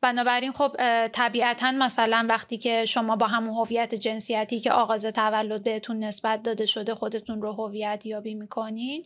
بنابراین 0.01 0.51
خب 0.51 0.75
طبیعتا 1.07 1.71
مثلا 1.71 2.25
وقتی 2.29 2.57
که 2.57 2.85
شما 2.85 3.15
با 3.15 3.27
همون 3.27 3.53
هویت 3.53 3.95
جنسیتی 3.95 4.59
که 4.59 4.71
آغاز 4.71 5.05
تولد 5.05 5.63
بهتون 5.63 5.99
نسبت 6.03 6.43
داده 6.43 6.65
شده 6.65 6.95
خودتون 6.95 7.41
رو 7.41 7.51
هویت 7.51 8.05
یابی 8.05 8.33
می‌کنین 8.33 9.05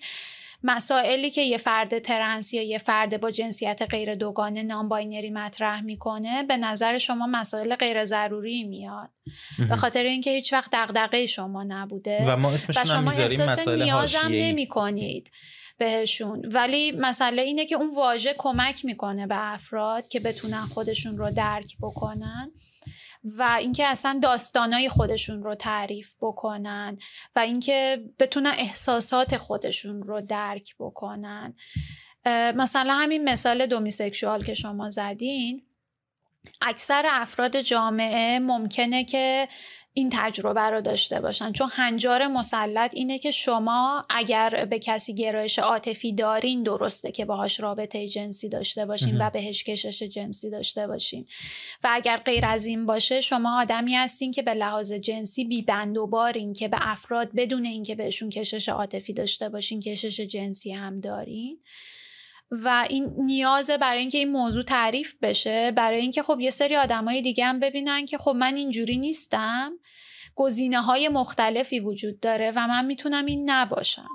مسائلی 0.63 1.29
که 1.31 1.41
یه 1.41 1.57
فرد 1.57 1.99
trans 1.99 2.53
یا 2.53 2.61
یه 2.61 2.77
فرد 2.77 3.21
با 3.21 3.31
جنسیت 3.31 3.81
غیر 3.89 4.15
دوگانه 4.15 4.63
non-binary 4.63 5.29
مطرح 5.29 5.81
می‌کنه 5.81 6.43
به 6.43 6.57
نظر 6.57 6.97
شما 6.97 7.27
مسائل 7.27 7.75
غیر 7.75 8.05
ضروری 8.05 8.63
میاد. 8.63 9.09
به 9.69 9.75
خاطر 9.75 10.03
اینکه 10.03 10.29
هیچ 10.29 10.53
وقت 10.53 10.69
دغدغه 10.73 11.25
شما 11.25 11.63
نبوده 11.63 12.25
و 12.27 12.37
ما 12.37 12.51
اسمشون 12.51 12.97
هم 12.97 13.03
می‌ذاریم 13.03 13.41
مسائل 13.41 13.83
نیازم 13.83 14.27
نمی 14.31 14.67
کنید 14.67 15.31
بهشون. 15.77 16.41
ولی 16.45 16.91
مسئله 16.91 17.41
اینه 17.41 17.65
که 17.65 17.75
اون 17.75 17.95
واژه 17.95 18.35
کمک 18.37 18.85
می‌کنه 18.85 19.27
به 19.27 19.53
افراد 19.53 20.07
که 20.07 20.19
بتونن 20.19 20.65
خودشون 20.65 21.17
رو 21.17 21.31
درک 21.31 21.75
بکنن 21.81 22.51
و 23.23 23.57
اینکه 23.59 23.85
اصلا 23.85 24.19
داستانای 24.23 24.89
خودشون 24.89 25.43
رو 25.43 25.55
تعریف 25.55 26.13
بکنن 26.21 26.97
و 27.35 27.39
اینکه 27.39 28.03
بتونن 28.19 28.53
احساسات 28.57 29.37
خودشون 29.37 30.03
رو 30.03 30.21
درک 30.21 30.75
بکنن. 30.79 31.55
مثلا 32.55 32.93
همین 32.93 33.29
مثال 33.29 33.65
دومیسکشوال 33.65 34.43
که 34.43 34.53
شما 34.53 34.89
زدین 34.89 35.63
اکثر 36.61 37.05
افراد 37.09 37.61
جامعه 37.61 38.39
ممکنه 38.39 39.03
که 39.03 39.47
این 39.97 40.09
تجربه 40.13 40.61
رو 40.61 40.81
داشته 40.81 41.19
باشن. 41.19 41.51
چون 41.51 41.69
هنجار 41.71 42.27
مسلط 42.27 42.91
اینه 42.93 43.19
که 43.19 43.31
شما 43.31 44.05
اگر 44.09 44.65
به 44.69 44.79
کسی 44.79 45.15
گرایش 45.15 45.59
عاطفی 45.59 46.13
دارین 46.13 46.63
درسته 46.63 47.11
که 47.11 47.25
باهاش 47.25 47.59
رابطه 47.59 48.07
جنسی 48.07 48.49
داشته 48.49 48.85
باشین 48.85 49.17
و 49.21 49.29
بهش 49.29 49.63
کشش 49.63 50.03
جنسی 50.03 50.49
داشته 50.49 50.87
باشین. 50.87 51.27
و 51.83 51.89
اگر 51.91 52.17
غیر 52.17 52.45
از 52.45 52.65
این 52.65 52.85
باشه 52.85 53.21
شما 53.21 53.61
آدمی 53.61 53.95
هستین 53.95 54.31
که 54.31 54.41
به 54.41 54.53
لحاظ 54.53 54.91
جنسی 54.91 55.45
بی 55.45 55.61
بند 55.61 55.97
و 55.97 56.07
بارین 56.07 56.53
که 56.53 56.67
به 56.67 56.77
افراد 56.81 57.29
بدون 57.35 57.65
اینکه 57.65 57.95
بهشون 57.95 58.29
کشش 58.29 58.69
عاطفی 58.69 59.13
داشته 59.13 59.49
باشین 59.49 59.79
کشش 59.79 60.19
جنسی 60.19 60.71
هم 60.71 60.99
دارین. 60.99 61.59
و 62.51 62.85
این 62.89 63.13
نیازه 63.17 63.77
برای 63.77 63.99
اینکه 63.99 64.17
این 64.17 64.31
موضوع 64.31 64.63
تعریف 64.63 65.13
بشه 65.21 65.71
برای 65.71 66.01
اینکه 66.01 66.23
خب 66.23 66.39
یه 66.39 66.49
سری 66.49 66.75
آدمای 66.75 67.21
دیگه 67.21 67.45
هم 67.45 67.59
ببینن 67.59 68.05
که 68.05 68.17
خب 68.17 68.31
من 68.31 68.55
اینجوری 68.55 68.97
نیستم. 68.97 69.73
گزینه 70.35 70.81
های 70.81 71.09
مختلفی 71.09 71.79
وجود 71.79 72.19
داره 72.19 72.51
و 72.55 72.67
من 72.67 72.85
می‌تونم 72.85 73.25
این 73.25 73.49
نباشم. 73.49 74.07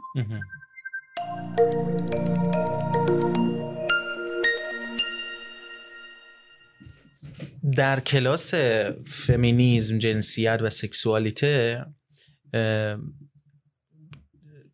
در 7.77 8.01
کلاس 8.01 8.55
فمینیزم 9.07 9.99
جنسیت 9.99 10.59
و 10.63 10.71
سکسوالیته 10.71 11.87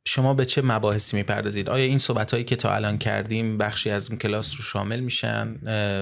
شما 0.04 0.34
به 0.34 0.44
چه 0.44 0.62
مباحثی 0.62 1.16
می‌پردازید؟ 1.16 1.68
آیا 1.68 1.84
این 1.84 1.98
صحبت 1.98 2.30
هایی 2.30 2.44
که 2.44 2.56
تا 2.56 2.74
الان 2.74 2.98
کردیم 2.98 3.58
بخشی 3.58 3.90
از 3.90 4.08
اون 4.08 4.18
کلاس 4.18 4.56
رو 4.56 4.62
شامل 4.62 5.00
میشن؟ 5.00 5.56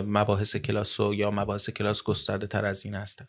مباحث 0.06 0.56
کلاس 0.56 1.00
رو 1.00 1.14
یا 1.14 1.30
مباحث 1.30 1.70
کلاس 1.70 2.02
گسترده 2.02 2.46
تر 2.46 2.64
از 2.64 2.84
این 2.84 2.94
هستن؟ 2.94 3.26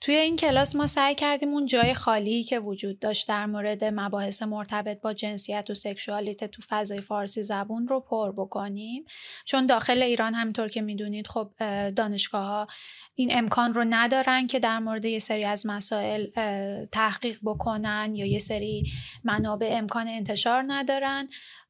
توی 0.00 0.14
این 0.14 0.36
کلاس 0.36 0.76
ما 0.76 0.86
سعی 0.86 1.14
کردیم 1.14 1.48
اون 1.48 1.66
جای 1.66 1.94
خالی 1.94 2.44
که 2.44 2.58
وجود 2.58 2.98
داشت 2.98 3.28
در 3.28 3.46
مورد 3.46 3.84
مباحث 3.84 4.42
مرتبط 4.42 5.00
با 5.00 5.12
جنسیت 5.12 5.66
و 5.70 5.74
سکشوالیته 5.74 6.46
تو 6.46 6.62
فضای 6.68 7.00
فارسی 7.00 7.42
زبون 7.42 7.88
رو 7.88 8.00
پر 8.00 8.32
بکنیم. 8.32 9.04
چون 9.44 9.66
داخل 9.66 10.02
ایران 10.02 10.34
همینطور 10.34 10.68
که 10.68 10.80
می‌دونید 10.80 11.26
خب 11.26 11.50
دانشگاه 11.90 12.46
ها 12.46 12.66
این 13.14 13.38
امکان 13.38 13.74
رو 13.74 13.84
ندارن 13.88 14.46
که 14.46 14.58
در 14.58 14.78
مورد 14.78 15.04
یه 15.04 15.18
سری 15.18 15.44
از 15.44 15.66
مسائل 15.66 16.26
تحقیق 16.92 17.38
بکنن 17.44 18.12
یا 18.14 18.26
یه 18.26 18.38
سری 18.38 18.84
منابع 19.24 19.70
امکان 19.72 20.08
انتشار 20.08 20.64
ندارن. 20.66 21.28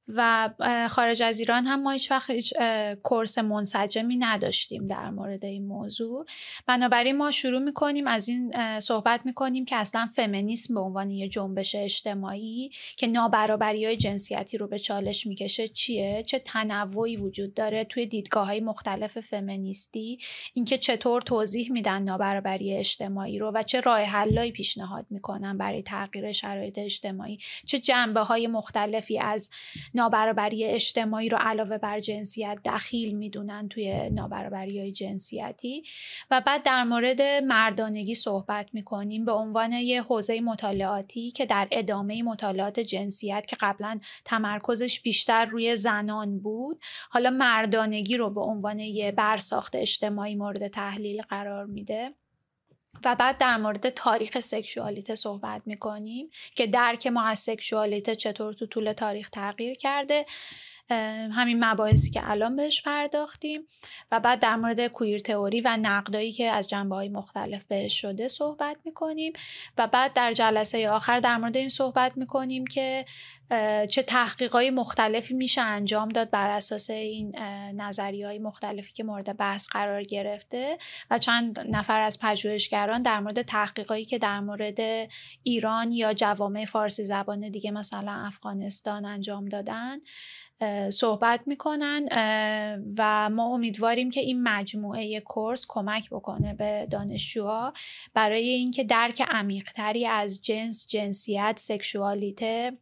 و 0.09 0.51
خارج 0.91 1.23
از 1.23 1.39
ایران 1.39 1.65
هم 1.65 1.83
ما 1.83 1.91
هیچ 1.91 2.11
وقت 2.11 2.31
هیچ 2.31 2.55
کورس 3.03 3.39
منسجمی 3.39 4.17
نداشتیم 4.17 4.87
در 4.87 5.11
مورد 5.11 5.45
این 5.45 5.67
موضوع. 5.67 6.27
بنابراین 6.67 7.17
ما 7.17 7.31
شروع 7.31 7.59
می‌کنیم 7.61 8.07
از 8.07 8.29
این 8.29 8.53
صحبت 8.81 9.21
می‌کنیم 9.25 9.65
که 9.65 9.77
اصلا 9.77 10.09
فمینیسم 10.13 10.75
به 10.75 10.81
عنوان 10.81 11.11
یه 11.11 11.29
جنبش 11.29 11.75
اجتماعی 11.75 12.71
که 12.97 13.07
نابرابری 13.07 13.85
های 13.85 13.97
جنسیتی 13.97 14.59
رو 14.59 14.67
به 14.67 14.79
چالش 14.79 15.27
می‌کشه 15.27 15.69
چیه؟ 15.69 16.23
چه 16.27 16.39
تنوعی 16.39 17.17
وجود 17.17 17.55
داره 17.55 17.85
توی 17.85 18.07
دیدگاه 18.07 18.47
های 18.47 18.61
مختلف 18.61 19.21
فمینیستی؟ 19.21 20.19
اینکه 20.55 20.79
چطور 20.79 21.23
توضیح 21.23 21.73
میدن 21.73 22.03
نابرابری 22.03 22.77
اجتماعی 22.77 23.39
رو 23.39 23.51
و 23.55 23.63
چه 23.63 23.81
راه 23.81 24.01
حلایی 24.01 24.53
پیشنهاد 24.53 25.07
می‌کنن 25.11 25.59
برای 25.59 25.83
تغییر 25.83 26.33
شرایط 26.33 26.79
اجتماعی؟ 26.79 27.39
چه 27.67 27.79
جنبه 27.79 28.21
های 28.21 28.47
مختلفی 28.47 29.19
از 29.19 29.51
نابرابری 29.97 30.65
اجتماعی 30.65 31.29
رو 31.29 31.39
علاوه 31.41 31.79
بر 31.79 32.01
جنسیت 32.01 32.59
دخیل 32.65 33.17
می‌دونن 33.17 33.69
توی 33.69 34.11
نابرابری 34.11 34.79
های 34.81 34.93
جنسیتی. 34.93 35.83
و 36.31 36.43
بعد 36.47 36.63
در 36.63 36.85
مورد 36.85 37.23
مردانگی 37.23 38.15
صحبت 38.15 38.69
می‌کنیم 38.73 39.25
به 39.25 39.33
عنوان 39.33 39.73
یه 39.73 40.03
حوزه 40.03 40.41
مطالعاتی 40.41 41.31
که 41.31 41.47
در 41.47 41.69
ادامه 41.71 42.23
مطالعات 42.23 42.81
جنسیت 42.81 43.47
که 43.47 43.57
قبلا 43.61 44.01
تمرکزش 44.25 45.01
بیشتر 45.01 45.45
روی 45.45 45.77
زنان 45.77 46.39
بود 46.39 46.81
حالا 47.11 47.31
مردانگی 47.31 48.17
رو 48.17 48.31
به 48.31 48.41
عنوان 48.41 48.79
یه 48.79 49.13
برساخت 49.13 49.77
اجتماعی 49.77 50.35
مورد 50.35 50.69
تحلیل 50.69 51.23
قرار 51.23 51.67
میده. 51.67 52.15
و 53.05 53.15
بعد 53.15 53.39
در 53.39 53.57
مورد 53.57 53.89
تاریخ 53.89 54.41
سکشوالیته 54.41 55.15
صحبت 55.15 55.63
می‌کنیم 55.67 56.31
که 56.55 56.67
درک 56.67 57.07
ما 57.07 57.23
از 57.23 57.39
سکشوالیته 57.39 58.17
چطور 58.17 58.53
تو 58.53 58.67
طول 58.67 58.93
تاریخ 58.93 59.31
تغییر 59.31 59.75
کرده 59.75 60.27
همین 61.33 61.65
مباحثی 61.65 62.11
که 62.11 62.31
الان 62.31 62.57
بهش 62.57 62.83
پرداختیم 62.83 63.67
و 64.13 64.21
بعد 64.21 64.39
در 64.39 64.57
مورد 64.57 64.87
کویر 64.87 65.19
تئوری 65.19 65.61
و 65.61 65.79
نقدایی 65.83 66.33
که 66.33 66.51
از 66.51 66.69
جنبه 66.69 66.95
های 66.95 67.09
مختلف 67.09 67.65
بهش 67.65 68.01
شده 68.01 68.29
صحبت 68.29 68.77
می‌کنیم 68.85 69.33
و 69.79 69.87
بعد 69.87 70.13
در 70.13 70.33
جلسه 70.33 70.91
آخر 70.91 71.21
در 71.21 71.37
مورد 71.37 71.57
این 71.57 71.69
صحبت 71.69 72.17
می‌کنیم 72.17 72.67
که 72.67 73.05
چه 73.91 74.03
تحقیقات 74.03 74.65
مختلفی 74.67 75.35
میشه 75.35 75.61
انجام 75.61 76.09
داد 76.09 76.31
بر 76.31 76.51
اساس 76.51 76.91
این 76.91 77.37
نظری 77.75 78.23
های 78.23 78.39
مختلفی 78.39 78.93
که 78.93 79.05
مورد 79.05 79.37
بحث 79.37 79.69
قرار 79.69 80.03
گرفته 80.03 80.79
و 81.11 81.19
چند 81.19 81.61
نفر 81.71 82.01
از 82.01 82.19
پژوهشگران 82.19 83.03
در 83.03 83.21
مورد 83.21 83.43
تحقیقاتی 83.43 84.05
که 84.05 84.19
در 84.19 84.41
مورد 84.41 85.09
ایران 85.43 85.93
یا 85.93 86.15
جوامع 86.15 86.65
فارسی 86.65 87.05
زبان 87.05 87.49
دیگه 87.49 87.71
مثلا 87.71 88.13
افغانستان 88.13 89.05
انجام 89.05 89.49
دادن 89.49 89.97
صحبت 90.91 91.41
می‌کنن 91.47 92.09
و 92.99 93.31
ما 93.31 93.55
امیدواریم 93.55 94.11
که 94.11 94.21
این 94.21 94.43
مجموعه 94.43 95.21
کورس 95.21 95.65
کمک 95.69 96.11
بکنه 96.11 96.55
به 96.55 96.87
دانشجوها 96.91 97.73
برای 98.15 98.49
اینکه 98.49 98.85
درک 98.85 99.23
عمیقتری 99.29 100.07
از 100.07 100.43
جنس 100.43 100.87
جنسیت 100.89 101.55
سکشوالیته 101.59 102.79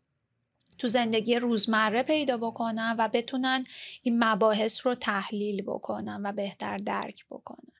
تو 0.79 0.89
زندگی 0.89 1.37
روزمره 1.37 2.03
پیدا 2.03 2.37
بکنن 2.37 2.97
و 2.99 3.09
بتونن 3.13 3.65
این 4.03 4.25
مباحث 4.25 4.87
رو 4.87 4.95
تحلیل 4.95 5.63
بکنن 5.63 6.23
و 6.25 6.33
بهتر 6.33 6.77
درک 6.77 7.25
بکنن. 7.31 7.73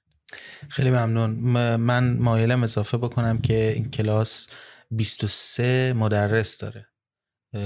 خیلی 0.69 0.91
ممنون. 0.91 1.31
من 1.77 2.17
مایلم 2.17 2.63
اضافه 2.63 2.99
بکنم 2.99 3.39
که 3.39 3.73
این 3.75 3.91
کلاس 3.91 4.47
23 4.91 5.93
مدرس 5.93 6.59
داره 6.59 6.87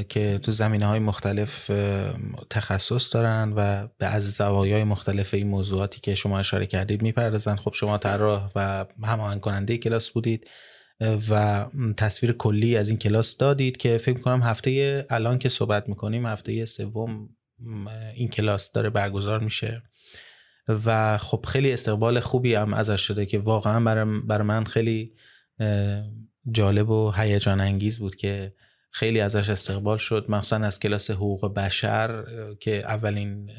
که 0.09 0.39
تو 0.43 0.53
زمینه 0.53 0.87
های 0.87 0.99
مختلف 0.99 1.71
تخصص 2.51 3.15
دارن 3.15 3.53
و 3.57 3.89
به 3.99 4.07
از 4.07 4.33
زوایای 4.33 4.85
مختلف 4.85 5.35
این 5.35 5.49
موضوعاتی 5.49 6.01
که 6.01 6.15
شما 6.15 6.39
اشاره 6.39 6.67
کردید 6.67 7.03
می‌پردازن. 7.03 7.57
خب 7.57 7.73
شما 7.75 7.99
طراح 7.99 8.51
و 8.57 8.87
هماهنگ 9.05 9.41
کننده 9.41 9.79
کلاس 9.79 10.11
بودید. 10.11 10.51
و 11.01 11.67
تصویر 11.97 12.33
کلی 12.33 12.77
از 12.77 12.89
این 12.89 12.99
کلاس 12.99 13.37
دادید 13.37 13.77
که 13.77 13.99
فکر 13.99 14.17
می‌کنم 14.17 14.43
هفته 14.43 15.07
الان 15.11 15.39
که 15.39 15.49
صحبت 15.49 15.89
می‌کنیم 15.89 16.27
هفته 16.27 16.65
سوم 16.65 17.29
این 18.15 18.29
کلاس 18.29 18.73
داره 18.73 18.91
برگزار 18.91 19.41
میشه. 19.41 19.83
و 20.87 21.19
خب 21.19 21.45
خیلی 21.49 21.73
استقبال 21.73 22.21
خوبی 22.21 22.55
هم 22.55 22.75
ازش 22.75 23.01
شده 23.01 23.27
که 23.27 23.39
واقعا 23.39 24.05
برای 24.27 24.47
من 24.47 24.65
خیلی 24.65 25.15
جالب 26.51 26.91
و 26.91 27.11
هیجان 27.11 27.61
انگیز 27.61 27.99
بود 27.99 28.15
که 28.17 28.55
خیلی 28.91 29.21
ازش 29.21 29.51
استقبال 29.51 29.99
شد 29.99 30.27
مخصوصا 30.29 30.57
از 30.57 30.81
کلاس 30.81 31.11
حقوق 31.11 31.55
بشر 31.55 32.25
که 32.61 32.79
اولین 32.79 33.51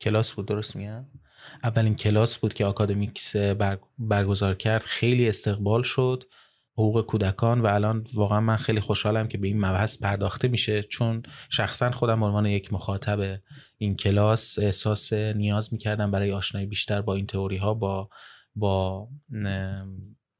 کلاس 0.00 0.32
بود 0.32 0.46
درست 0.46 0.76
میگم؟ 0.76 1.06
اولین 1.64 1.94
کلاس 1.94 2.38
بود 2.38 2.54
که 2.54 2.64
آکادمی 2.64 3.07
سکس 3.07 3.36
برگزار 3.98 4.54
کرد. 4.54 4.82
خیلی 4.82 5.28
استقبال 5.28 5.82
شد. 5.82 6.24
حقوق 6.76 7.06
کودکان 7.06 7.60
و 7.60 7.66
الان 7.66 8.04
واقعا 8.14 8.40
من 8.40 8.56
خیلی 8.56 8.80
خوشحالم 8.80 9.28
که 9.28 9.38
به 9.38 9.46
این 9.46 9.60
مبحث 9.60 10.02
پرداخته 10.02 10.48
میشه 10.48 10.82
چون 10.82 11.22
شخصا 11.50 11.90
خودم 11.90 12.20
به 12.20 12.26
عنوان 12.26 12.46
یک 12.46 12.72
مخاطب 12.72 13.40
این 13.78 13.96
کلاس 13.96 14.58
احساس 14.58 15.12
نیاز 15.12 15.72
می‌کردم 15.72 16.10
برای 16.10 16.32
آشنایی 16.32 16.66
بیشتر 16.66 17.02
با 17.02 17.14
این 17.14 17.26
تئوری 17.26 17.56
ها 17.56 17.74
با 17.74 18.08
با 18.56 19.08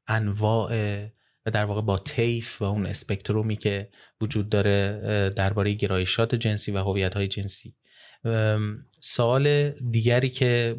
انواع 0.07 0.71
و 1.45 1.51
در 1.51 1.65
واقع 1.65 1.81
با 1.81 1.97
طیف 1.97 2.61
و 2.61 2.65
اون 2.65 2.85
spectrum 2.85 3.47
ی 3.47 3.55
که 3.55 3.89
وجود 4.21 4.49
داره 4.49 5.29
درباره 5.35 5.73
گرایشات 5.73 6.35
جنسی 6.35 6.71
و 6.71 6.77
هویت 6.77 7.13
های 7.13 7.27
جنسی. 7.27 7.75
سوال 8.99 9.69
دیگری 9.69 10.29
که 10.29 10.75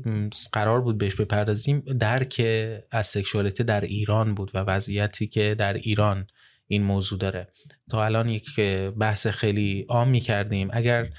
قرار 0.53 0.81
بود 0.81 0.99
بهش 0.99 1.15
بپردازیم 1.15 1.81
درک 1.81 2.43
از 2.91 3.07
سکشوالیته 3.07 3.65
در 3.65 3.81
ایران 3.81 4.35
بود 4.35 4.51
و 4.55 4.59
وضعیتی 4.59 5.27
که 5.27 5.55
در 5.55 5.73
ایران 5.73 6.27
این 6.67 6.83
موضوع 6.83 7.19
داره. 7.19 7.49
تا 7.91 8.05
الان 8.05 8.29
یک 8.29 8.61
بحث 8.99 9.27
خیلی 9.27 9.87
عام 9.89 10.19
کردیم 10.19 10.69
اگر 10.73 11.11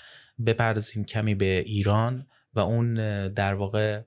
بپردازیم 0.45 1.05
کمی 1.05 1.36
به 1.36 1.63
ایران 1.65 2.28
و 2.53 2.59
اون 2.59 2.93
در 3.28 3.53
واقع 3.53 4.01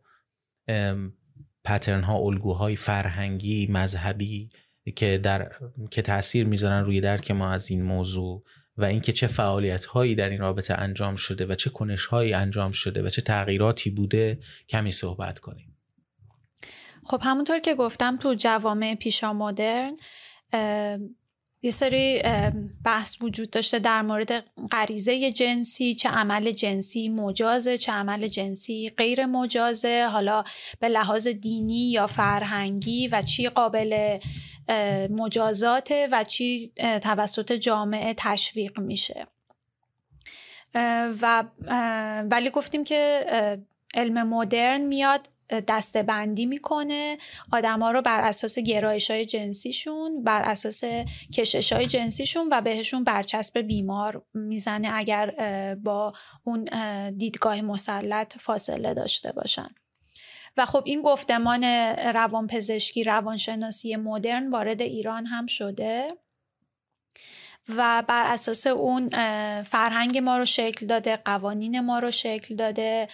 پترن 1.65 2.03
ها 2.03 2.19
الگوهای 2.19 2.77
فرهنگی 2.77 3.67
مذهبی 3.67 4.49
که 4.97 5.19
در 5.19 5.53
که 5.91 6.03
تاثیر 6.03 6.47
می‌ذارن 6.47 6.85
روی 6.85 7.01
درک 7.01 7.31
ما 7.31 7.51
از 7.51 7.71
این 7.71 7.83
موضوع 7.83 8.45
و 8.81 8.85
اینکه 8.85 9.13
چه 9.13 9.27
فعالیت 9.27 9.85
هایی 9.85 10.15
در 10.15 10.29
این 10.29 10.41
رابطه 10.41 10.75
انجام 10.75 11.17
شده 11.17 11.47
و 11.47 11.55
چه 11.55 11.71
کنش 11.71 12.07
هایی 12.07 12.33
انجام 12.33 12.73
شده 12.73 13.03
و 13.03 13.09
چه 13.09 13.23
تغییراتی 13.23 13.91
بوده 13.91 14.39
کمی 14.69 14.93
صحبت 14.93 15.39
کنیم. 15.39 15.77
خب 17.05 17.21
همونطور 17.23 17.59
که 17.59 17.75
گفتم 17.75 18.17
تو 18.17 18.35
جوامع 18.35 18.95
پیشا 18.95 19.33
مدرن 19.33 19.97
یه 21.63 21.71
سری 21.71 22.23
بحث 22.85 23.23
وجود 23.23 23.51
داشته 23.51 23.79
در 23.79 24.03
مورد 24.03 24.45
غریزه 24.71 25.33
جنسی 25.33 25.95
چه 25.95 26.09
عمل 26.09 26.51
جنسی 26.51 27.09
مجازه 27.09 27.79
چه 27.79 27.93
عمل 27.93 28.29
جنسی 28.29 28.91
غیر 28.97 29.27
مجازه 29.27 30.09
حالا 30.13 30.45
به 30.81 30.89
لحاظ 30.89 31.29
دینی 31.29 31.91
یا 31.91 32.07
فرهنگی 32.07 33.09
و 33.09 33.23
چی 33.23 33.49
قابل 33.49 34.19
مجازاته 35.11 36.09
و 36.13 36.25
چی 36.25 36.73
توسط 37.03 37.53
جامعه 37.53 38.15
تشویق 38.17 38.81
میشه. 38.81 39.27
و 41.21 41.45
ولی 42.31 42.51
گفتیم 42.51 42.85
که 42.85 43.25
علم 43.95 44.29
مدرن 44.29 44.81
میاد 44.81 45.29
دسته 45.69 46.03
بندی 46.03 46.47
می‌کنه. 46.47 47.19
آدما 47.53 47.91
رو 47.91 48.03
بر 48.03 48.21
اساس 48.21 48.59
گرایش 48.59 49.11
های 49.11 49.25
جنسیشون 49.25 50.25
بر 50.25 50.43
اساس 50.43 50.85
کشش 51.35 51.73
های 51.73 51.87
جنسیشون 51.87 52.49
و 52.53 52.61
بهشون 52.61 53.05
برچسب 53.05 53.59
بیمار 53.59 54.23
می‌زنه 54.35 54.89
اگر 54.93 55.35
با 55.75 56.13
اون 56.45 56.65
دیدگاه 57.11 57.63
مسلط 57.63 58.39
فاصله 58.39 58.95
داشته 58.95 59.33
باشن. 59.33 59.69
و 60.57 60.67
خب 60.67 60.83
این 60.87 61.03
گفتمان 61.03 61.65
روانپزشکی 62.15 63.05
روانشناسی 63.05 63.97
مدرن 63.97 64.51
وارد 64.51 64.83
ایران 64.83 65.27
هم 65.27 65.47
شده 65.47 66.17
و 67.69 68.03
بر 68.09 68.25
اساس 68.27 68.67
اون 68.67 69.09
فرهنگ 69.63 70.19
ما 70.19 70.39
رو 70.39 70.45
شکل 70.45 70.87
داده 70.87 71.17
قوانین 71.17 71.81
ما 71.81 71.99
رو 71.99 72.11
شکل 72.11 72.57
داده 72.57 73.09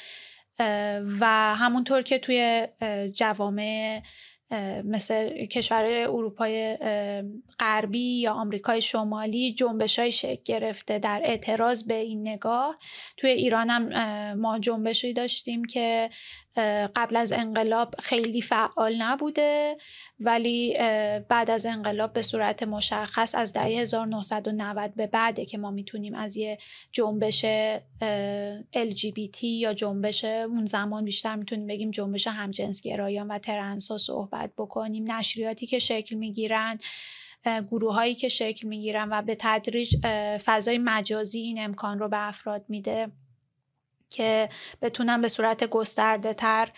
و 1.21 1.55
همونطور 1.55 2.03
که 2.03 2.19
توی 2.19 2.69
جوامع 3.15 4.03
مثل 4.85 5.47
کشور 5.47 5.85
اروپای 5.85 6.77
غربی 7.59 8.21
یا 8.21 8.33
آمریکای 8.33 8.81
شمالی 8.81 9.55
جنبش 9.55 9.99
های 9.99 10.13
شکل 10.13 10.43
گرفته 10.45 10.99
در 10.99 11.23
اعتراض 11.25 11.83
به 11.83 11.95
این 11.95 12.29
نگاه. 12.29 12.77
توی 13.17 13.31
ایران 13.31 13.71
هم 13.71 14.35
ما 14.35 14.59
جنبشی 14.59 15.13
داشتیم 15.13 15.65
که 15.65 16.11
قبل 16.95 17.17
از 17.17 17.33
انقلاب 17.33 17.95
خیلی 17.99 18.43
فعال 18.43 19.03
نبوده 19.03 19.77
ولی 20.21 20.77
بعد 21.29 21.51
از 21.51 21.67
انقلاب 21.67 22.13
به 22.13 22.23
صورت 22.23 22.63
مشخص 22.63 23.35
از 23.35 23.53
دهه 23.53 23.67
1990 23.67 24.95
به 24.95 25.07
بعده 25.07 25.45
که 25.45 25.59
ما 25.59 25.71
می‌تونیم 25.71 26.15
از 26.15 26.37
یه 26.37 26.59
جنبش 26.93 27.45
LGBT 28.75 29.43
یا 29.43 29.75
جنبش 29.75 30.25
اون 30.25 30.65
زمان 30.65 31.05
بیشتر 31.05 31.37
می‌تونیم 31.37 31.67
بگیم 31.67 31.91
جنبش 31.91 32.27
همجنسگرایان 32.27 33.29
و 33.29 33.39
ترنس 33.39 33.91
ها 33.91 33.99
صحبت 34.37 34.53
بکنیم. 34.59 35.13
نشریاتی 35.13 35.67
که 35.67 35.79
شکل 35.79 36.17
می‌گیرن 36.17 36.79
گروه 37.71 37.95
هایی 37.95 38.15
که 38.15 38.29
شکل 38.29 38.69
می‌گیرن 38.69 39.09
و 39.11 39.23
به 39.23 39.37
تدریج 39.41 39.97
فضای 40.45 40.79
مجازی 40.79 41.39
این 41.39 41.65
امکان 41.65 41.99
رو 41.99 42.09
به 42.09 42.29
افراد 42.29 42.65
میده 42.69 43.13
که 44.11 44.49
بتونن 44.83 45.23
به 45.23 45.29
صورت 45.29 45.65
گسترده 45.65 46.35
تر 46.35 46.69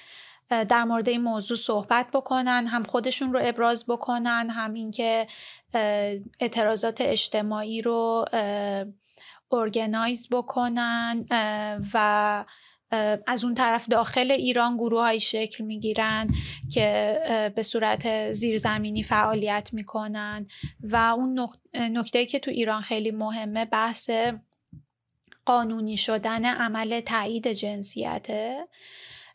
در 0.51 0.85
مورد 0.85 1.09
این 1.09 1.23
موضوع 1.23 1.57
صحبت 1.57 2.07
بکنن 2.13 2.67
هم 2.67 2.85
خودشون 2.85 3.33
رو 3.33 3.41
ابراز 3.43 3.85
بکنن 3.89 4.49
هم 4.51 4.75
اینکه 4.75 5.27
اعتراضات 6.41 7.01
اجتماعی 7.01 7.83
رو 7.83 8.25
ارگنایز 9.53 10.29
بکنن 10.31 11.25
و 11.95 12.45
از 13.27 13.45
اون 13.45 13.55
طرف 13.55 13.89
داخل 13.89 14.31
ایران 14.31 14.77
گروه 14.77 15.01
های 15.01 15.21
شکل 15.21 15.65
می‌گیرن 15.65 16.29
که 16.73 17.19
به 17.57 17.63
صورت 17.63 18.33
زیرزمینی 18.33 19.03
فعالیت 19.03 19.71
می‌کنن 19.73 20.47
و 20.83 20.97
اون 20.97 21.49
نکته 21.75 22.27
که 22.27 22.39
تو 22.39 22.51
ایران 22.51 22.83
خیلی 22.83 23.11
مهمه 23.11 23.65
بحث 23.65 24.11
قانونی 25.45 25.97
شدن 25.97 26.45
عمل 26.45 27.01
تایید 27.01 27.49
جنسیته. 27.49 28.69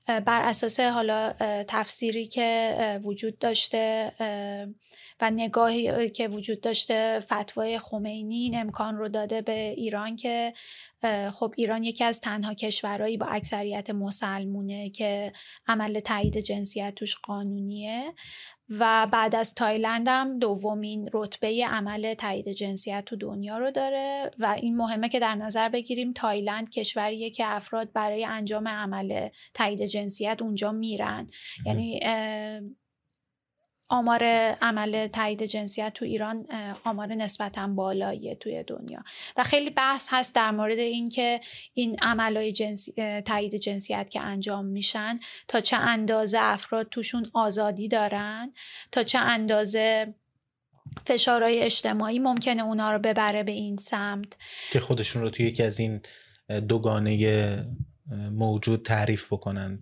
بر 0.07 0.41
اساس 0.41 0.79
حالا 0.79 1.33
تفسیری 1.67 2.27
که 2.27 2.99
وجود 3.03 3.39
داشته 3.39 4.11
و 5.21 5.31
نگاهی 5.31 6.09
که 6.09 6.27
وجود 6.27 6.61
داشته 6.61 7.19
فتوای 7.19 7.79
خمینی 7.79 8.35
این 8.35 8.57
امکان 8.57 8.97
رو 8.97 9.09
داده 9.09 9.41
به 9.41 9.69
ایران 9.69 10.15
که 10.15 10.53
خب 11.33 11.53
ایران 11.57 11.83
یکی 11.83 12.03
از 12.03 12.21
تنها 12.21 12.53
کشورهایی 12.53 13.17
با 13.17 13.25
اکثریت 13.25 13.89
مسلمونه 13.89 14.89
که 14.89 15.33
عمل 15.67 15.99
تایید 15.99 16.37
جنسیت 16.37 16.95
توش 16.95 17.15
قانونیه. 17.15 18.13
و 18.69 19.07
بعد 19.11 19.35
از 19.35 19.53
تایلند 19.53 20.07
هم 20.07 20.39
دومین 20.39 21.09
رتبه 21.13 21.65
عمل 21.69 22.13
تایید 22.13 22.49
جنسیت 22.49 23.05
تو 23.05 23.15
دنیا 23.15 23.57
رو 23.57 23.71
داره 23.71 24.31
و 24.39 24.55
این 24.61 24.77
مهمه 24.77 25.09
که 25.09 25.19
در 25.19 25.35
نظر 25.35 25.69
بگیریم 25.69 26.13
تایلند 26.13 26.69
کشوریه 26.69 27.29
که 27.29 27.43
افراد 27.47 27.91
برای 27.93 28.25
انجام 28.25 28.67
عمل 28.67 29.29
تایید 29.53 29.81
جنسیت 29.81 30.41
اونجا 30.41 30.71
میرن. 30.71 31.27
یعنی 31.65 31.99
آمار 33.93 34.23
عمل 34.61 35.07
تایید 35.07 35.43
جنسیت 35.43 35.93
تو 35.93 36.05
ایران 36.05 36.47
آمار 36.83 37.07
نسبتا 37.07 37.67
بالاییه 37.67 38.35
توی 38.35 38.63
دنیا. 38.63 39.03
و 39.37 39.43
خیلی 39.43 39.69
بحث 39.69 40.07
هست 40.11 40.35
در 40.35 40.51
مورد 40.51 40.79
اینکه 40.79 41.41
این 41.73 41.97
عملهای 42.01 42.51
جنسی، 42.51 43.21
تایید 43.21 43.55
جنسیت 43.55 44.09
که 44.09 44.21
انجام 44.21 44.65
میشن 44.65 45.19
تا 45.47 45.61
چه 45.61 45.77
اندازه 45.77 46.37
افراد 46.41 46.89
توشون 46.89 47.25
آزادی 47.33 47.87
دارن 47.87 48.51
تا 48.91 49.03
چه 49.03 49.19
اندازه 49.19 50.13
فشارهای 51.05 51.61
اجتماعی 51.61 52.19
ممکنه 52.19 52.63
اونا 52.63 52.91
رو 52.91 52.99
ببره 52.99 53.43
به 53.43 53.51
این 53.51 53.77
سمت. 53.77 54.37
که 54.71 54.79
خودشون 54.79 55.21
رو 55.21 55.29
توی 55.29 55.45
یکی 55.45 55.63
از 55.63 55.79
این 55.79 56.01
دوگانه 56.67 57.65
موجود 58.31 58.85
تعریف 58.85 59.33
بکنن 59.33 59.79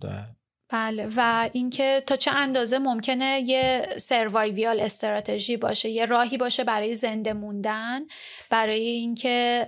بله 0.71 1.07
و 1.15 1.49
اینکه 1.53 2.03
تا 2.07 2.15
چه 2.15 2.31
اندازه 2.31 2.77
ممکنه 2.77 3.43
یه 3.45 3.87
سروایویال 3.97 4.79
استراتژی 4.79 5.57
باشه 5.57 5.89
یه 5.89 6.05
راهی 6.05 6.37
باشه 6.37 6.63
برای 6.63 6.95
زنده 6.95 7.33
موندن 7.33 8.01
برای 8.49 8.87
اینکه 8.87 9.67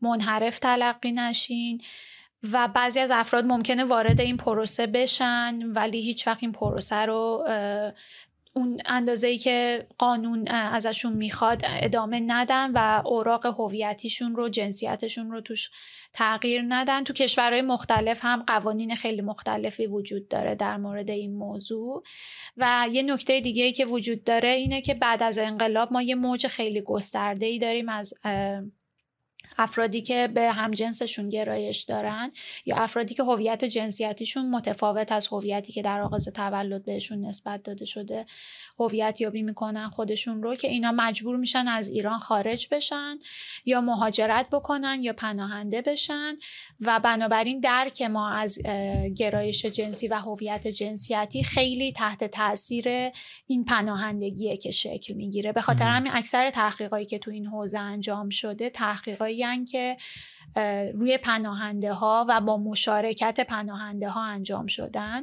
منحرف 0.00 0.58
تلقی 0.58 1.12
نشین 1.12 1.80
و 2.52 2.68
بعضی 2.68 3.00
از 3.00 3.10
افراد 3.10 3.44
ممکنه 3.44 3.84
وارد 3.84 4.20
این 4.20 4.36
پروسه 4.36 4.86
بشن 4.86 5.62
ولی 5.62 6.00
هیچ 6.00 6.26
وقت 6.26 6.38
این 6.40 6.52
پروسه 6.52 6.96
رو 6.96 7.44
اون 8.56 8.80
اندازه 8.86 9.26
ای 9.26 9.38
که 9.38 9.86
قانون 9.98 10.48
ازشون 10.48 11.12
می‌خواد 11.12 11.62
ادامه 11.64 12.20
ندن 12.20 12.70
و 12.74 13.02
اوراق 13.06 13.46
هویتیشون 13.46 14.36
رو 14.36 14.48
جنسیتشون 14.48 15.30
رو 15.30 15.40
توش 15.40 15.70
تغییر 16.12 16.64
ندن. 16.68 17.04
تو 17.04 17.12
کشورهای 17.12 17.62
مختلف 17.62 18.20
هم 18.22 18.42
قوانین 18.46 18.96
خیلی 18.96 19.22
مختلفی 19.22 19.86
وجود 19.86 20.28
داره 20.28 20.54
در 20.54 20.76
مورد 20.76 21.10
این 21.10 21.36
موضوع. 21.36 22.02
و 22.56 22.86
یه 22.92 23.02
نکته 23.02 23.40
دیگه 23.40 23.64
ای 23.64 23.72
که 23.72 23.86
وجود 23.86 24.24
داره 24.24 24.48
اینه 24.48 24.80
که 24.80 24.94
بعد 24.94 25.22
از 25.22 25.38
انقلاب 25.38 25.92
ما 25.92 26.02
یه 26.02 26.14
موج 26.14 26.46
خیلی 26.46 26.80
گسترده 26.80 27.46
ای 27.46 27.58
داریم 27.58 27.88
از 27.88 28.14
افرادی 29.58 30.02
که 30.02 30.28
به 30.34 30.52
همجنسشون 30.52 31.28
گرایش 31.28 31.82
دارن 31.82 32.32
یا 32.66 32.76
افرادی 32.76 33.14
که 33.14 33.22
هویت 33.22 33.64
جنسیتیشون 33.64 34.50
متفاوت 34.50 35.12
از 35.12 35.26
هویتی 35.26 35.72
که 35.72 35.82
در 35.82 36.00
آغاز 36.00 36.28
تولد 36.28 36.84
بهشون 36.84 37.20
نسبت 37.20 37.62
داده 37.62 37.84
شده. 37.84 38.26
هویت 38.78 39.20
یابی 39.20 39.42
می‌کنن 39.42 39.88
خودشون 39.88 40.42
رو 40.42 40.54
که 40.54 40.68
اینا 40.68 40.92
مجبور 40.92 41.36
میشن 41.36 41.68
از 41.68 41.88
ایران 41.88 42.18
خارج 42.18 42.68
بشن 42.70 43.16
یا 43.64 43.80
مهاجرت 43.80 44.50
بکنن 44.50 45.02
یا 45.02 45.12
پناهنده 45.12 45.82
بشن. 45.82 46.34
و 46.80 47.00
بنابراین 47.00 47.60
درک 47.60 48.02
ما 48.02 48.30
از 48.30 48.58
گرایش 49.16 49.66
جنسی 49.66 50.08
و 50.08 50.14
هویت 50.14 50.66
جنسیتی 50.66 51.44
خیلی 51.44 51.92
تحت 51.92 52.24
تاثیر 52.24 52.88
این 53.46 53.64
پناهندگیه 53.64 54.56
که 54.56 54.70
شکل 54.70 55.14
می‌گیره. 55.14 55.52
به 55.52 55.60
خاطر 55.60 55.88
همین 55.88 56.12
اکثر 56.14 56.50
تحقیقایی 56.50 57.06
که 57.06 57.18
تو 57.18 57.30
این 57.30 57.46
حوزه 57.46 57.78
انجام 57.78 58.28
شده 58.28 58.70
تحقیقایی 58.70 59.64
که 59.64 59.96
روی 60.94 61.18
پناهنده 61.18 61.92
ها 61.92 62.26
و 62.28 62.40
با 62.40 62.56
مشارکت 62.56 63.40
پناهنده 63.40 64.08
ها 64.08 64.24
انجام 64.24 64.66
شدن. 64.66 65.22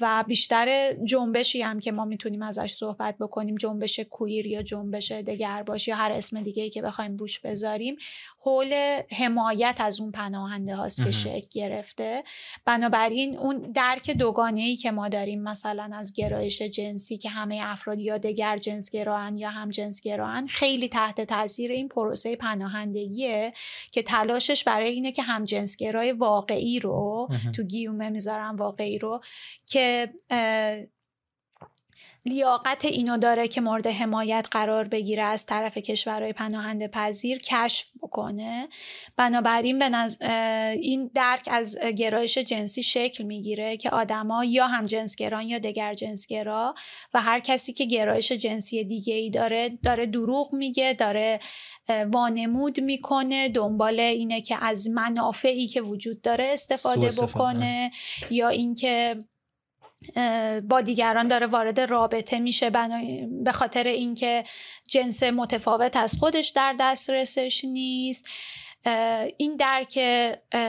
و 0.00 0.24
بیشتر 0.28 0.92
جنبشی 1.04 1.62
هم 1.62 1.80
که 1.80 1.92
ما 1.92 2.04
می‌تونیم 2.04 2.42
ازش 2.42 2.72
صحبت 2.72 3.18
بکنیم 3.18 3.54
جنبش 3.54 4.00
کویر 4.00 4.46
یا 4.46 4.62
جنبش 4.62 5.12
دگرباش 5.12 5.88
یا 5.88 5.96
هر 5.96 6.12
اسم 6.12 6.42
دیگه 6.42 6.62
ای 6.62 6.70
که 6.70 6.82
بخوایم 6.82 7.16
روش 7.16 7.40
بذاریم 7.40 7.96
حول 8.40 9.00
حمایت 9.18 9.76
از 9.80 10.00
اون 10.00 10.10
پناهنده 10.10 10.76
هاست 10.76 11.04
که 11.04 11.10
شکل 11.10 11.46
گرفته. 11.50 12.22
بنابراین 12.64 13.38
اون 13.38 13.72
درک 13.74 14.10
دوگانه 14.10 14.60
ای 14.60 14.76
که 14.76 14.90
ما 14.90 15.08
داریم 15.08 15.42
مثلا 15.42 15.90
از 15.94 16.12
گرایش 16.12 16.62
جنسی 16.62 17.18
که 17.18 17.28
همه 17.28 17.60
افراد 17.62 18.00
یا 18.00 18.18
دگر 18.18 18.58
جنس 18.58 18.90
گراهن 18.90 19.36
یا 19.36 19.50
هم 19.50 19.70
جنس 19.70 20.00
گراهن 20.00 20.46
خیلی 20.46 20.88
تحت 20.88 21.20
تاثیر 21.20 21.70
این 21.70 21.88
پروسه 21.88 22.36
پناهندگیه 22.36 23.52
که 23.92 24.02
تلاشش 24.02 24.64
برای 24.64 24.90
اینه 24.90 25.12
که 25.12 25.22
هم 25.22 25.44
جنس 25.44 25.76
گرای 25.76 26.12
واقعی 26.12 26.78
رو 26.78 27.28
تو 27.52 27.62
گیومه 27.62 28.10
می‌ذارم 28.10 28.56
واقعی 28.56 28.98
رو 28.98 29.20
که 29.66 29.89
لیاقت 32.24 32.84
اینو 32.84 33.18
داره 33.18 33.48
که 33.48 33.60
مورد 33.60 33.86
حمایت 33.86 34.48
قرار 34.50 34.88
بگیره 34.88 35.22
از 35.22 35.46
طرف 35.46 35.78
کشورهای 35.78 36.32
پناهنده 36.32 36.88
پذیر 36.88 37.38
کشف 37.38 37.86
بکنه 38.02 38.68
بنابراین 39.16 39.78
به 39.78 40.08
این 40.72 41.10
درک 41.14 41.48
از 41.50 41.78
گرایش 41.78 42.38
جنسی 42.38 42.82
شکل 42.82 43.24
می‌گیره 43.24 43.76
که 43.76 43.90
آدما 43.90 44.44
یا 44.44 44.66
هم 44.66 44.86
جنسگران 44.86 45.42
یا 45.42 45.58
دگر 45.58 45.94
جنسگرا 45.94 46.74
و 47.14 47.20
هر 47.20 47.40
کسی 47.40 47.72
که 47.72 47.84
گرایش 47.84 48.32
جنسی 48.32 48.84
دیگه 48.84 49.14
ای 49.14 49.30
داره 49.30 49.78
داره 49.82 50.06
دروغ 50.06 50.54
میگه 50.54 50.92
داره 50.92 51.40
وانمود 52.12 52.80
می‌کنه 52.80 53.48
دنبال 53.48 54.00
اینه 54.00 54.40
که 54.40 54.64
از 54.64 54.88
منافعی 54.88 55.68
که 55.68 55.82
وجود 55.82 56.20
داره 56.20 56.44
استفاده, 56.52 57.06
استفاده. 57.06 57.32
بکنه 57.32 57.90
یا 58.30 58.48
اینکه 58.48 59.24
با 60.68 60.80
دیگران 60.80 61.28
داره 61.28 61.46
وارد 61.46 61.80
رابطه 61.80 62.38
میشه 62.38 62.70
به 63.44 63.52
خاطر 63.52 63.84
اینکه 63.84 64.44
جنس 64.88 65.22
متفاوت 65.22 65.96
از 65.96 66.16
خودش 66.16 66.48
در 66.48 66.76
دسترسش 66.80 67.64
نیست. 67.64 68.28
این 69.36 69.56
درک 69.56 70.00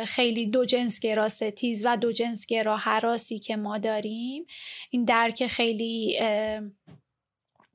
خیلی 0.05 0.45
دو 0.45 0.65
جنس 0.65 0.99
گرا 0.99 1.27
ستیز 1.27 1.85
و 1.85 1.97
دو 1.97 2.11
جنس 2.11 2.45
حراسی 2.77 3.39
که 3.39 3.55
ما 3.55 3.77
داریم 3.77 4.45
این 4.89 5.05
درک 5.05 5.47
خیلی 5.47 6.19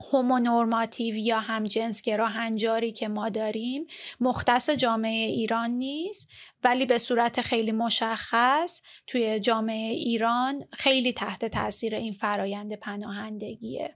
هومونورماتیو 0.01 1.17
یا 1.17 1.41
همجنسگرا 1.41 2.27
هنجاری 2.27 2.93
که 2.93 3.09
ما 3.09 3.29
داریم 3.29 3.87
مختص 4.21 4.71
جامعه 4.71 5.27
ایران 5.27 5.71
نیست 5.71 6.29
ولی 6.65 6.87
به 6.87 6.99
صورت 6.99 7.41
خیلی 7.41 7.73
مشخص 7.73 8.83
توی 9.07 9.41
جامعه 9.41 9.93
ایران 9.93 10.63
خیلی 10.73 11.13
تحت 11.13 11.45
تاثیر 11.45 11.95
این 11.95 12.13
فرایند 12.13 12.75
پناهندگیه. 12.75 13.95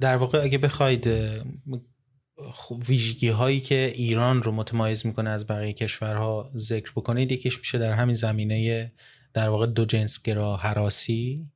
در 0.00 0.16
واقع 0.16 0.42
اگه 0.42 0.58
بخواید 0.58 1.08
ویژگی 2.88 3.28
هایی 3.28 3.60
که 3.60 3.92
ایران 3.94 4.42
رو 4.42 4.52
متمایز 4.52 5.06
می‌کنه 5.06 5.30
از 5.30 5.46
بقیه 5.46 5.72
کشورها 5.72 6.50
ذکر 6.56 6.92
بکنید 6.96 7.32
یکیش 7.32 7.58
میشه 7.58 7.78
در 7.78 7.92
همین 7.92 8.14
زمینه 8.14 8.92
در 9.34 9.48
واقع 9.48 9.66
دو 9.66 9.84
جنسگرا 9.84 10.56
حراسی. 10.56 11.46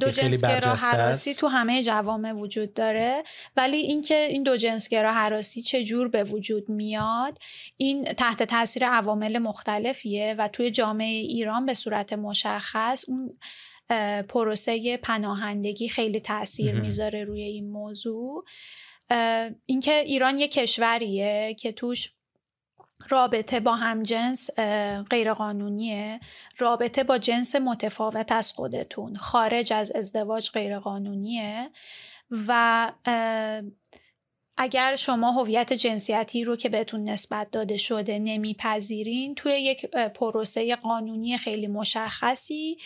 دو 0.00 0.10
جنسگرا 0.10 0.74
حراسی 0.74 1.34
تو 1.34 1.46
همه 1.46 1.82
جوامع 1.82 2.32
وجود 2.32 2.74
داره. 2.74 3.24
ولی 3.56 3.76
اینکه 3.76 4.26
این 4.30 4.42
دو 4.42 4.56
جنسگرا 4.56 5.12
حراسی 5.12 5.62
چه 5.62 5.84
جور 5.84 6.08
به 6.08 6.24
وجود 6.24 6.68
میاد 6.68 7.38
این 7.76 8.04
تحت 8.04 8.42
تاثیر 8.42 8.86
عوامل 8.86 9.38
مختلفیه 9.38 10.34
و 10.38 10.48
توی 10.48 10.70
جامعه 10.70 11.06
ایران 11.06 11.66
به 11.66 11.74
صورت 11.74 12.12
مشخص 12.12 13.04
اون 13.08 13.38
پروسه 14.28 14.96
پناهندگی 14.96 15.88
خیلی 15.88 16.20
تاثیر 16.20 16.80
می‌ذاره 16.80 17.24
روی 17.24 17.42
این 17.42 17.70
موضوع. 17.70 18.44
اینکه 19.66 19.94
ایران 19.94 20.38
یه 20.38 20.48
کشوریه 20.48 21.54
که 21.58 21.72
توش 21.72 22.10
رابطه 23.08 23.60
با 23.60 23.74
همجنس 23.74 24.50
غیرقانونیه. 25.10 26.20
رابطه 26.58 27.04
با 27.04 27.18
جنس 27.18 27.54
متفاوت 27.54 28.32
از 28.32 28.52
خودتون 28.52 29.16
خارج 29.16 29.72
از 29.72 29.92
ازدواج 29.92 30.50
غیرقانونیه. 30.50 31.70
و 32.30 32.92
اگر 34.56 34.96
شما 34.96 35.32
هویت 35.32 35.72
جنسیتی 35.72 36.44
رو 36.44 36.56
که 36.56 36.68
بهتون 36.68 37.04
نسبت 37.04 37.50
داده 37.50 37.76
شده 37.76 38.18
نمیپذیرین 38.18 39.34
توی 39.34 39.52
یک 39.52 39.86
پروسه 39.90 40.76
قانونی 40.76 41.38
خیلی 41.38 41.66
مشخصی 41.66 42.78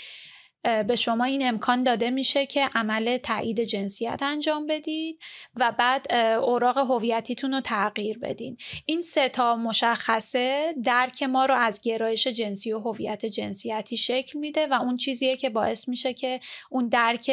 به 0.62 0.96
شما 0.96 1.24
این 1.24 1.48
امکان 1.48 1.82
داده 1.82 2.10
میشه 2.10 2.46
که 2.46 2.68
عمل 2.74 3.16
تایید 3.16 3.60
جنسیت 3.60 4.20
انجام 4.22 4.66
بدید 4.66 5.18
و 5.56 5.72
بعد 5.78 6.12
اوراق 6.42 6.78
هویتیتون 6.78 7.54
رو 7.54 7.60
تغییر 7.60 8.18
بدین. 8.18 8.56
این 8.86 9.02
سه 9.02 9.28
تا 9.28 9.56
مشخصه 9.56 10.74
درک 10.84 11.22
ما 11.22 11.46
رو 11.46 11.54
از 11.54 11.80
گرایش 11.80 12.26
جنسی 12.26 12.72
و 12.72 12.78
هویت 12.78 13.26
جنسیتی 13.26 13.96
شکل 13.96 14.38
میده 14.38 14.66
و 14.66 14.72
اون 14.72 14.96
چیزیه 14.96 15.36
که 15.36 15.50
باعث 15.50 15.88
میشه 15.88 16.14
که 16.14 16.40
اون 16.70 16.88
درک 16.88 17.30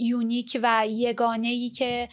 یونیک 0.00 0.60
و 0.62 0.84
یگانه 0.88 1.48
ای 1.48 1.70
که 1.70 2.08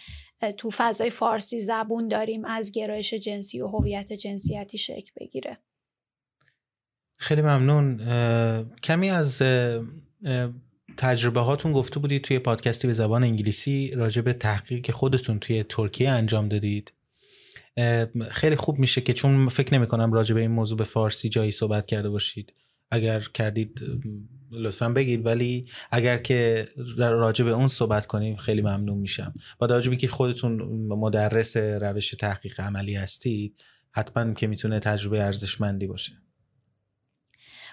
تو 0.57 0.69
فضای 0.69 1.09
فارسی 1.09 1.61
زبون 1.61 2.07
داریم 2.07 2.45
از 2.45 2.71
گرایش 2.71 3.13
جنسی 3.13 3.61
و 3.61 3.67
هویت 3.67 4.13
جنسیتی 4.13 4.77
شکل 4.77 5.11
بگیره. 5.19 5.57
خیلی 7.17 7.41
ممنون. 7.41 8.01
کمی 8.83 9.09
از 9.09 9.41
تجربه 10.97 11.39
هاتون 11.39 11.73
گفته 11.73 11.99
بودید 11.99 12.21
توی 12.21 12.39
پادکستی 12.39 12.87
به 12.87 12.93
زبان 12.93 13.23
انگلیسی 13.23 13.91
راجع 13.95 14.21
به 14.21 14.33
تحقیقی 14.33 14.81
که 14.81 14.91
خودتون 14.91 15.39
توی 15.39 15.63
ترکیه 15.63 16.09
انجام 16.09 16.49
دادید. 16.49 16.93
خیلی 18.29 18.55
خوب 18.55 18.79
میشه 18.79 19.01
که 19.01 19.13
چون 19.13 19.49
فکر 19.49 19.73
نمی 19.73 19.87
کنم 19.87 20.13
راجع 20.13 20.35
به 20.35 20.41
این 20.41 20.51
موضوع 20.51 20.77
به 20.77 20.83
فارسی 20.83 21.29
جایی 21.29 21.51
صحبت 21.51 21.85
کرده 21.85 22.09
باشید. 22.09 22.53
اگر 22.91 23.19
کردید 23.19 23.81
لطفا 24.51 24.89
بگید 24.89 25.25
ولی 25.25 25.65
اگر 25.91 26.17
که 26.17 26.67
راجع 26.97 27.45
به 27.45 27.51
اون 27.51 27.67
صحبت 27.67 28.05
کنیم 28.05 28.35
خیلی 28.35 28.61
ممنون 28.61 28.97
میشم. 28.97 29.33
با 29.59 29.67
توجه 29.67 29.95
که 29.95 30.07
خودتون 30.07 30.61
مدرس 30.87 31.57
روش 31.57 32.11
تحقیق 32.11 32.59
عملی 32.59 32.95
هستید 32.95 33.63
حتما 33.91 34.33
که 34.33 34.47
می‌تونه 34.47 34.79
تجربه 34.79 35.23
ارزشمندی 35.23 35.87
باشه. 35.87 36.13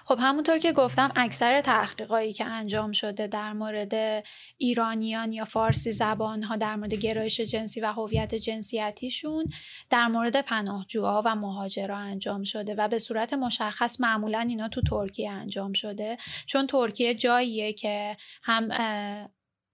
خب 0.05 0.17
همونطور 0.21 0.57
که 0.57 0.71
گفتم 0.71 1.11
اکثر 1.15 1.61
تحقیقایی 1.61 2.33
که 2.33 2.45
انجام 2.45 2.91
شده 2.91 3.27
در 3.27 3.53
مورد 3.53 4.23
ایرانیان 4.57 5.31
یا 5.31 5.45
فارسی 5.45 5.91
زبان 5.91 6.43
ها 6.43 6.55
در 6.55 6.75
مورد 6.75 6.93
گرایش 6.93 7.41
جنسی 7.41 7.81
و 7.81 7.85
هویت 7.85 8.35
جنسیتیشون 8.35 9.45
در 9.89 10.07
مورد 10.07 10.41
پناهجوها 10.41 11.21
و 11.25 11.35
مهاجرا 11.35 11.97
انجام 11.97 12.43
شده 12.43 12.75
و 12.75 12.87
به 12.87 12.99
صورت 12.99 13.33
مشخص 13.33 14.01
معمولا 14.01 14.39
اینا 14.39 14.67
تو 14.67 14.81
ترکیه 14.81 15.31
انجام 15.31 15.73
شده. 15.73 16.17
چون 16.45 16.67
ترکیه 16.67 17.15
جاییه 17.15 17.73
که 17.73 18.17
هم 18.43 18.69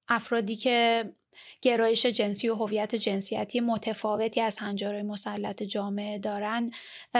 افرادی 0.07 0.55
که 0.55 1.05
گرایش 1.61 2.05
جنسی 2.05 2.49
و 2.49 2.55
هویت 2.55 2.95
جنسیتی 2.95 3.59
متفاوتی 3.59 4.41
از 4.41 4.59
هنجارهای 4.59 5.03
مسلط 5.03 5.63
جامعه 5.63 6.19
دارن 6.19 6.71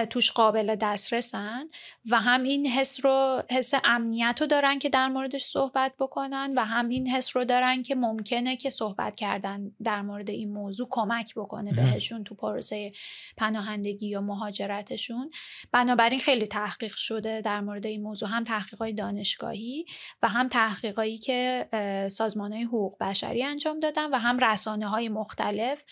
توش 0.10 0.32
قابل 0.32 0.76
دسترسن 0.76 1.68
و 2.10 2.20
هم 2.20 2.44
این 2.44 2.68
حس 2.68 3.06
رو 3.06 3.44
حس 3.50 3.74
امنیت 3.84 4.38
رو 4.42 4.48
دارن 4.48 4.80
که 4.80 4.90
در 4.90 5.08
موردش 5.08 5.44
صحبت 5.44 5.94
بکنن 6.00 6.54
و 6.56 6.66
هم 6.66 6.90
این 6.90 7.08
حس 7.08 7.36
رو 7.36 7.46
دارن 7.46 7.82
که 7.82 7.96
ممکنه 7.96 8.56
که 8.56 8.70
صحبت 8.70 9.16
کردن 9.16 9.72
در 9.84 10.02
مورد 10.02 10.30
این 10.30 10.54
موضوع 10.54 10.88
کمک 10.92 11.34
بکنه 11.36 11.74
بهشون 11.74 12.24
تو 12.24 12.36
پروسه 12.36 12.92
پناهندگی 13.38 14.08
یا 14.08 14.22
مهاجرتشون. 14.22 15.32
بنابراین 15.72 16.20
خیلی 16.20 16.48
تحقیق 16.48 16.96
شده 16.96 17.42
در 17.42 17.62
مورد 17.62 17.86
این 17.86 18.02
موضوع 18.02 18.30
هم 18.30 18.44
تحقیقات 18.44 18.90
دانشگاهی 18.90 19.86
و 20.22 20.28
هم 20.28 20.48
تحقیقایی 20.48 21.18
که 21.18 21.68
سازمان 22.12 22.54
های 22.54 22.64
حقوق 22.64 22.98
بشری 23.02 23.44
انجام 23.44 23.80
دادن 23.80 24.09
و 24.14 24.20
هم 24.20 24.40
رسانه 24.40 24.88
های 24.88 25.10
مختلف. 25.10 25.84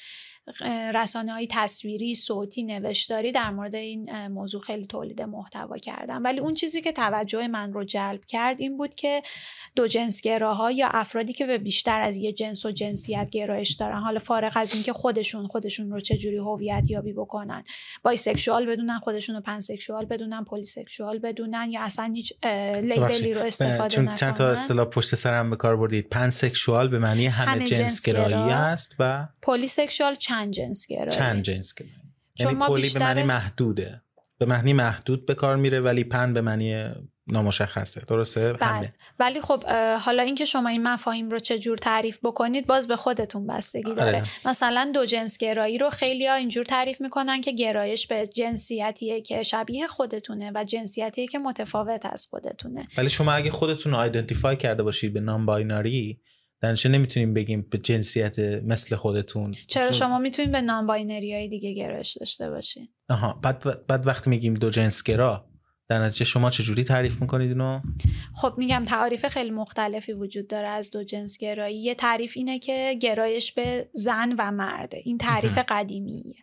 رسانه 0.93 1.31
های 1.33 1.47
تصویری 1.51 2.15
صوتی 2.15 2.63
نوشتاری 2.63 3.31
در 3.31 3.49
مورد 3.49 3.75
این 3.75 4.27
موضوع 4.27 4.61
خیلی 4.61 4.85
تولید 4.85 5.21
محتوا 5.21 5.77
کردم 5.77 6.23
ولی 6.23 6.39
اون 6.39 6.53
چیزی 6.53 6.81
که 6.81 6.91
توجه 6.91 7.47
من 7.47 7.73
رو 7.73 7.83
جلب 7.83 8.25
کرد 8.25 8.61
این 8.61 8.77
بود 8.77 8.95
که 8.95 9.21
دو 9.75 9.87
جنسگراها 9.87 10.71
یا 10.71 10.87
افرادی 10.87 11.33
که 11.33 11.45
به 11.45 11.57
بیشتر 11.57 12.01
از 12.01 12.17
یه 12.17 12.33
جنس 12.33 12.65
و 12.65 12.71
جنسیت 12.71 13.29
گرایش 13.29 13.71
دارن 13.71 13.99
حالا 13.99 14.19
فارغ 14.19 14.51
از 14.55 14.73
اینکه 14.73 14.93
خودشون 14.93 15.47
خودشون 15.47 15.91
رو 15.91 15.99
چجوری 15.99 16.37
هویت 16.37 16.83
یابی 16.89 17.13
بکنن. 17.13 17.63
bisexual 18.03 18.65
بدونن 18.65 18.99
خودشون 18.99 19.35
رو 19.35 19.41
pansexual 19.41 20.05
بدونن 20.05 20.43
polysexual 20.43 21.19
بدونن 21.19 21.71
یا 21.71 21.81
اصلا 21.81 22.11
هیچ 22.13 22.33
label 22.81 23.25
ی 23.25 23.33
رو 23.33 23.41
استفاده 23.41 23.95
چون 23.95 24.15
چند 24.15 24.33
تا 24.33 24.47
اصطلاح 24.47 24.85
پشت 24.85 25.15
سرم 25.15 25.49
به 25.49 25.55
کار 25.55 25.77
بردید. 25.77 26.09
pansexual 26.09 26.87
به 26.87 26.99
معنی 26.99 27.27
همه, 27.27 27.51
همه 27.51 27.65
جنس 27.65 28.05
گرایی 28.05 28.33
است 28.33 28.95
و 28.99 29.27
polysexual 29.41 30.15
چند 30.15 30.36
جنس 30.45 30.87
گرایی؟ 30.87 31.11
چند 31.11 31.41
جنس 31.41 31.73
گرایی 31.73 31.93
یعنی 32.39 32.55
poly 32.55 32.89
به 32.89 32.99
معنی 32.99 33.23
محدوده. 33.23 34.01
به 34.39 34.45
معنی 34.45 34.73
محدود 34.73 35.25
به 35.25 35.33
کار 35.33 35.55
میره 35.55 35.79
ولی 35.79 36.03
pan 36.03 36.33
به 36.33 36.41
معنی 36.41 36.89
نامشخصه. 37.27 38.01
درسته؟ 38.07 38.53
بله. 38.53 38.93
ولی 39.19 39.41
خب 39.41 39.63
حالا 39.99 40.23
اینکه 40.23 40.45
شما 40.45 40.69
این 40.69 40.83
مفاهیم 40.83 41.29
رو 41.29 41.39
چه 41.39 41.59
جور 41.59 41.77
تعریف 41.77 42.19
بکنید 42.23 42.67
باز 42.67 42.87
به 42.87 42.95
خودتون 42.95 43.47
بستگی 43.47 43.93
داره. 43.93 44.17
آره. 44.17 44.23
مثلا 44.45 44.91
دو 44.93 45.05
جنس 45.05 45.37
گرایی 45.37 45.77
رو 45.77 45.89
خیلی 45.89 46.27
ها 46.27 46.35
اینجور 46.35 46.65
تعریف 46.65 47.01
می‌کنن 47.01 47.41
که 47.41 47.51
گرایش 47.51 48.07
به 48.07 48.27
جنسیتیه 48.27 49.21
که 49.21 49.43
شبیه 49.43 49.87
خودتونه 49.87 50.51
و 50.55 50.63
جنسیتیه 50.63 51.27
که 51.27 51.39
متفاوت 51.39 52.05
از 52.05 52.27
خودتونه. 52.29 52.87
ولی 52.97 53.09
شما 53.09 53.31
اگه 53.31 53.51
خودتون 53.51 53.91
رو 53.91 53.97
identify 53.97 54.57
کرده 54.57 54.83
باشید 54.83 55.13
به 55.13 55.19
non-binary 55.19 56.21
در 56.61 56.69
نتیجه 56.69 56.89
نمی‌تونیم 56.89 57.33
بگیم 57.33 57.67
به 57.69 57.77
جنسیت 57.77 58.39
مثل 58.39 58.95
خودتون. 58.95 59.53
چرا 59.67 59.91
شما 59.91 60.19
می‌تونید 60.19 60.51
به 60.51 60.61
non-binary 60.61 61.33
های 61.33 61.47
دیگه 61.47 61.73
گرایش 61.73 62.17
داشته 62.17 62.49
باشین؟ 62.49 62.87
آها 63.09 63.33
بعد 63.33 63.87
بعد 63.87 64.07
وقتی 64.07 64.29
میگیم 64.29 64.53
دو 64.53 64.69
جنس 64.69 65.03
گرا 65.03 65.49
در 65.89 65.99
نتیجه 65.99 66.25
شما 66.25 66.49
چجوری 66.49 66.83
تعریف 66.83 67.21
می‌کنید 67.21 67.49
اینو؟ 67.49 67.81
خب 68.33 68.53
میگم 68.57 68.85
تعریف 68.87 69.27
خیلی 69.27 69.51
مختلفی 69.51 70.13
وجود 70.13 70.47
داره 70.47 70.67
از 70.67 70.91
دو 70.91 71.03
جنس 71.03 71.37
گرایی 71.37 71.77
یه 71.77 71.95
تعریف 71.95 72.33
اینه 72.35 72.59
که 72.59 72.97
گرایش 73.01 73.51
به 73.51 73.89
زن 73.93 74.35
و 74.39 74.51
مرده. 74.51 75.01
این 75.03 75.17
تعریف 75.17 75.57
قدیمیه. 75.69 76.35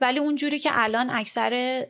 ولی 0.00 0.18
اونجوری 0.18 0.58
که 0.58 0.70
الان 0.72 1.10
اکثر 1.10 1.84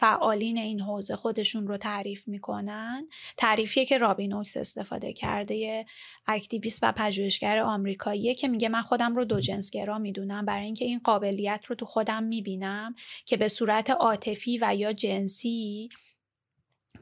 فعالین 0.00 0.58
این 0.58 0.80
حوزه 0.80 1.16
خودشون 1.16 1.66
رو 1.66 1.76
تعریف 1.76 2.28
می‌کنن 2.28 3.08
تعریفیه 3.36 3.84
که 3.84 3.98
رابین 3.98 4.32
اوکس 4.32 4.56
استفاده 4.56 5.12
کرده 5.12 5.86
اکتیویست 6.26 6.80
و 6.82 6.92
پژوهشگر 6.92 7.58
آمریکاییه 7.58 8.34
که 8.34 8.48
میگه 8.48 8.68
من 8.68 8.82
خودم 8.82 9.14
رو 9.14 9.24
دو 9.24 9.40
جنسگرا 9.40 9.98
می‌دونم. 9.98 10.46
برای 10.46 10.64
اینکه 10.64 10.84
این 10.84 11.00
قابلیت 11.04 11.64
رو 11.66 11.76
تو 11.76 11.86
خودم 11.86 12.22
می‌بینم 12.22 12.94
که 13.24 13.36
به 13.36 13.48
صورت 13.48 13.90
عاطفی 13.90 14.58
و 14.62 14.74
یا 14.76 14.92
جنسی 14.92 15.88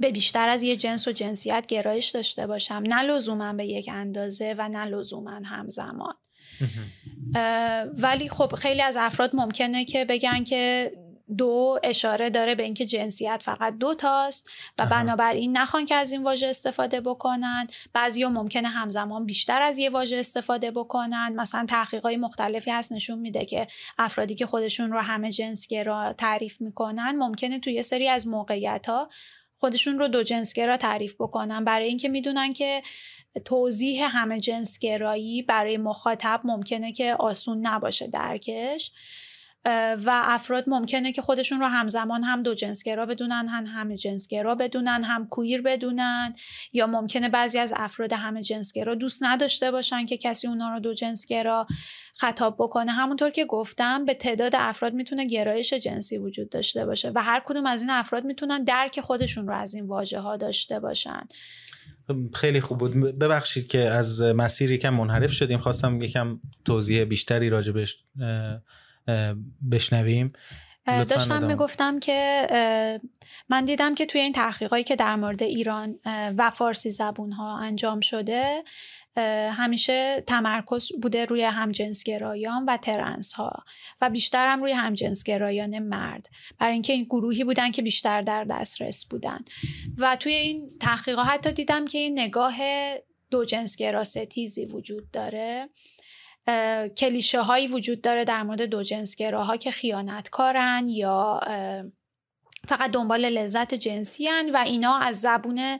به 0.00 0.10
بیشتر 0.10 0.48
از 0.48 0.62
یه 0.62 0.76
جنس 0.76 1.08
و 1.08 1.12
جنسیت 1.12 1.64
گرایش 1.68 2.08
داشته 2.08 2.46
باشم. 2.46 2.82
نه 2.86 3.02
لزوما 3.02 3.52
به 3.52 3.66
یک 3.66 3.90
اندازه 3.92 4.54
و 4.58 4.68
نه 4.68 4.84
لزوما 4.84 5.40
همزمان. 5.44 6.14
ولی 7.98 8.28
خب 8.28 8.54
خیلی 8.54 8.82
از 8.82 8.96
افراد 8.96 9.36
ممکنه 9.36 9.84
که 9.84 10.04
بگن 10.04 10.44
که 10.44 10.92
دو 11.36 11.78
اشاره 11.82 12.30
داره 12.30 12.54
به 12.54 12.62
اینکه 12.62 12.86
جنسیت 12.86 13.42
فقط 13.44 13.78
دو 13.78 13.94
تاست 13.94 14.48
و 14.78 14.86
بنابراین 14.86 15.56
نخوان 15.56 15.86
که 15.86 15.94
از 15.94 16.12
این 16.12 16.22
واژه 16.22 16.46
استفاده 16.46 17.00
بکنن. 17.00 17.66
بعضیا 17.92 18.28
ممکنه 18.28 18.68
همزمان 18.68 19.26
بیشتر 19.26 19.62
از 19.62 19.78
یه 19.78 19.90
واژه 19.90 20.16
استفاده 20.16 20.70
بکنن. 20.70 21.32
مثلا 21.36 21.66
تحقیقات 21.68 22.14
مختلفی 22.14 22.70
هست 22.70 22.92
نشون 22.92 23.18
میده 23.18 23.44
که 23.44 23.66
افرادی 23.98 24.34
که 24.34 24.46
خودشون 24.46 24.92
رو 24.92 25.00
همه 25.00 25.32
جنسگرا 25.32 26.12
تعریف 26.12 26.60
می‌کنن 26.60 27.16
ممکنه 27.16 27.58
توی 27.58 27.72
یه 27.72 27.82
سری 27.82 28.08
از 28.08 28.26
موقعیت 28.26 28.86
ها 28.88 29.10
خودشون 29.60 29.98
رو 29.98 30.08
دو 30.08 30.22
جنسگرا 30.22 30.76
تعریف 30.76 31.14
بکنن. 31.14 31.64
برای 31.64 31.88
اینکه 31.88 32.08
می‌دونن 32.08 32.52
که 32.52 32.82
توضیح 33.44 34.16
همه 34.16 34.40
جنسگرایی 34.40 35.42
برای 35.42 35.76
مخاطب 35.76 36.40
ممکنه 36.44 36.92
که 36.92 37.14
آسون 37.14 37.66
نباشه 37.66 38.06
درکش 38.06 38.92
و 40.04 40.22
افراد 40.24 40.64
ممکنه 40.66 41.12
که 41.12 41.22
خودشون 41.22 41.60
رو 41.60 41.66
همزمان 41.66 42.22
هم 42.22 42.42
دو 42.42 42.54
جنسگرا 42.54 43.06
بدونن 43.06 43.48
هم 43.48 43.66
همه 43.66 43.96
جنسگرا 43.96 44.54
بدونن 44.54 45.02
هم 45.04 45.26
کویر 45.26 45.62
بدونن 45.62 46.34
یا 46.72 46.86
ممکنه 46.86 47.28
بعضی 47.28 47.58
از 47.58 47.72
افراد 47.76 48.12
همه 48.12 48.42
جنسگرا 48.42 48.94
دوست 48.94 49.22
نداشته 49.24 49.70
باشن 49.70 50.06
که 50.06 50.16
کسی 50.16 50.46
اونا 50.46 50.74
رو 50.74 50.80
دو 50.80 50.94
جنسگرا 50.94 51.66
خطاب 52.14 52.56
بکنه. 52.58 52.92
همونطور 52.92 53.30
که 53.30 53.44
گفتم 53.44 54.04
به 54.04 54.14
تعداد 54.14 54.52
افراد 54.56 54.94
می‌تونه 54.94 55.24
گرایش 55.24 55.72
جنسی 55.72 56.18
وجود 56.18 56.50
داشته 56.50 56.86
باشه 56.86 57.12
و 57.14 57.22
هر 57.22 57.42
کدوم 57.46 57.66
از 57.66 57.80
این 57.80 57.90
افراد 57.90 58.24
می‌تونن 58.24 58.64
درک 58.64 59.00
خودشون 59.00 59.46
رو 59.46 59.54
از 59.54 59.74
این 59.74 59.86
واژه 59.86 60.20
ها 60.20 60.36
داشته 60.36 60.80
باشن. 60.80 61.26
خیلی 62.34 62.60
خوب 62.60 62.78
بود. 62.78 63.18
ببخشید 63.18 63.66
که 63.66 63.78
از 63.78 64.22
مسیر 64.22 64.70
یکم 64.70 64.94
منحرف 64.94 65.32
شدیم. 65.32 65.58
خواستم 65.58 66.02
یکم 66.02 66.40
توضیح 66.64 67.04
بیشتری 67.04 67.48
راجبش 67.48 68.04
بشنویم. 69.70 70.32
داشتم 70.86 71.46
می‌گفتم 71.46 72.00
که 72.00 72.46
من 73.48 73.64
دیدم 73.64 73.94
که 73.94 74.06
توی 74.06 74.20
این 74.20 74.32
تحقیقایی 74.32 74.84
که 74.84 74.96
در 74.96 75.16
مورد 75.16 75.42
ایران 75.42 75.98
و 76.36 76.50
فارسی 76.50 76.90
زبون 76.90 77.32
ها 77.32 77.58
انجام 77.58 78.00
شده 78.00 78.62
همیشه 79.52 80.20
تمرکز 80.20 80.92
بوده 81.02 81.24
روی 81.24 81.42
همجنسگرایان 81.42 82.64
و 82.68 82.76
ترنس 82.76 83.32
ها 83.32 83.52
و 84.00 84.10
بیشتر 84.10 84.48
هم 84.48 84.62
روی 84.62 84.72
همجنسگرایان 84.72 85.78
مرد. 85.78 86.28
برای 86.58 86.72
اینکه 86.72 86.92
این 86.92 87.04
گروهی 87.04 87.44
بودن 87.44 87.70
که 87.70 87.82
بیشتر 87.82 88.22
در 88.22 88.44
دسترس 88.44 89.04
بودن. 89.04 89.44
و 89.98 90.16
توی 90.16 90.32
این 90.32 90.70
تحقیقات 90.80 91.26
حتی 91.26 91.52
دیدم 91.52 91.86
که 91.86 91.98
این 91.98 92.18
نگاه 92.18 92.54
دو 93.30 93.44
جنسگرا 93.44 94.04
ستیزی 94.04 94.64
وجود 94.64 95.10
داره. 95.10 95.68
کلیشه 96.96 97.40
هایی 97.40 97.68
وجود 97.68 98.00
داره 98.00 98.24
در 98.24 98.42
مورد 98.42 98.62
دو 98.62 98.82
جنسگراها 98.82 99.56
که 99.56 99.70
خیانتکارن 99.70 100.88
یا 100.88 101.40
فقط 102.68 102.90
دنبال 102.90 103.24
لذت 103.24 103.74
جنسی 103.74 104.28
هن 104.28 104.50
و 104.50 104.56
اینا 104.56 104.98
از 104.98 105.20
زبون 105.20 105.78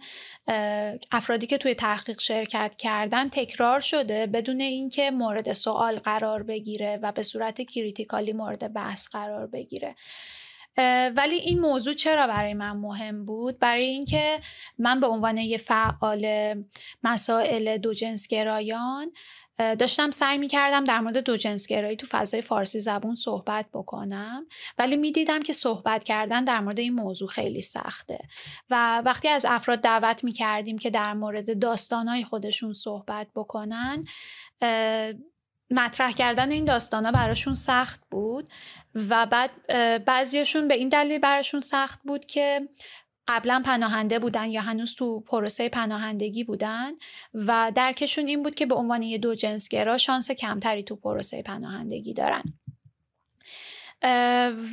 افرادی 1.13 1.47
که 1.47 1.59
توی 1.59 1.75
تحقیق 1.75 2.21
شرکت 2.21 2.75
کردن 2.79 3.29
تکرار 3.29 3.81
شده 3.81 4.27
بدون 4.27 4.61
اینکه 4.61 5.11
مورد 5.11 5.53
سوال 5.53 5.99
قرار 5.99 6.43
بگیره 6.43 6.99
و 7.03 7.13
به 7.13 7.23
صورت 7.23 7.61
کریتیکالی 7.61 8.33
مورد 8.33 8.73
بحث 8.73 9.09
قرار 9.09 9.47
بگیره. 9.47 9.95
ولی 11.17 11.35
این 11.35 11.61
موضوع 11.61 11.95
چرا 11.95 12.27
برای 12.27 12.55
من 12.55 12.73
مهم 12.73 13.25
بود؟ 13.25 13.59
برای 13.59 13.85
اینکه 13.85 14.41
من 14.79 15.01
به 15.01 15.07
عنوان 15.07 15.39
یه 15.39 15.59
فعال 15.59 16.55
مسائل 17.03 17.77
دو 17.77 17.93
گرایان 18.31 19.13
داشتم 19.59 20.11
سعی 20.11 20.39
می 20.39 20.49
کردم 20.49 20.85
در 20.85 21.01
مورد 21.01 21.19
دو 21.19 21.37
جنسگرایی 21.37 21.97
تو 21.97 22.07
فضای 22.11 22.43
فارسی 22.43 22.81
زبون 22.81 23.15
صحبت 23.15 23.67
بکنم 23.73 24.47
ولی 24.79 24.97
می‌دیدم 24.97 25.43
که 25.43 25.53
صحبت 25.53 26.05
کردن 26.05 26.45
در 26.45 26.61
مورد 26.61 26.79
این 26.79 26.95
موضوع 26.95 27.29
خیلی 27.29 27.61
سخته 27.61 28.19
و 28.71 29.03
وقتی 29.05 29.29
از 29.29 29.45
افراد 29.49 29.81
دعوت 29.81 30.25
می 30.25 30.33
کردیم 30.33 30.79
که 30.79 30.91
در 30.91 31.15
مورد 31.15 31.59
داستانهای 31.59 32.25
خودشون 32.25 32.73
صحبت 32.73 33.27
بکنن 33.35 34.05
مطرح 35.71 36.13
کردن 36.13 36.51
این 36.51 36.65
داستانا 36.65 37.13
براشون 37.13 37.55
سخت 37.55 38.01
بود 38.11 38.49
و 38.95 39.27
بعد 39.27 39.51
بعضیاشون 40.05 40.69
به 40.69 40.75
این 40.75 40.89
دلیل 40.89 41.19
براشون 41.19 41.61
سخت 41.61 42.01
بود 42.05 42.27
که 42.27 42.69
قبلا 43.29 43.63
پناهنده 43.65 44.19
بودن 44.19 44.51
یا 44.51 44.61
هنوز 44.61 44.95
تو 44.95 45.21
پروسه 45.21 45.69
پناهندگی 45.69 46.45
بودن 46.45 46.93
و 47.35 47.73
درکشون 47.75 48.27
این 48.27 48.43
بود 48.43 48.55
که 48.55 48.67
به 48.67 48.75
عنوان 48.75 49.03
یه 49.03 49.19
دو 49.19 49.35
جنسگرا 49.35 49.99
شانس 49.99 50.31
کمتری 50.31 50.83
تو 50.83 50.97
پروسه 50.97 51.43
پناهندگی 51.43 52.15
دارن. 52.15 52.43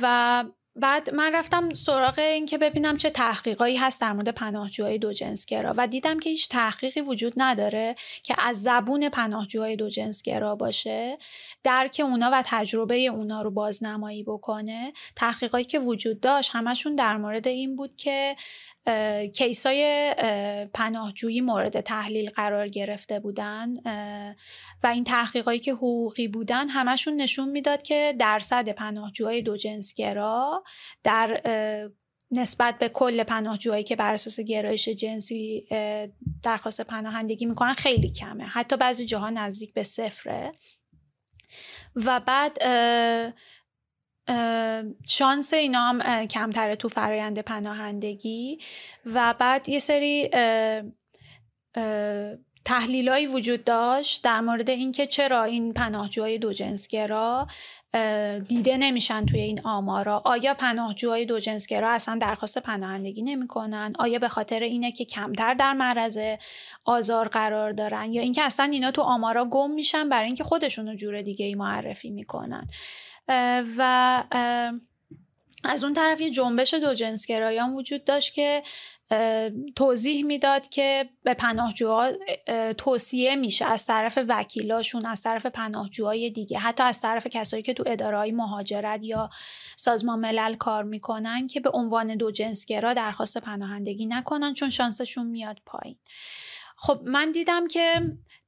و 0.00 0.44
بعد 0.76 1.14
من 1.14 1.34
رفتم 1.34 1.74
سراغ 1.74 2.18
این 2.18 2.46
که 2.46 2.58
ببینم 2.58 2.96
چه 2.96 3.10
تحقیقایی 3.10 3.76
هست 3.76 4.00
در 4.00 4.12
مورد 4.12 4.28
پناهجوهای 4.28 4.98
دو 4.98 5.12
جنسگرا 5.12 5.74
و 5.76 5.86
دیدم 5.86 6.18
که 6.18 6.30
هیچ 6.30 6.48
تحقیقی 6.48 7.00
وجود 7.00 7.32
نداره 7.36 7.94
که 8.22 8.34
از 8.38 8.62
زبون 8.62 9.08
پناهجوهای 9.08 9.76
دو 9.76 9.88
جنسگرا 9.88 10.54
باشه 10.54 11.18
درک 11.62 12.00
اونا 12.04 12.30
و 12.32 12.42
تجربه 12.46 12.98
اونا 12.98 13.42
رو 13.42 13.50
بازنمایی 13.50 14.22
بکنه. 14.22 14.92
تحقیقایی 15.16 15.64
که 15.64 15.78
وجود 15.78 16.20
داشت 16.20 16.50
همشون 16.54 16.94
در 16.94 17.16
مورد 17.16 17.48
این 17.48 17.76
بود 17.76 17.96
که 17.96 18.36
کیسای 19.34 20.14
پناهجویی 20.74 21.40
مورد 21.40 21.80
تحلیل 21.80 22.30
قرار 22.30 22.68
گرفته 22.68 23.20
بودن 23.20 23.72
و 24.82 24.86
این 24.86 25.04
تحقیقایی 25.04 25.58
که 25.58 25.72
حقوقی 25.72 26.28
بودن 26.28 26.68
همشون 26.68 27.16
نشون 27.16 27.48
می‌داد 27.48 27.82
که 27.82 28.14
درصد 28.18 28.68
پناهجوهای 28.68 29.42
دو 29.42 29.56
جنسگرا 29.56 30.64
در 31.04 31.40
نسبت 32.30 32.78
به 32.78 32.88
کل 32.88 33.22
پناهجوهایی 33.22 33.84
که 33.84 33.96
بر 33.96 34.12
اساس 34.12 34.40
گرایش 34.40 34.88
جنسی 34.88 35.66
درخواست 36.42 36.80
پناهندگی 36.80 37.46
می‌کنن 37.46 37.74
خیلی 37.74 38.10
کمه. 38.10 38.44
حتی 38.44 38.76
بعضی 38.76 39.06
جاها 39.06 39.30
نزدیک 39.30 39.74
به 39.74 39.82
صفره. 39.82 40.52
و 41.96 42.20
بعد 42.20 42.58
شانس 45.06 45.54
اینا 45.54 45.80
هم 45.80 46.26
کمتره 46.26 46.76
تو 46.76 46.88
فرایند 46.88 47.38
پناهندگی. 47.38 48.58
و 49.06 49.34
بعد 49.38 49.68
یه 49.68 49.78
سری 49.78 50.30
تحلیلایی 52.64 53.26
وجود 53.26 53.64
داشت 53.64 54.24
در 54.24 54.40
مورد 54.40 54.70
اینکه 54.70 55.06
چرا 55.06 55.44
این 55.44 55.72
پناهجوهای 55.72 56.38
دو 56.38 56.52
جنسگرا 56.52 57.46
دیده 58.48 58.76
نمیشن 58.76 59.26
توی 59.26 59.40
این 59.40 59.60
آمارا. 59.60 60.22
آیا 60.24 60.54
پناهجوهای 60.54 61.26
دو 61.26 61.38
جنسگرا 61.38 61.90
اصلا 61.90 62.18
درخواست 62.18 62.58
پناهندگی 62.58 63.22
نمی‌کنن؟ 63.22 63.92
آیا 63.98 64.18
به 64.18 64.28
خاطر 64.28 64.60
اینه 64.60 64.92
که 64.92 65.04
کمتر 65.04 65.54
در 65.54 65.72
معرض 65.72 66.18
آزار 66.84 67.28
قرار 67.28 67.70
دارن؟ 67.70 68.12
یا 68.12 68.22
اینکه 68.22 68.42
اصلا 68.42 68.68
اینا 68.72 68.90
تو 68.90 69.02
آمارا 69.02 69.44
گم 69.44 69.70
میشن 69.70 70.08
برای 70.08 70.26
اینکه 70.26 70.44
خودشون 70.44 70.88
رو 70.88 70.94
جور 70.94 71.22
دیگه 71.22 71.46
ای 71.46 71.54
معرفی 71.54 72.10
می‌کنن؟ 72.10 72.66
و 73.28 74.22
از 75.64 75.84
اون 75.84 75.94
طرف 75.94 76.20
یه 76.20 76.30
جنبش 76.30 76.74
دو 76.74 76.94
جنسگرایان 76.94 77.72
وجود 77.72 78.04
داشت 78.04 78.34
که 78.34 78.62
توضیح 79.76 80.24
می‌داد 80.24 80.68
که 80.68 81.08
به 81.22 81.34
پناهجوها 81.34 82.12
توصیه 82.78 83.36
میشه 83.36 83.64
از 83.64 83.86
طرف 83.86 84.18
وکیلاشون 84.28 85.06
از 85.06 85.22
طرف 85.22 85.46
پناهجوهای 85.46 86.30
دیگه 86.30 86.58
حتی 86.58 86.82
از 86.82 87.00
طرف 87.00 87.26
کسایی 87.26 87.62
که 87.62 87.74
تو 87.74 87.84
اداره 87.86 88.32
مهاجرت 88.32 89.00
یا 89.02 89.30
سازمان 89.76 90.18
ملل 90.18 90.54
کار 90.54 90.84
می‌کنن 90.84 91.46
که 91.46 91.60
به 91.60 91.70
عنوان 91.70 92.16
دو 92.16 92.30
جنسگرا 92.30 92.94
درخواست 92.94 93.38
پناهندگی 93.38 94.06
نکنن 94.06 94.54
چون 94.54 94.70
شانسشون 94.70 95.26
میاد 95.26 95.58
پایین. 95.66 95.96
خب 96.76 97.00
من 97.04 97.32
دیدم 97.32 97.68
که 97.68 98.00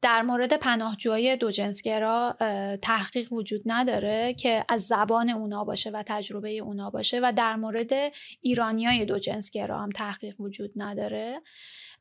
در 0.03 0.23
مورد 0.23 0.57
پناهجوهای 0.57 1.37
دو 1.37 1.51
جنسگرا 1.51 2.37
تحقیق 2.83 3.33
وجود 3.33 3.63
نداره 3.67 4.35
که 4.35 4.65
از 4.69 4.87
زبان 4.87 5.31
اونا 5.31 5.65
باشه 5.65 5.91
و 5.91 6.03
تجربه 6.07 6.51
اونا 6.51 6.91
باشه 6.91 7.21
و 7.23 7.33
در 7.37 7.57
مورد 7.57 7.93
ایرانیای 8.41 9.05
دو 9.05 9.19
جنسگرا 9.19 9.79
هم 9.79 9.91
تحقیق 9.91 10.41
وجود 10.41 10.71
نداره. 10.77 11.41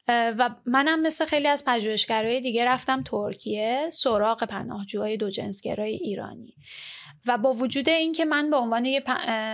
و 0.08 0.50
منم 0.66 1.02
مثل 1.02 1.26
خیلی 1.26 1.48
از 1.48 1.66
پژوهشگرای 1.66 2.42
دیگه 2.42 2.66
رفتم 2.66 3.04
ترکیه 3.04 3.90
سراغ 3.92 4.44
پناهجوهای 4.44 5.18
دو 5.18 5.30
جنسگرای 5.30 5.94
ایرانی. 5.94 6.54
و 7.28 7.38
با 7.38 7.54
وجود 7.54 7.90
اینکه 7.90 8.26
من 8.26 8.50
به 8.50 8.58
عنوان 8.58 8.86
یه 8.86 9.04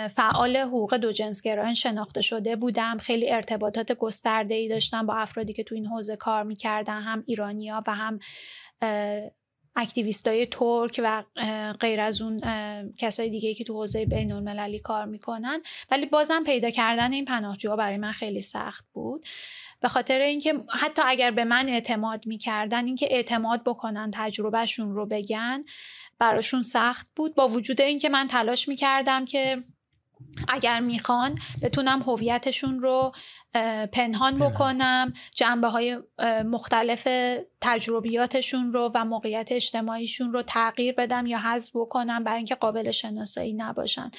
فعال 0.08 0.58
حقوق 0.58 0.98
دو 0.98 1.12
جنسگرایان 1.12 1.74
شناخته 1.74 2.22
شده 2.22 2.56
بودم 2.56 2.98
خیلی 2.98 3.32
ارتباطات 3.32 3.92
گسترده 3.92 4.56
ای 4.56 4.68
داشتم 4.68 5.06
با 5.06 5.16
افرادی 5.16 5.54
که 5.54 5.64
تو 5.64 5.76
این 5.76 5.86
حوزه 5.86 6.16
کار 6.16 6.44
می‌کردن 6.44 7.02
هم 7.02 7.24
ایرانیا 7.28 7.84
و 7.88 7.96
هم 7.96 8.20
های 10.26 10.46
ترک 10.46 11.02
و 11.04 11.24
غیر 11.80 12.02
از 12.02 12.22
اون 12.22 12.42
کسای 12.98 13.30
دیگه 13.30 13.54
که 13.54 13.64
تو 13.64 13.74
حوزه 13.74 14.06
بین 14.06 14.32
المللی 14.32 14.80
کار 14.80 15.06
می‌کنن. 15.06 15.62
ولی 15.92 16.06
بازم 16.06 16.44
پیدا 16.44 16.70
کردن 16.70 17.14
این 17.14 17.26
پناهجوها 17.26 17.76
برای 17.76 17.98
من 17.98 18.12
خیلی 18.12 18.42
سخت 18.42 18.86
بود. 18.94 19.26
به 19.82 19.90
خاطر 19.90 20.20
اینکه 20.20 20.54
حتی 20.80 21.02
اگر 21.06 21.32
به 21.32 21.44
من 21.44 21.70
اعتماد 21.70 22.28
می‌کردن 22.28 22.86
اینکه 22.86 23.08
اعتماد 23.12 23.64
بکنن 23.64 24.12
تجربهشون 24.14 24.96
رو 24.96 25.06
بگن 25.06 25.64
براشون 26.24 26.64
سخت 26.64 27.08
بود. 27.16 27.36
با 27.36 27.48
وجود 27.48 27.82
اینکه 27.82 28.10
من 28.10 28.28
تلاش 28.28 28.68
می‌کردم 28.68 29.26
که 29.26 29.64
اگر 30.48 30.80
می‌خوان 30.80 31.40
بتونم 31.62 32.02
هویتشون 32.02 32.80
رو 32.80 33.12
پنهان 33.92 34.40
بکنم 34.40 35.14
جنبه 35.36 35.68
های 35.68 35.98
مختلف 36.46 37.08
تجربیاتشون 37.62 38.74
رو 38.74 38.92
و 38.96 39.06
موقعیت 39.06 39.52
اجتماعیشون 39.52 40.34
رو 40.34 40.42
تغییر 40.42 40.96
بدم 40.96 41.26
یا 41.26 41.38
حذف 41.38 41.76
بکنم 41.76 42.24
برای 42.24 42.38
اینکه 42.38 42.56
قابل 42.56 42.92
شناسایی 42.92 43.54
نباشن. 43.54 44.12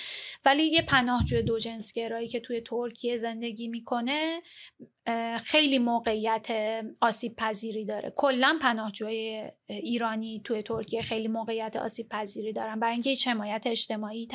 ولی 0.45 0.63
یه 0.63 0.83
پناهجو 0.83 1.43
دو 1.43 1.59
جنسگرایی 1.59 2.29
که 2.29 2.41
توی 2.41 2.61
ترکیه 2.61 3.19
زندگی 3.19 3.69
می‌کنه 3.69 4.43
خیلی 5.45 5.79
موقعیت 5.79 6.49
آسیب 7.01 7.37
پذیری 7.37 7.85
داره. 7.85 8.13
کلا 8.17 8.59
پناهجوی 8.63 9.51
ایرانی 9.69 10.41
توی 10.45 10.63
ترکیه 10.63 11.03
خیلی 11.03 11.29
موقعیت 11.29 11.77
آسیب 11.77 12.09
پذیری 12.09 12.53
دارن. 12.53 12.81
برای 12.81 12.93
اینکه 12.93 13.11
هیچ 13.11 13.29
حمایت 13.29 13.63
اجتماعی 13.67 14.29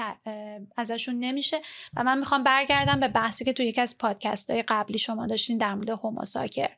ازشون 0.78 1.16
نمیشه. 1.20 1.62
و 1.95 2.04
من 2.04 2.20
می‌خوام 2.20 2.43
برگردم 2.43 3.00
به 3.00 3.08
بحثی 3.08 3.45
که 3.45 3.54
توی 3.54 3.66
یکی 3.66 3.82
از 3.82 3.97
پادکست 3.97 4.50
های 4.50 4.64
قبلی 4.89 4.99
شما 4.99 5.27
داشتین 5.27 5.57
در 5.57 5.75
مورد 5.75 5.89
هوموساکر 5.89 6.69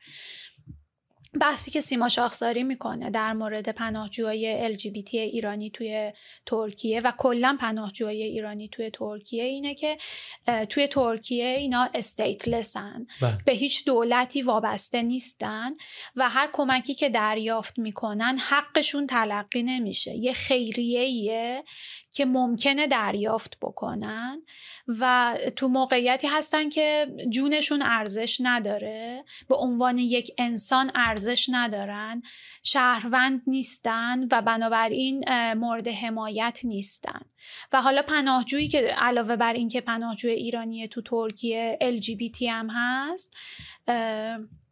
بحثی 1.42 1.72
که 1.72 1.82
سیما 1.82 2.10
شاخساری 2.10 2.64
می‌کنه 2.64 3.10
در 3.10 3.34
مورد 3.34 3.70
پناهجوهای 3.70 4.78
LGBT 4.78 5.14
ایرانی 5.14 5.70
توی 5.70 6.12
ترکیه 6.46 7.02
و 7.02 7.12
کلا 7.18 7.58
پناهجوهای 7.60 8.24
ایرانی 8.24 8.68
توی 8.70 8.90
ترکیه 8.90 9.44
اینه 9.44 9.76
که 9.76 9.98
توی 10.70 10.88
ترکیه 10.88 11.46
اینا 11.46 11.90
استیتلسن 11.94 13.08
بله. 13.22 13.38
به 13.46 13.52
هیچ 13.52 13.86
دولتی 13.86 14.42
وابسته 14.42 15.02
نیستن 15.02 15.74
و 16.16 16.30
هر 16.30 16.50
کمکی 16.54 16.94
که 16.94 17.10
دریافت 17.10 17.80
می‌کنن 17.80 18.38
حقشون 18.38 19.08
تلقی 19.08 19.64
نمیشه 19.64 20.16
یه 20.16 20.34
خیریه 20.34 21.64
که 22.12 22.26
ممکنه 22.26 22.88
دریافت 22.88 23.58
بکنن 23.62 24.42
و 24.88 25.38
تو 25.56 25.68
موقعیتی 25.68 26.28
هستن 26.28 26.70
که 26.70 27.08
جونشون 27.30 27.82
ارزش 27.82 28.38
نداره 28.44 29.24
به 29.50 29.56
عنوان 29.56 29.98
یک 29.98 30.32
انسان 30.38 30.92
ارزش 30.96 31.50
ندارن 31.52 32.24
شهروند 32.64 33.42
نیستن 33.48 34.28
و 34.32 34.42
بنابراین 34.42 35.24
مورد 35.54 35.88
حمایت 35.88 36.60
نیستن. 36.64 37.22
و 37.74 37.82
حالا 37.82 38.02
پناهجویی 38.02 38.68
که 38.68 38.78
علاوه 38.82 39.36
بر 39.36 39.54
اینکه 39.54 39.82
پناهجوی 39.82 40.32
ایرانی 40.32 40.88
تو 40.88 41.02
ترکیه 41.02 41.78
LGBT 41.82 42.42
هم 42.42 42.70
هست 42.70 43.36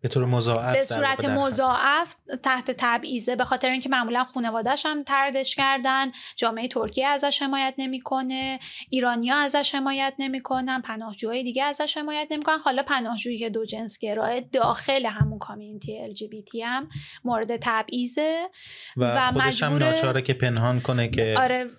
به 0.02 0.10
طور 0.10 0.26
مضاعف 0.26 0.78
به 0.78 0.84
صورت 0.84 1.26
مضاعف 1.26 2.16
تحت 2.44 2.72
تبعیضه 2.78 3.36
به 3.36 3.46
خاطر 3.46 3.70
اینکه 3.70 3.90
معمولا 3.90 4.24
خانواده‌اش 4.24 4.86
هم 4.86 5.04
تردش 5.04 5.56
کردن 5.56 6.12
جامعه 6.36 6.68
ترکیه 6.68 7.08
ازش 7.08 7.42
حمایت 7.42 7.74
نمی‌کنه 7.78 8.60
ایرانیا 8.90 9.36
ازش 9.36 9.76
حمایت 9.76 10.14
نمی‌کنن 10.20 10.82
پناهجوهای 10.82 11.44
دیگه 11.44 11.64
ازش 11.64 11.98
حمایت 11.98 12.28
نمی‌کنن. 12.32 12.60
حالا 12.60 12.84
پناهجویی 12.84 13.40
که 13.40 13.50
دو 13.50 13.66
جنس 13.66 14.00
گراه 14.00 14.40
داخل 14.40 15.06
همون 15.06 15.40
کامیونیتی 15.40 16.16
LGBT 16.16 16.56
هم 16.64 16.90
مورد 17.24 17.58
تبعیضه 17.58 18.50
و, 18.98 19.06
و 19.06 19.32
خودش 19.32 19.64
هم 19.64 19.78
ناچاره 19.78 20.22
که 20.22 20.34
پنهان 20.34 20.82
کنه 20.82 21.08
که 21.08 21.36
آره 21.38 21.70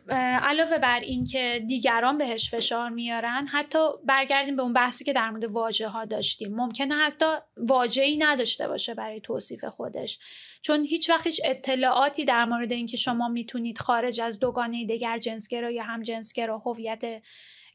علاوه 0.42 0.78
بر 0.78 1.00
اینکه 1.00 1.64
دیگران 1.68 2.18
بهش 2.18 2.50
فشار 2.50 2.90
میارن 2.90 3.46
حتی 3.46 3.78
برگردیم 4.04 4.56
به 4.56 4.62
اون 4.62 4.72
بحثی 4.72 5.04
که 5.04 5.12
در 5.12 5.30
مورد 5.30 5.44
واژه 5.44 5.88
ها 5.88 6.04
داشتیم. 6.04 6.56
ممکنه 6.56 6.94
حتی 6.94 7.26
واژه 7.56 8.09
نداشته 8.16 8.68
باشه 8.68 8.94
برای 8.94 9.20
توصیف 9.20 9.64
خودش. 9.64 10.18
چون 10.62 10.84
هیچ 10.84 11.10
وقت 11.10 11.26
هیچ 11.26 11.40
اطلاعاتی 11.44 12.24
در 12.24 12.44
مورد 12.44 12.72
اینکه 12.72 12.96
شما 12.96 13.28
می‌تونید 13.28 13.78
خارج 13.78 14.20
از 14.20 14.40
دوگانه 14.40 14.84
دیگر 14.84 15.18
جنسگرا 15.18 15.70
یا 15.70 15.82
هم 15.82 16.02
جنسگرا 16.02 16.58
هویت 16.58 17.22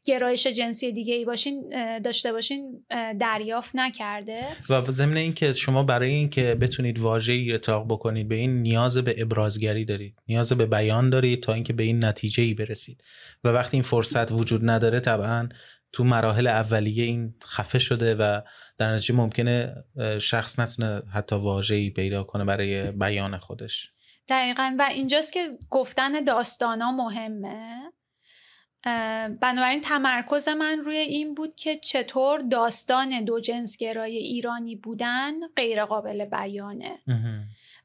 گرایش 0.04 0.46
جنسی 0.46 0.92
دیگه 0.92 1.14
ای 1.14 1.24
باشین 1.24 1.68
داشته 1.98 2.32
باشین 2.32 2.84
دریافت 3.20 3.70
نکرده. 3.74 4.40
و 4.70 4.80
ضمن 4.90 5.16
اینکه 5.16 5.52
شما 5.52 5.82
برای 5.82 6.10
اینکه 6.10 6.54
بتونید 6.54 6.98
واژه‌ای 6.98 7.52
اطلاق 7.52 7.86
بکنید 7.88 8.28
به 8.28 8.34
این 8.34 8.62
نیاز 8.62 8.98
به 8.98 9.14
ابرازگری 9.18 9.84
دارید 9.84 10.14
نیاز 10.28 10.52
به 10.52 10.66
بیان 10.66 11.10
دارید 11.10 11.42
تا 11.42 11.52
اینکه 11.52 11.72
به 11.72 11.82
این 11.82 12.04
نتیجه 12.04 12.42
ای 12.42 12.54
برسید. 12.54 13.04
و 13.44 13.48
وقتی 13.48 13.76
این 13.76 13.84
فرصت 13.84 14.32
وجود 14.32 14.70
نداره 14.70 15.00
طبعا 15.00 15.48
تو 15.92 16.04
مراحل 16.04 16.46
اولیه 16.46 17.04
این 17.04 17.34
خفه 17.44 17.78
شده 17.78 18.14
و 18.14 18.40
در 18.78 18.94
نتیجه 18.94 19.14
ممکنه 19.14 19.74
شخص 20.20 20.58
نتونه 20.58 21.02
حتی 21.12 21.36
واژه‌ای 21.36 21.90
پیدا 21.90 22.22
کنه 22.22 22.44
برای 22.44 22.90
بیان 22.90 23.38
خودش. 23.38 23.92
دقیقا. 24.28 24.76
و 24.78 24.88
اینجاست 24.90 25.32
که 25.32 25.40
گفتن 25.70 26.24
داستانا 26.24 26.92
مهمه. 26.92 27.92
بنابراین 29.40 29.80
تمرکز 29.80 30.48
من 30.48 30.78
روی 30.84 30.96
این 30.96 31.34
بود 31.34 31.54
که 31.54 31.76
چطور 31.76 32.40
داستان 32.40 33.24
دو 33.24 33.40
جنسگرای 33.40 34.16
ایرانی 34.16 34.76
بودن 34.76 35.32
غیر 35.56 35.84
قابل 35.84 36.24
بیانه 36.24 36.98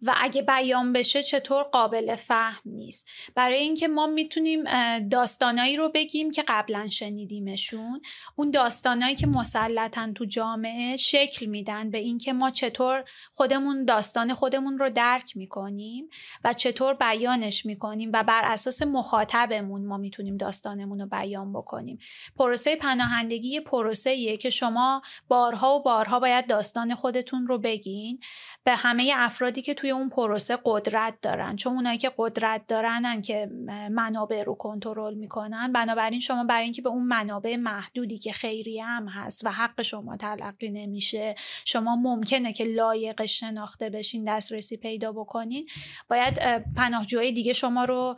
و 0.01 0.15
اگه 0.17 0.41
بیان 0.41 0.93
بشه 0.93 1.23
چطور 1.23 1.63
قابل 1.63 2.15
فهم 2.15 2.61
نیست. 2.65 3.07
برای 3.35 3.57
اینکه 3.57 3.87
ما 3.87 4.07
می‌تونیم 4.07 4.63
داستانایی 4.99 5.77
رو 5.77 5.89
بگیم 5.89 6.31
که 6.31 6.43
قبلا 6.47 6.87
شنیدیمشون. 6.87 8.01
اون 8.35 8.51
داستانایی 8.51 9.15
که 9.15 9.27
مسلطن 9.27 10.13
تو 10.13 10.25
جامعه 10.25 10.97
شکل 10.97 11.45
میدن 11.45 11.91
به 11.91 11.97
اینکه 11.97 12.33
ما 12.33 12.51
چطور 12.51 13.03
خودمون 13.33 13.85
داستان 13.85 14.33
خودمون 14.33 14.77
رو 14.77 14.89
درک 14.89 15.37
می‌کنیم 15.37 16.09
و 16.43 16.53
چطور 16.53 16.93
بیانش 16.93 17.65
می‌کنیم 17.65 18.09
و 18.13 18.23
بر 18.23 18.41
اساس 18.45 18.81
مخاطبمون 18.81 19.85
ما 19.85 19.97
می‌تونیم 19.97 20.37
داستانمون 20.37 20.99
رو 20.99 21.05
بیان 21.05 21.53
بکنیم. 21.53 21.99
پروسه 22.35 22.75
پناهندگی 22.75 23.59
پروسه 23.59 24.37
که 24.37 24.49
شما 24.49 25.01
بارها 25.27 25.75
و 25.75 25.83
بارها 25.83 26.19
باید 26.19 26.47
داستان 26.47 26.95
خودتون 26.95 27.47
رو 27.47 27.57
بگین. 27.57 28.19
به 28.64 28.76
همه 28.76 29.14
افرادی 29.16 29.62
که 29.62 29.74
توی 29.74 29.91
اون 29.91 30.09
پروسه 30.09 30.57
قدرت 30.66 31.14
دارن. 31.22 31.55
چون 31.55 31.74
اونایی 31.74 31.97
که 31.97 32.12
قدرت 32.18 32.68
دارنن 32.68 33.22
که 33.22 33.49
منابع 33.91 34.43
رو 34.43 34.55
کنترل 34.55 35.14
می‌کنن. 35.14 35.72
بنابراین 35.72 36.20
شما 36.20 36.43
برای 36.43 36.64
اینکه 36.64 36.82
به 36.82 36.89
اون 36.89 37.03
منابع 37.03 37.55
محدودی 37.55 38.18
که 38.18 38.32
خیری 38.32 38.80
هم 38.80 39.07
هست 39.07 39.45
و 39.45 39.49
حق 39.51 39.82
شما 39.82 40.18
تلقی 40.18 40.70
نمیشه 40.70 41.36
شما 41.66 41.95
ممکنه 41.95 42.53
که 42.53 42.64
لایقش 42.64 43.39
شناخته 43.39 43.89
بشین 43.89 44.24
دسترسی 44.24 44.78
پیدا 44.78 45.12
بکنین. 45.12 45.68
باید 46.09 46.39
پناهجوهای 46.76 47.32
دیگه 47.32 47.53
شما 47.53 47.86
رو 47.86 48.16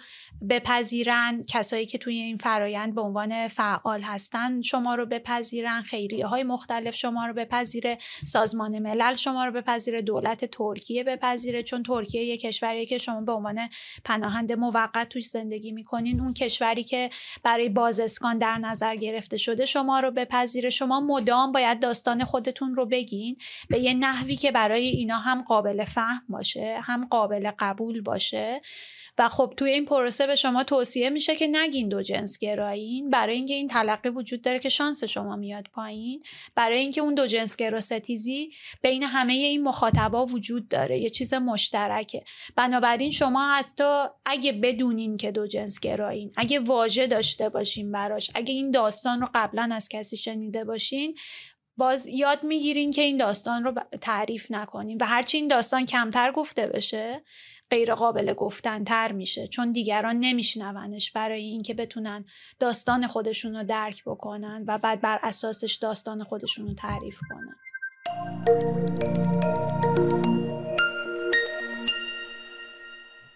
بپذیرن. 0.49 1.43
کسایی 1.47 1.85
که 1.85 1.97
توی 1.97 2.15
این 2.17 2.37
فرایند 2.37 2.95
به 2.95 3.01
عنوان 3.01 3.47
فعال 3.47 4.01
هستن 4.01 4.61
شما 4.61 4.95
رو 4.95 5.05
بپذیرن. 5.05 5.81
خیریه 5.81 6.27
های 6.27 6.43
مختلف 6.43 6.95
شما 6.95 7.25
رو 7.25 7.33
بپذیره. 7.33 7.97
سازمان 8.25 8.79
ملل 8.79 9.15
شما 9.15 9.45
رو 9.45 9.51
بپذیره. 9.51 10.01
دولت 10.01 10.32
ترکیه 10.39 11.03
بپذیره 11.03 11.63
چون 11.63 11.83
ترکیه 11.83 12.23
یه 12.23 12.37
کشوریه 12.37 12.85
که 12.85 12.97
شما 12.97 13.21
به 13.21 13.31
عنوان 13.31 13.69
پناهنده 14.05 14.55
موقت 14.55 15.09
توش 15.09 15.27
زندگی 15.27 15.71
می‌کنین. 15.71 16.21
اون 16.21 16.33
کشوری 16.33 16.83
که 16.83 17.09
برای 17.43 17.69
بازسکان 17.69 18.37
در 18.37 18.57
نظر 18.57 18.95
گرفته 18.95 19.37
شده 19.37 19.65
شما 19.65 19.99
رو 19.99 20.11
بپذیره. 20.11 20.69
شما 20.69 20.99
مدام 20.99 21.51
باید 21.51 21.79
داستان 21.79 22.23
خودتون 22.23 22.75
رو 22.75 22.85
بگین. 22.85 23.37
به 23.69 23.79
یه 23.79 23.93
نحوی 23.93 24.35
که 24.35 24.51
برای 24.51 24.87
اینا 24.87 25.17
هم 25.17 25.41
قابل 25.41 25.83
فهم 25.83 26.23
باشه 26.29 26.79
هم 26.83 27.05
قابل 27.05 27.51
قبول 27.59 28.01
باشه. 28.01 28.61
و 29.17 29.29
خب 29.29 29.53
توی 29.57 29.71
این 29.71 29.85
پروسه 29.85 30.27
به 30.27 30.35
شما 30.35 30.63
توصیه 30.63 31.09
میشه 31.09 31.35
که 31.35 31.47
نگین 31.51 31.89
دو 31.89 32.01
جنس 32.01 32.39
گرایین. 32.39 33.09
برای 33.09 33.35
اینکه 33.35 33.53
این 33.53 33.67
تلقی 33.67 34.09
وجود 34.09 34.41
داره 34.41 34.59
که 34.59 34.69
شانس 34.69 35.03
شما 35.03 35.35
میاد 35.35 35.67
پایین. 35.73 36.23
برای 36.55 36.79
اینکه 36.79 37.01
اون 37.01 37.15
دو 37.15 37.27
جنس 37.27 37.57
ستیزی 37.79 38.51
بین 38.81 39.03
همه 39.03 39.33
این 39.33 39.63
مخاطبا 39.63 40.22
وجود 40.25 40.67
داره 40.67 40.99
یه 40.99 41.09
چیز 41.09 41.33
مشترکه. 41.33 42.23
بنابراین 42.55 43.11
شما 43.11 43.53
حتی 43.53 44.03
اگه 44.25 44.51
بدونین 44.51 45.17
که 45.17 45.31
دو 45.31 45.47
جنس 45.47 45.79
گرایین 45.79 46.31
اگه 46.35 46.59
واژه 46.59 47.07
داشته 47.07 47.49
باشین 47.49 47.91
براش 47.91 48.31
اگه 48.35 48.53
این 48.53 48.71
داستان 48.71 49.21
رو 49.21 49.27
قبلا 49.33 49.69
از 49.71 49.89
کسی 49.89 50.17
شنیده 50.17 50.63
باشین 50.63 51.17
باز 51.77 52.07
یاد 52.07 52.43
می‌گیرین 52.43 52.91
که 52.91 53.01
این 53.01 53.17
داستان 53.17 53.63
رو 53.63 53.73
تعریف 54.01 54.51
نکنین. 54.51 54.97
و 55.01 55.05
هرچی 55.05 55.37
این 55.37 55.47
داستان 55.47 55.85
کمتر 55.85 56.31
گفته 56.31 56.67
بشه 56.67 57.23
غیر 57.69 57.95
قابل 57.95 58.33
گفتن 58.33 58.83
تر 58.83 59.11
میشه 59.11 59.47
چون 59.47 59.71
دیگران 59.71 60.15
نمیشنونش 60.19 61.11
برای 61.11 61.43
اینکه 61.43 61.73
بتونن 61.73 62.25
داستان 62.59 63.07
خودشون 63.07 63.55
رو 63.55 63.63
درک 63.63 64.03
بکنن 64.05 64.63
و 64.67 64.77
بعد 64.77 65.01
بر 65.01 65.19
اساسش 65.23 65.75
داستان 65.75 66.23
خودشون 66.23 66.67
رو 66.67 66.73
تعریف 66.73 67.19
کنن. 67.29 67.55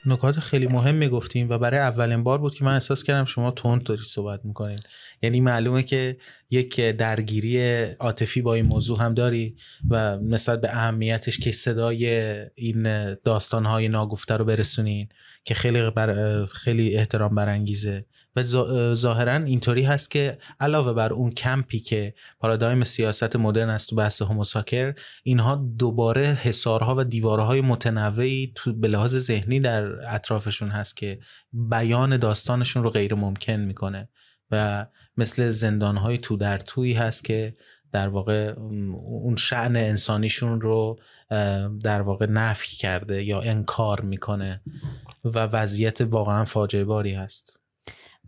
نکات 0.07 0.39
خیلی 0.39 0.67
مهم 0.67 0.95
می‌گفتیم 0.95 1.49
و 1.49 1.57
برای 1.57 1.79
اولین 1.79 2.23
بار 2.23 2.37
بود 2.37 2.55
که 2.55 2.65
من 2.65 2.73
احساس 2.73 3.03
کردم 3.03 3.25
شما 3.25 3.51
تند 3.51 3.83
داری 3.83 4.01
صحبت 4.01 4.45
می‌کنید. 4.45 4.83
یعنی 5.21 5.41
معلومه 5.41 5.83
که 5.83 6.17
یک 6.49 6.81
درگیری 6.81 7.83
عاطفی 7.83 8.41
با 8.41 8.53
این 8.53 8.65
موضوع 8.65 8.99
هم 8.99 9.13
داری 9.13 9.55
و 9.89 10.17
نسبت 10.17 10.61
به 10.61 10.69
اهمیتش 10.69 11.39
که 11.39 11.51
صدای 11.51 12.33
این 12.55 13.13
داستانهای 13.13 13.87
ناگفته 13.87 14.37
رو 14.37 14.45
برسونین 14.45 15.09
که 15.43 15.53
خیلی 15.53 15.89
بر 15.89 16.45
خیلی 16.45 16.95
احترام 16.95 17.35
برانگیزه. 17.35 18.05
و 18.37 18.43
ظاهرا 18.93 19.33
اینطوری 19.33 19.83
هست 19.83 20.11
که 20.11 20.37
علاوه 20.59 20.93
بر 20.93 21.13
اون 21.13 21.31
کمپی 21.31 21.79
که 21.79 22.13
پارادایم 22.39 22.83
سیاست 22.83 23.35
مدرن 23.35 23.69
است 23.69 23.89
تو 23.89 23.95
بحث 23.95 24.21
هوموساکر 24.21 24.93
اینها 25.23 25.55
دوباره 25.55 26.23
حسارها 26.23 26.95
و 26.97 27.03
دیوارهای 27.03 27.61
متنوعی 27.61 28.51
تو 28.55 28.73
به 28.73 28.87
لحاظ 28.87 29.17
ذهنی 29.17 29.59
در 29.59 30.13
اطرافشون 30.15 30.69
هست 30.69 30.97
که 30.97 31.19
بیان 31.53 32.17
داستانشون 32.17 32.83
رو 32.83 32.89
غیر 32.89 33.15
ممکن 33.15 33.53
می‌کنه 33.55 34.09
و 34.51 34.85
مثل 35.17 35.49
زندانهای 35.49 36.17
تو 36.17 36.37
در 36.37 36.57
تویی 36.57 36.93
هست 36.93 37.23
که 37.23 37.55
در 37.91 38.07
واقع 38.07 38.53
اون 38.57 39.35
شعن 39.35 39.75
انسانیشون 39.75 40.61
رو 40.61 40.99
در 41.83 42.01
واقع 42.01 42.25
نفی 42.25 42.77
کرده 42.77 43.23
یا 43.23 43.41
انکار 43.41 44.01
می‌کنه 44.01 44.61
و 45.23 45.39
وضعیت 45.39 46.01
واقعا 46.01 46.45
فاجعه 46.45 46.83
باری 46.83 47.13
هست. 47.13 47.56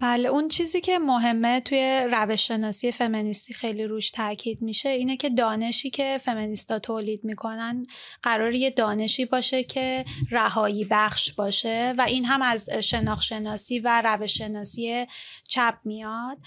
بله 0.01 0.29
اون 0.29 0.47
چیزی 0.47 0.81
که 0.81 0.99
مهمه 0.99 1.59
توی 1.59 2.07
روش 2.11 2.47
شناسی 2.47 2.91
فمینیستی 2.91 3.53
خیلی 3.53 3.85
روش 3.85 4.11
تاکید 4.11 4.61
میشه 4.61 4.89
اینه 4.89 5.17
که 5.17 5.29
دانشی 5.29 5.89
که 5.89 6.17
فمینیستا 6.21 6.79
تولید 6.79 7.23
می‌کنن 7.23 7.83
قرار 8.23 8.53
یه 8.53 8.69
دانشی 8.69 9.25
باشه 9.25 9.63
که 9.63 10.05
رهایی 10.31 10.85
بخش 10.91 11.33
باشه 11.33 11.91
و 11.97 12.01
این 12.01 12.25
هم 12.25 12.41
از 12.41 12.69
شناخت 12.69 13.21
شناسی 13.21 13.79
و 13.79 14.01
روش 14.05 14.37
شناسی 14.37 15.05
چپ 15.47 15.75
میاد 15.85 16.37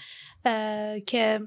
که 1.07 1.39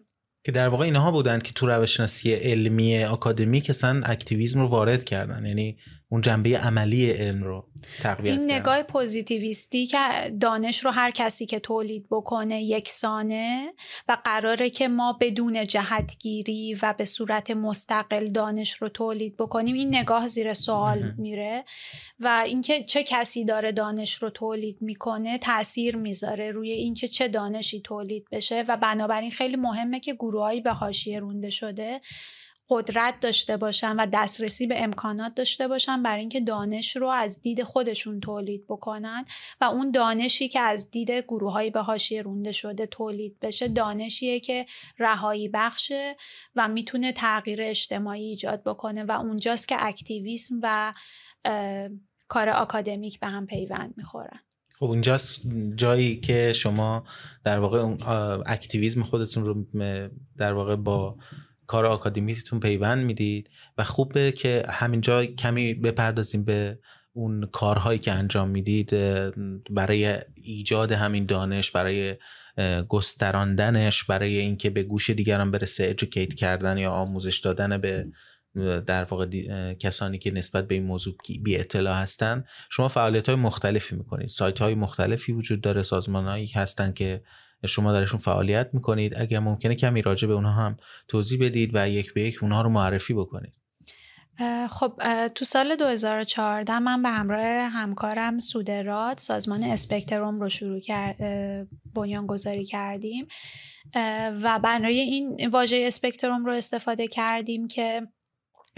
که 0.44 0.52
در 0.52 0.68
واقع 0.68 0.84
اینها 0.84 1.10
بودن 1.10 1.38
که 1.38 1.52
تو 1.52 1.66
روش 1.66 1.96
شناسی 1.96 2.34
علمی 2.34 3.04
اکادمیک 3.04 3.70
اصلا 3.70 4.02
activism 4.04 4.60
رو 4.60 4.66
وارد 4.66 5.04
کردن. 5.04 5.46
یعنی 5.46 5.76
اون 6.08 6.20
جنبه 6.20 6.58
عملی 6.58 7.10
علم 7.10 7.42
رو 7.42 7.64
تقویت 8.02 8.38
این 8.38 8.50
نگاه 8.50 8.82
پوزیتیویستی 8.82 9.86
که 9.86 9.98
دانش 10.40 10.84
رو 10.84 10.90
هر 10.90 11.10
کسی 11.10 11.46
که 11.46 11.58
تولید 11.58 12.06
بکنه 12.10 12.62
یکسانه 12.62 13.72
و 14.08 14.16
قراره 14.24 14.70
که 14.70 14.88
ما 14.88 15.18
بدون 15.20 15.66
جهتگیری 15.66 16.78
و 16.82 16.94
به 16.98 17.04
صورت 17.04 17.50
مستقل 17.50 18.28
دانش 18.28 18.74
رو 18.74 18.88
تولید 18.88 19.36
بکنیم 19.36 19.74
این 19.74 19.96
نگاه 19.96 20.28
زیر 20.28 20.54
سوال 20.54 21.14
میره 21.18 21.64
و 22.20 22.42
اینکه 22.46 22.84
چه 22.84 23.02
کسی 23.02 23.44
داره 23.44 23.72
دانش 23.72 24.14
رو 24.14 24.30
تولید 24.30 24.82
می‌کنه 24.82 25.38
تاثیر 25.38 25.96
می‌ذاره 25.96 26.50
روی 26.50 26.70
اینکه 26.70 27.08
چه 27.08 27.28
دانشی 27.28 27.80
تولید 27.80 28.26
بشه 28.32 28.64
و 28.68 28.76
بنابراین 28.76 29.30
خیلی 29.30 29.56
مهمه 29.56 30.00
که 30.00 30.14
گروهایی 30.14 30.60
به 30.60 30.72
حاشیه 30.72 31.20
رونده 31.20 31.50
شده 31.50 32.00
قدرت 32.68 33.20
داشته 33.20 33.56
باشن 33.56 33.96
و 33.96 34.06
دسترسی 34.12 34.66
به 34.66 34.82
امکانات 34.82 35.34
داشته 35.34 35.68
باشن 35.68 36.02
برای 36.02 36.20
اینکه 36.20 36.40
دانش 36.40 36.96
رو 36.96 37.08
از 37.08 37.42
دید 37.42 37.62
خودشون 37.62 38.20
تولید 38.20 38.64
بکنن 38.68 39.24
و 39.60 39.64
اون 39.64 39.90
دانشی 39.90 40.48
که 40.48 40.60
از 40.60 40.90
دید 40.90 41.10
گروه 41.10 41.52
های 41.52 41.70
به 41.70 41.80
حاشیه 41.80 42.22
رونده 42.22 42.52
شده 42.52 42.86
تولید 42.86 43.38
بشه 43.40 43.68
دانشیه 43.68 44.40
که 44.40 44.66
رهایی 44.98 45.48
بخشه 45.48 46.16
و 46.56 46.68
می‌تونه 46.68 47.12
تغییر 47.12 47.62
اجتماعی 47.62 48.24
ایجاد 48.24 48.62
بکنه 48.62 49.04
و 49.04 49.12
اونجاست 49.12 49.68
که 49.68 49.76
اکتیویسم 49.78 50.54
و 50.62 50.94
کار 52.28 52.48
آکادمیک 52.48 53.20
به 53.20 53.26
هم 53.26 53.46
پیوند 53.46 53.94
می‌خورن. 53.96 54.40
خب 54.78 54.84
اونجاست 54.84 55.40
جایی 55.76 56.16
که 56.16 56.52
شما 56.52 57.04
در 57.44 57.58
واقع 57.58 57.96
اکتیویزم 58.46 59.02
خودتون 59.02 59.44
رو 59.44 59.66
در 60.36 60.52
واقع 60.52 60.76
با 60.76 61.16
کار 61.66 61.86
آکادمیتون 61.86 62.60
پیوند 62.60 63.04
می‌دید 63.04 63.50
و 63.78 63.84
خوبه 63.84 64.32
که 64.32 64.62
همینجا 64.68 65.24
کمی 65.24 65.74
بپردازیم 65.74 66.44
به 66.44 66.78
اون 67.12 67.46
کارهایی 67.52 67.98
که 67.98 68.12
انجام 68.12 68.48
می‌دید 68.48 68.90
برای 69.70 70.18
ایجاد 70.34 70.92
همین 70.92 71.26
دانش 71.26 71.70
برای 71.70 72.16
گستراندنش 72.88 74.04
برای 74.04 74.38
اینکه 74.38 74.70
به 74.70 74.82
گوش 74.82 75.10
دیگران 75.10 75.50
برسه 75.50 75.86
ادوکیت 75.86 76.34
کردن 76.34 76.78
یا 76.78 76.90
آموزش 76.90 77.38
دادن 77.38 77.78
به 77.78 78.06
در 78.86 79.04
واقع 79.04 79.26
کسانی 79.74 80.18
که 80.18 80.30
نسبت 80.30 80.68
به 80.68 80.74
این 80.74 80.84
موضوع 80.84 81.16
بی 81.42 81.56
اطلاع 81.56 82.02
هستن. 82.02 82.44
شما 82.70 82.88
فعالیت 82.88 83.28
های 83.28 83.38
مختلفی 83.38 83.96
می‌کنید. 83.96 84.28
سایت 84.28 84.58
های 84.58 84.74
مختلفی 84.74 85.32
وجود 85.32 85.60
داره 85.60 85.82
سازمان 85.82 86.24
هایی 86.24 86.46
هستن 86.46 86.92
که 86.92 87.22
شما 87.64 87.92
درشون 87.92 88.20
فعالیت 88.20 88.70
می‌کنید. 88.72 89.16
اگر 89.18 89.38
ممکنه 89.38 89.74
کمی 89.74 90.02
راجع 90.02 90.28
به 90.28 90.34
اونها 90.34 90.52
هم 90.52 90.76
توضیح 91.08 91.38
بدید 91.40 91.70
و 91.74 91.88
یک 91.88 92.14
به 92.14 92.22
یک 92.22 92.42
اونها 92.42 92.62
رو 92.62 92.70
معرفی 92.70 93.14
بکنید. 93.14 93.52
خب 94.70 94.92
تو 95.34 95.44
سال 95.44 95.76
2014 95.76 96.78
من 96.78 97.02
به 97.02 97.08
همراه 97.08 97.44
همکارم 97.68 98.38
سودرات 98.38 99.20
سازمان 99.20 99.62
اسپکتروم 99.62 100.40
رو 100.40 100.48
شروع 100.48 100.80
کرد 100.80 101.16
بنیان 101.94 102.26
گذاری 102.26 102.64
کردیم. 102.64 103.26
و 104.42 104.60
برای 104.62 105.00
این 105.00 105.48
واژه 105.48 105.84
اسپکتروم 105.86 106.44
رو 106.44 106.52
استفاده 106.52 107.08
کردیم 107.08 107.68
که 107.68 108.08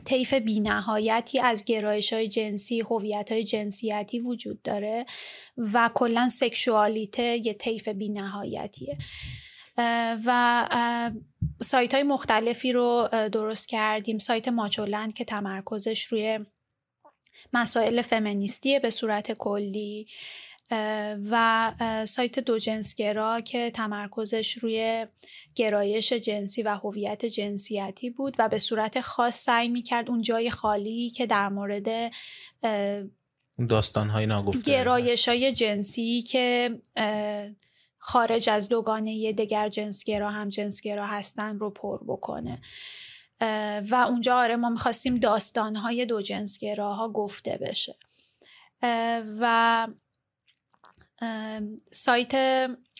طیف 0.05 0.35
بینهایتی 0.35 1.41
از 1.41 1.65
گرایش 1.65 2.13
های 2.13 2.29
جنسی 2.29 2.81
هویت 2.81 3.33
های 3.33 3.45
جنسیتی 3.45 4.21
وجود 4.21 4.63
داره 4.63 5.07
و 5.59 5.91
کلا 5.95 6.29
سکشوالیته 6.29 7.47
یه 7.47 7.55
طیف 7.55 7.89
بینهایتیه. 7.89 8.99
و 10.27 10.69
سایت 11.63 11.95
های 11.95 12.03
مختلفی 12.03 12.73
رو 12.73 13.09
درست 13.33 13.69
کردیم. 13.69 14.19
سایت 14.19 14.49
ماچولند 14.49 15.15
که 15.15 15.25
تمرکزش 15.25 16.05
روی 16.05 16.39
مسائل 17.53 18.03
فمینیستیه 18.03 18.81
به 18.81 18.91
صورت 18.91 19.33
کلی. 19.33 20.07
و 21.31 21.73
سایت 22.09 22.39
دو 22.39 22.59
جنسگرا 22.59 23.41
که 23.41 23.71
تمرکزش 23.71 24.59
روی 24.59 25.07
گرایش 25.55 26.13
جنسی 26.13 26.63
و 26.63 26.69
هویت 26.69 27.27
جنسیتی 27.27 28.11
بود 28.11 28.37
و 28.39 28.49
به 28.49 28.59
صورت 28.59 29.01
خاص 29.01 29.45
سعی 29.45 29.69
می 29.69 29.83
کرد 29.83 30.11
اون 30.11 30.23
جای 30.23 30.51
خالی 30.51 31.11
که 31.11 31.27
در 31.27 31.49
مورد 31.49 32.13
داستان 33.69 34.11
های 34.11 34.27
ناگفته. 34.27 34.61
گرایش 34.71 35.29
های 35.29 35.53
جنسی 35.53 36.23
که 36.23 36.79
خارج 37.99 38.51
از 38.51 38.69
دوگانه 38.69 39.33
دگر 39.33 39.69
جنسگرا 39.69 40.31
هم 40.31 40.49
جنسگرا 40.49 41.07
هستن 41.07 41.59
رو 41.59 41.71
پر 41.71 41.99
بکنه. 42.07 42.61
و 43.91 44.07
اونجا 44.09 44.37
آره 44.37 44.57
ما 44.57 44.69
می‌خواستیم 44.69 45.19
داستانهای 45.19 46.07
دو 46.07 46.23
جنسگراها 46.23 47.09
گفته 47.09 47.59
بشه. 47.61 47.97
و 49.41 49.87
سایت 51.93 52.35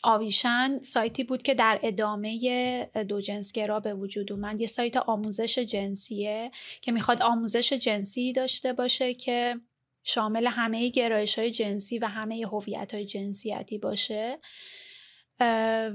آویشن 0.03 0.79
سایتی 0.83 1.25
بود 1.25 1.43
که 1.43 1.55
در 1.55 1.81
ادامه 1.83 2.85
دو 3.09 3.21
جنسگرا 3.21 3.81
به 3.81 3.95
وجود 3.95 4.33
اومد. 4.33 4.61
یه 4.61 4.67
سایت 4.67 4.97
آموزش 4.97 5.59
جنسیه 5.59 6.51
که 6.83 6.93
می‌خواد 6.93 7.23
آموزش 7.23 7.73
جنسی 7.73 8.33
داشته 8.33 8.73
باشه 8.73 9.15
که 9.15 9.61
شامل 10.05 10.47
همه 10.47 10.89
گرایش 10.89 11.39
های 11.39 11.51
جنسی 11.51 11.99
و 11.99 12.07
همه 12.07 12.47
هویت 12.53 12.95
های 12.95 13.05
جنسیتی 13.05 13.79
باشه. 13.79 14.39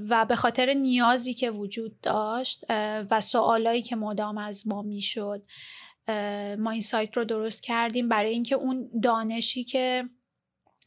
و 0.08 0.26
به 0.28 0.36
خاطر 0.36 0.72
نیازی 0.72 1.34
که 1.34 1.50
وجود 1.50 2.00
داشت 2.00 2.64
و 3.10 3.20
سوالایی 3.20 3.82
که 3.82 3.96
مدام 3.96 4.38
از 4.38 4.68
ما 4.68 4.82
می‌شد 4.82 5.42
ما 6.58 6.70
این 6.70 6.80
سایت 6.80 7.16
رو 7.16 7.24
درست 7.24 7.62
کردیم. 7.62 8.08
برای 8.08 8.32
اینکه 8.32 8.54
اون 8.54 8.90
دانشی 9.02 9.64
که 9.64 10.04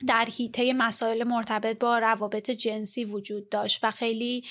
در 0.07 0.27
حیطه 0.37 0.73
مسائل 0.73 1.23
مرتبط 1.23 1.79
با 1.79 1.99
روابط 1.99 2.51
جنسی 2.51 3.05
وجود 3.05 3.49
داشت 3.49 3.79
و 3.83 3.91
خیلی 3.91 4.43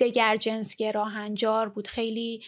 دگر 0.00 0.36
جنسگرا 0.36 1.04
هنجار 1.04 1.68
بود 1.68 1.88
خیلی 1.88 2.42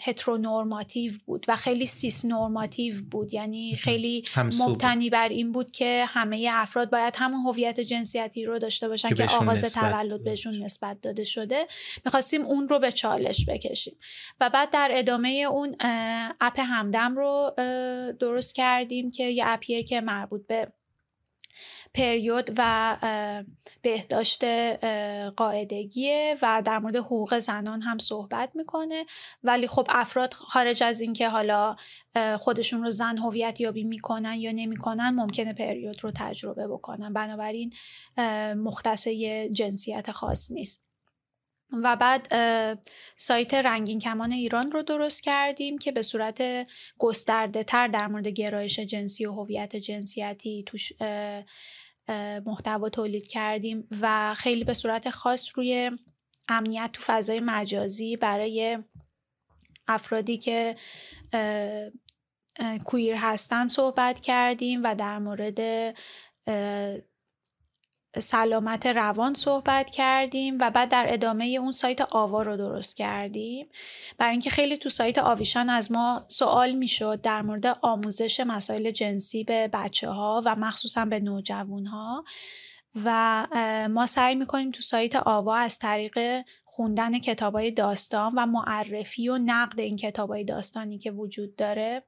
هترونورماتیو 0.00 1.12
بود 1.26 1.46
و 1.48 1.56
خیلی 1.56 1.86
سیس 1.86 2.24
نورماتیو 2.24 2.94
بود. 3.10 3.34
یعنی 3.34 3.76
خیلی 3.76 4.24
مبتنی 4.36 5.10
بر 5.10 5.28
این 5.28 5.52
بود 5.52 5.70
که 5.70 6.04
همه 6.08 6.48
افراد 6.52 6.90
باید 6.90 7.14
همون 7.18 7.46
هویت 7.46 7.80
جنسیتی 7.80 8.44
رو 8.44 8.58
داشته 8.58 8.88
باشن 8.88 9.08
که, 9.08 9.14
که 9.14 9.36
آغاز 9.36 9.74
تولد 9.74 10.24
بهشون 10.24 10.62
نسبت 10.62 11.00
داده 11.00 11.24
شده. 11.24 11.66
می‌خواستیم 12.04 12.42
اون 12.42 12.68
رو 12.68 12.78
به 12.78 12.92
چالش 12.92 13.44
بکشیم. 13.48 13.96
و 14.40 14.50
بعد 14.50 14.70
در 14.70 14.90
ادامه 14.94 15.28
اون 15.50 15.76
اپ 16.40 16.60
همدم 16.60 17.14
رو 17.14 17.52
درست 18.20 18.54
کردیم 18.54 19.10
که 19.10 19.24
یه 19.24 19.44
اپیه 19.46 19.82
که 19.82 20.00
مربوط 20.00 20.46
به 20.46 20.72
پریود 21.94 22.50
و 22.56 22.96
بهداشت 23.82 24.44
قاعدگیه 25.36 26.36
و 26.42 26.62
در 26.64 26.78
مورد 26.78 26.96
حقوق 26.96 27.38
زنان 27.38 27.82
هم 27.82 27.98
صحبت 27.98 28.50
می‌کنه. 28.54 29.04
ولی 29.42 29.66
خب 29.66 29.86
افراد 29.88 30.34
خارج 30.34 30.82
از 30.82 31.00
اینکه 31.00 31.28
حالا 31.28 31.76
خودشون 32.40 32.82
رو 32.82 32.90
زن 32.90 33.18
هویت 33.18 33.60
یابی 33.60 33.84
می‌کنن 33.84 34.34
یا 34.34 34.52
نمی‌کنن 34.52 35.10
ممکنه 35.10 35.52
پریود 35.52 36.04
رو 36.04 36.10
تجربه 36.14 36.68
بکنن. 36.68 37.12
بنابراین 37.12 37.72
مختص 38.56 39.08
جنسیت 39.52 40.10
خاص 40.10 40.50
نیست. 40.50 40.86
و 41.72 41.96
بعد 41.96 42.28
سایت 43.16 43.54
رنگین 43.54 43.98
کمان 43.98 44.32
ایران 44.32 44.72
رو 44.72 44.82
درست 44.82 45.22
کردیم 45.22 45.78
که 45.78 45.92
به 45.92 46.02
صورت 46.02 46.66
گسترده 46.98 47.64
تر 47.64 47.88
در 47.88 48.06
مورد 48.06 48.26
گرایش 48.26 48.80
جنسی 48.80 49.26
و 49.26 49.32
هویت 49.32 49.76
جنسیتی 49.76 50.64
توش 50.66 50.92
محتوا 52.46 52.88
تولید 52.88 53.28
کردیم 53.28 53.88
و 54.00 54.34
خیلی 54.34 54.64
به 54.64 54.74
صورت 54.74 55.10
خاص 55.10 55.50
روی 55.54 55.90
امنیت 56.48 56.90
تو 56.92 57.02
فضای 57.06 57.40
مجازی 57.40 58.16
برای 58.16 58.78
افرادی 59.88 60.38
که 60.38 60.76
کویر 62.84 63.14
هستن 63.14 63.68
صحبت 63.68 64.20
کردیم 64.20 64.80
و 64.84 64.94
در 64.94 65.18
مورد 65.18 65.60
سلامت 68.18 68.86
روان 68.86 69.34
صحبت 69.34 69.90
کردیم 69.90 70.58
و 70.60 70.70
بعد 70.70 70.88
در 70.88 71.06
ادامه 71.08 71.44
اون 71.44 71.72
سایت 71.72 72.00
آوا 72.00 72.42
رو 72.42 72.56
درست 72.56 72.96
کردیم. 72.96 73.68
برای 74.18 74.30
اینکه 74.32 74.50
خیلی 74.50 74.76
تو 74.76 74.88
سایت 74.88 75.18
آویشان 75.18 75.70
از 75.70 75.92
ما 75.92 76.24
سوال 76.28 76.72
می‌شد 76.72 77.20
در 77.20 77.42
مورد 77.42 77.78
آموزش 77.82 78.40
مسائل 78.40 78.90
جنسی 78.90 79.44
به 79.44 79.68
بچه 79.72 80.08
ها 80.08 80.42
و 80.44 80.56
مخصوصا 80.56 81.04
به 81.04 81.20
نوجوان 81.20 81.86
ها 81.86 82.24
و 83.04 83.46
ما 83.90 84.06
سعی 84.06 84.34
می‌کنیم 84.34 84.70
تو 84.70 84.82
سایت 84.82 85.16
آوا 85.16 85.56
از 85.56 85.78
طریق 85.78 86.44
خوندن 86.64 87.18
کتابای 87.18 87.70
داستان 87.70 88.32
و 88.36 88.46
معرفی 88.46 89.28
و 89.28 89.38
نقد 89.38 89.80
این 89.80 89.96
کتابای 89.96 90.44
داستانی 90.44 90.98
که 90.98 91.10
وجود 91.10 91.56
داره 91.56 92.02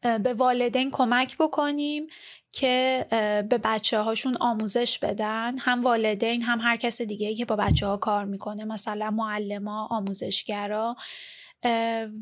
به 0.00 0.34
والدین 0.34 0.90
کمک 0.90 1.36
بکنیم. 1.38 2.06
که 2.52 3.06
به 3.50 3.58
بچه 3.64 3.98
هاشون 3.98 4.36
آموزش 4.40 4.98
بدن 4.98 5.58
هم 5.58 5.82
والدین 5.82 6.42
هم 6.42 6.60
هر 6.60 6.76
کس 6.76 7.02
دیگه 7.02 7.34
که 7.34 7.44
با 7.44 7.56
بچه 7.56 7.86
ها 7.86 7.96
کار 7.96 8.24
می‌کنه 8.24 8.64
مثلا 8.64 9.10
معلما 9.10 9.86
آموزشگرا 9.86 10.96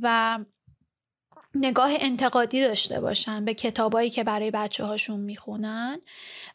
و 0.02 0.38
نگاه 1.54 1.90
انتقادی 2.00 2.62
داشته 2.62 3.00
باشن 3.00 3.44
به 3.44 3.54
کتابایی 3.54 4.10
که 4.10 4.24
برای 4.24 4.50
بچه 4.50 4.84
هاشون 4.84 5.20
می‌خونن. 5.20 6.00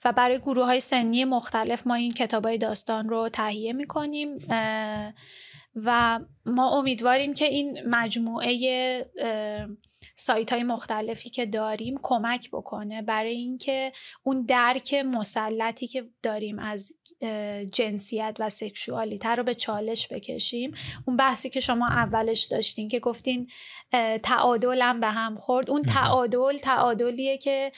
و 0.05 0.13
برای 0.13 0.39
گروه 0.39 0.65
های 0.65 0.79
سنی 0.79 1.25
مختلف 1.25 1.87
ما 1.87 1.95
این 1.95 2.11
کتاب 2.11 2.45
های 2.45 2.57
داستان 2.57 3.09
رو 3.09 3.29
تهیه 3.29 3.73
می‌کنیم 3.73 4.37
و 5.75 6.19
ما 6.45 6.77
امیدواریم 6.79 7.33
که 7.33 7.45
این 7.45 7.79
مجموعه 7.87 9.05
سایت 10.15 10.53
های 10.53 10.63
مختلفی 10.63 11.29
که 11.29 11.45
داریم 11.45 11.99
کمک 12.01 12.49
بکنه 12.51 13.01
برای 13.01 13.33
اینکه 13.33 13.91
اون 14.23 14.45
درک 14.45 14.93
مسلطی 14.93 15.87
که 15.87 16.09
داریم 16.23 16.59
از 16.59 16.93
جنسیت 17.71 18.35
و 18.39 18.49
سکشوالیته 18.49 19.29
رو 19.29 19.43
به 19.43 19.55
چالش 19.55 20.07
بکشیم. 20.07 20.73
اون 21.07 21.17
بحثی 21.17 21.49
که 21.49 21.59
شما 21.59 21.87
اولش 21.87 22.43
داشتین 22.43 22.89
که 22.89 22.99
گفتین 22.99 23.49
تعادلم 24.23 24.99
به 24.99 25.07
هم 25.07 25.37
خورد. 25.37 25.69
اون 25.69 25.81
تعادل 25.81 26.57
تعادلیه 26.57 27.37
که 27.37 27.71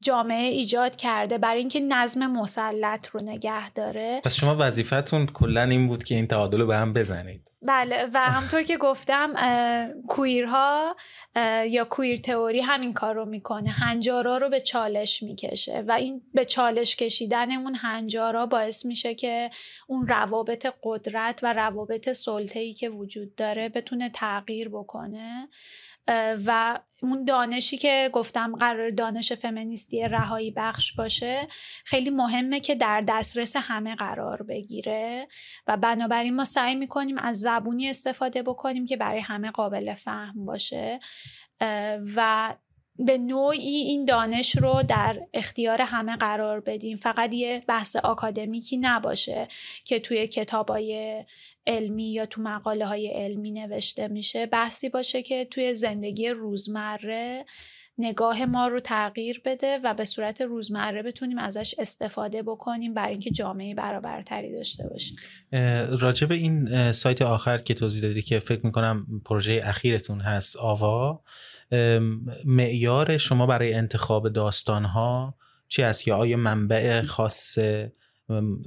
جامعه 0.00 0.48
ایجاد 0.48 0.96
کرده 0.96 1.38
برای 1.38 1.58
اینکه 1.58 1.80
نظم 1.80 2.26
مسلط 2.26 3.08
رو 3.08 3.22
نگه 3.22 3.70
داره. 3.70 4.20
پس 4.24 4.34
شما 4.34 4.56
وظیفتون 4.58 5.26
کلا 5.26 5.62
این 5.62 5.88
بود 5.88 6.04
که 6.04 6.14
این 6.14 6.26
تعادل 6.26 6.60
رو 6.60 6.66
به 6.66 6.76
هم 6.76 6.92
بزنید. 6.92 7.50
بله 7.62 8.08
و 8.14 8.18
همطور 8.18 8.62
که 8.62 8.76
گفتم 8.76 9.34
کویرها 10.08 10.96
یا 11.66 11.84
کویر 11.84 12.18
تئوری 12.18 12.60
همین 12.60 12.92
کار 12.92 13.14
رو 13.14 13.24
می‌کنه. 13.24 13.70
هنجارا 13.70 14.38
رو 14.38 14.48
به 14.48 14.60
چالش 14.60 15.22
می‌کشه 15.22 15.84
و 15.88 15.92
این 15.92 16.22
به 16.34 16.44
چالش 16.44 16.96
کشیدن 16.96 17.52
اون 17.52 17.74
هنجارا 17.74 18.46
باعث 18.46 18.84
میشه 18.86 19.14
که 19.14 19.50
اون 19.86 20.06
روابط 20.06 20.66
قدرت 20.82 21.40
و 21.42 21.52
روابط 21.52 22.12
سلطه‌ای 22.12 22.74
که 22.74 22.88
وجود 22.88 23.34
داره 23.34 23.68
بتونه 23.68 24.10
تغییر 24.10 24.68
بکنه. 24.68 25.48
و 26.46 26.78
اون 27.02 27.24
دانشی 27.24 27.78
که 27.78 28.10
گفتم 28.12 28.56
قرار 28.56 28.90
دانش 28.90 29.32
فمینیستی 29.32 30.08
رهایی 30.08 30.50
بخش 30.50 30.92
باشه 30.92 31.48
خیلی 31.84 32.10
مهمه 32.10 32.60
که 32.60 32.74
در 32.74 33.04
دسترس 33.08 33.56
همه 33.56 33.94
قرار 33.94 34.42
بگیره. 34.42 35.28
و 35.66 35.76
بنابراین 35.76 36.34
ما 36.34 36.44
سعی 36.44 36.74
می‌کنیم 36.74 37.18
از 37.18 37.40
زبونی 37.40 37.90
استفاده 37.90 38.42
بکنیم 38.42 38.86
که 38.86 38.96
برای 38.96 39.20
همه 39.20 39.50
قابل 39.50 39.94
فهم 39.94 40.44
باشه. 40.44 41.00
و 42.16 42.54
به 43.06 43.18
نوعی 43.18 43.76
این 43.76 44.04
دانش 44.04 44.56
رو 44.56 44.82
در 44.88 45.20
اختیار 45.32 45.82
همه 45.82 46.16
قرار 46.16 46.60
بدیم. 46.60 46.96
فقط 46.96 47.32
یه 47.32 47.64
بحث 47.68 47.96
آکادمیکی 47.96 48.76
نباشه 48.76 49.48
که 49.84 49.98
توی 49.98 50.26
کتابای 50.26 51.24
علمی 51.68 52.12
یا 52.12 52.26
تو 52.26 52.42
مقاله 52.42 52.86
های 52.86 53.08
علمی 53.08 53.50
نوشته 53.50 54.08
میشه 54.08 54.46
بحثی 54.46 54.88
باشه 54.88 55.22
که 55.22 55.44
توی 55.44 55.74
زندگی 55.74 56.28
روزمره 56.28 57.44
نگاه 57.98 58.46
ما 58.46 58.68
رو 58.68 58.80
تغییر 58.80 59.42
بده 59.44 59.78
و 59.84 59.94
به 59.94 60.04
صورت 60.04 60.40
روزمره 60.40 61.02
بتونیم 61.02 61.38
ازش 61.38 61.74
استفاده 61.78 62.42
بکنیم 62.42 62.94
برای 62.94 63.10
اینکه 63.10 63.30
جامعه 63.30 63.74
برابرتری 63.74 64.52
داشته 64.52 64.88
باشیم. 64.88 65.16
راجع 66.00 66.26
به 66.26 66.34
این 66.34 66.92
سایت 66.92 67.22
آخر 67.22 67.58
که 67.58 67.74
توضیح 67.74 68.02
دادی 68.02 68.22
که 68.22 68.38
فکر 68.38 68.66
می‌کنم 68.66 69.06
پروژه 69.24 69.60
اخیرتون 69.64 70.20
هست 70.20 70.56
آوا 70.56 71.22
معیار 72.44 73.16
شما 73.16 73.46
برای 73.46 73.74
انتخاب 73.74 74.28
داستان 74.28 74.84
ها 74.84 75.34
چی 75.68 75.82
است 75.82 76.08
یا 76.08 76.16
آیا 76.16 76.36
منبع 76.36 77.02
خاص 77.02 77.58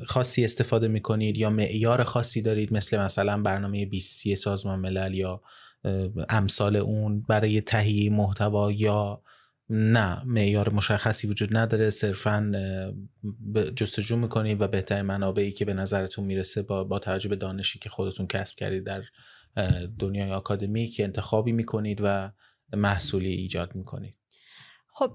خاصی 0.05 0.45
استفاده 0.45 0.87
می‌کنید 0.87 1.37
یا 1.37 1.49
معیار 1.49 2.03
خاصی 2.03 2.41
دارید؟ 2.41 2.73
مثل 2.73 2.99
مثلا 2.99 3.41
برنامه 3.41 3.85
20 3.85 4.33
سازمان 4.33 4.79
ملل 4.79 5.13
یا 5.13 5.41
امثال 6.29 6.75
اون 6.75 7.21
برای 7.21 7.61
تهیه 7.61 8.09
محتوا 8.09 8.71
یا 8.71 9.23
نه 9.69 10.23
معیار 10.25 10.73
مشخصی 10.73 11.27
وجود 11.27 11.57
نداره 11.57 11.89
صرفا 11.89 12.51
جستجو 13.75 14.17
می‌کنید 14.17 14.61
و 14.61 14.67
بهترین 14.67 15.01
منابعی 15.01 15.51
که 15.51 15.65
به 15.65 15.73
نظرتون 15.73 16.25
می‌رسه 16.25 16.61
با, 16.61 16.83
با 16.83 16.99
توجه 16.99 17.29
به 17.29 17.35
دانشی 17.35 17.79
که 17.79 17.89
خودتون 17.89 18.27
کسب 18.27 18.55
کردید 18.55 18.83
در 18.83 19.03
دنیای 19.99 20.31
آکادمی 20.31 20.87
که 20.87 21.03
انتخابی 21.03 21.51
می‌کنید 21.51 21.99
و 22.03 22.31
محصولی 22.73 23.29
ایجاد 23.29 23.75
می‌کنید. 23.75 24.20
خب 24.93 25.11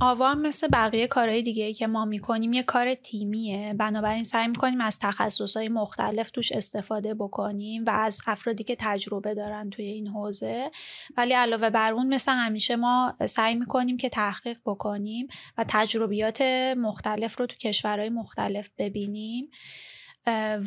آوام 0.00 0.40
مثل 0.40 0.68
بقیه 0.72 1.06
کارهای 1.06 1.42
دیگه 1.42 1.72
که 1.72 1.86
ما 1.86 2.04
می‌کنیم 2.04 2.52
یه 2.52 2.62
کار 2.62 2.94
تیمیه. 2.94 3.74
بنابراین 3.78 4.24
سعی 4.24 4.48
می‌کنیم 4.48 4.80
از 4.80 4.98
تخصصهای 4.98 5.68
مختلف 5.68 6.30
توش 6.30 6.52
استفاده 6.52 7.14
بکنیم 7.14 7.84
و 7.86 7.90
از 7.90 8.22
افرادی 8.26 8.64
که 8.64 8.76
تجربه 8.78 9.34
دارن 9.34 9.70
توی 9.70 9.84
این 9.84 10.08
حوزه. 10.08 10.70
ولی 11.16 11.32
علاوه 11.32 11.70
بر 11.70 11.92
اون 11.92 12.14
مثل 12.14 12.32
همیشه 12.32 12.76
ما 12.76 13.16
سعی 13.26 13.54
می‌کنیم 13.54 13.96
که 13.96 14.08
تحقیق 14.08 14.58
بکنیم 14.66 15.28
و 15.58 15.64
تجربیات 15.68 16.40
مختلف 16.76 17.38
رو 17.38 17.46
تو 17.46 17.56
کشورهای 17.56 18.08
مختلف 18.08 18.70
ببینیم 18.78 19.50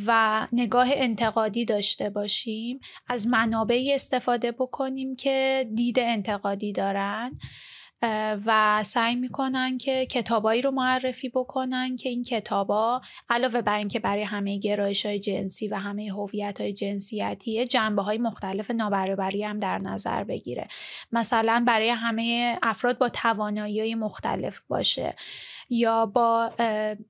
و 0.08 0.48
نگاه 0.52 0.88
انتقادی 0.92 1.66
داشته 1.66 2.10
باشیم. 2.10 2.80
از 3.08 3.28
منابعی 3.28 3.94
استفاده 3.94 4.52
بکنیم 4.52 5.16
که 5.16 5.70
دید 5.76 6.00
انتقادی 6.00 6.74
دارن. 6.74 7.32
و 8.46 8.84
سعی 8.84 9.16
می‌کنن 9.16 9.78
که 9.78 10.06
کتابایی 10.06 10.62
رو 10.62 10.72
معرفی 10.72 11.30
بکنن 11.30 11.96
که 11.96 12.10
این 12.10 12.24
کتابا 12.24 13.02
علاوه 13.30 13.62
بر 13.62 13.78
اینکه 13.78 14.00
برای 14.00 14.24
همه 14.24 14.58
گرایش 14.58 15.06
های 15.06 15.20
جنسی 15.20 15.68
و 15.68 15.76
همه 15.76 16.12
هویت 16.14 16.62
های 16.62 16.74
جنسیتی 16.74 17.68
جنبه 17.68 18.02
های 18.02 18.18
مختلف 18.18 18.72
نابرابری 18.72 19.44
هم 19.44 19.60
در 19.60 19.78
نظر 19.78 20.24
بگیره. 20.24 20.68
مثلا 21.12 21.64
برای 21.68 21.90
همه 21.90 22.58
افراد 22.64 22.98
با 22.98 23.10
توانایی 23.10 23.96
مختلف 23.96 24.60
باشه 24.68 25.16
یا 25.70 26.06
با 26.06 26.52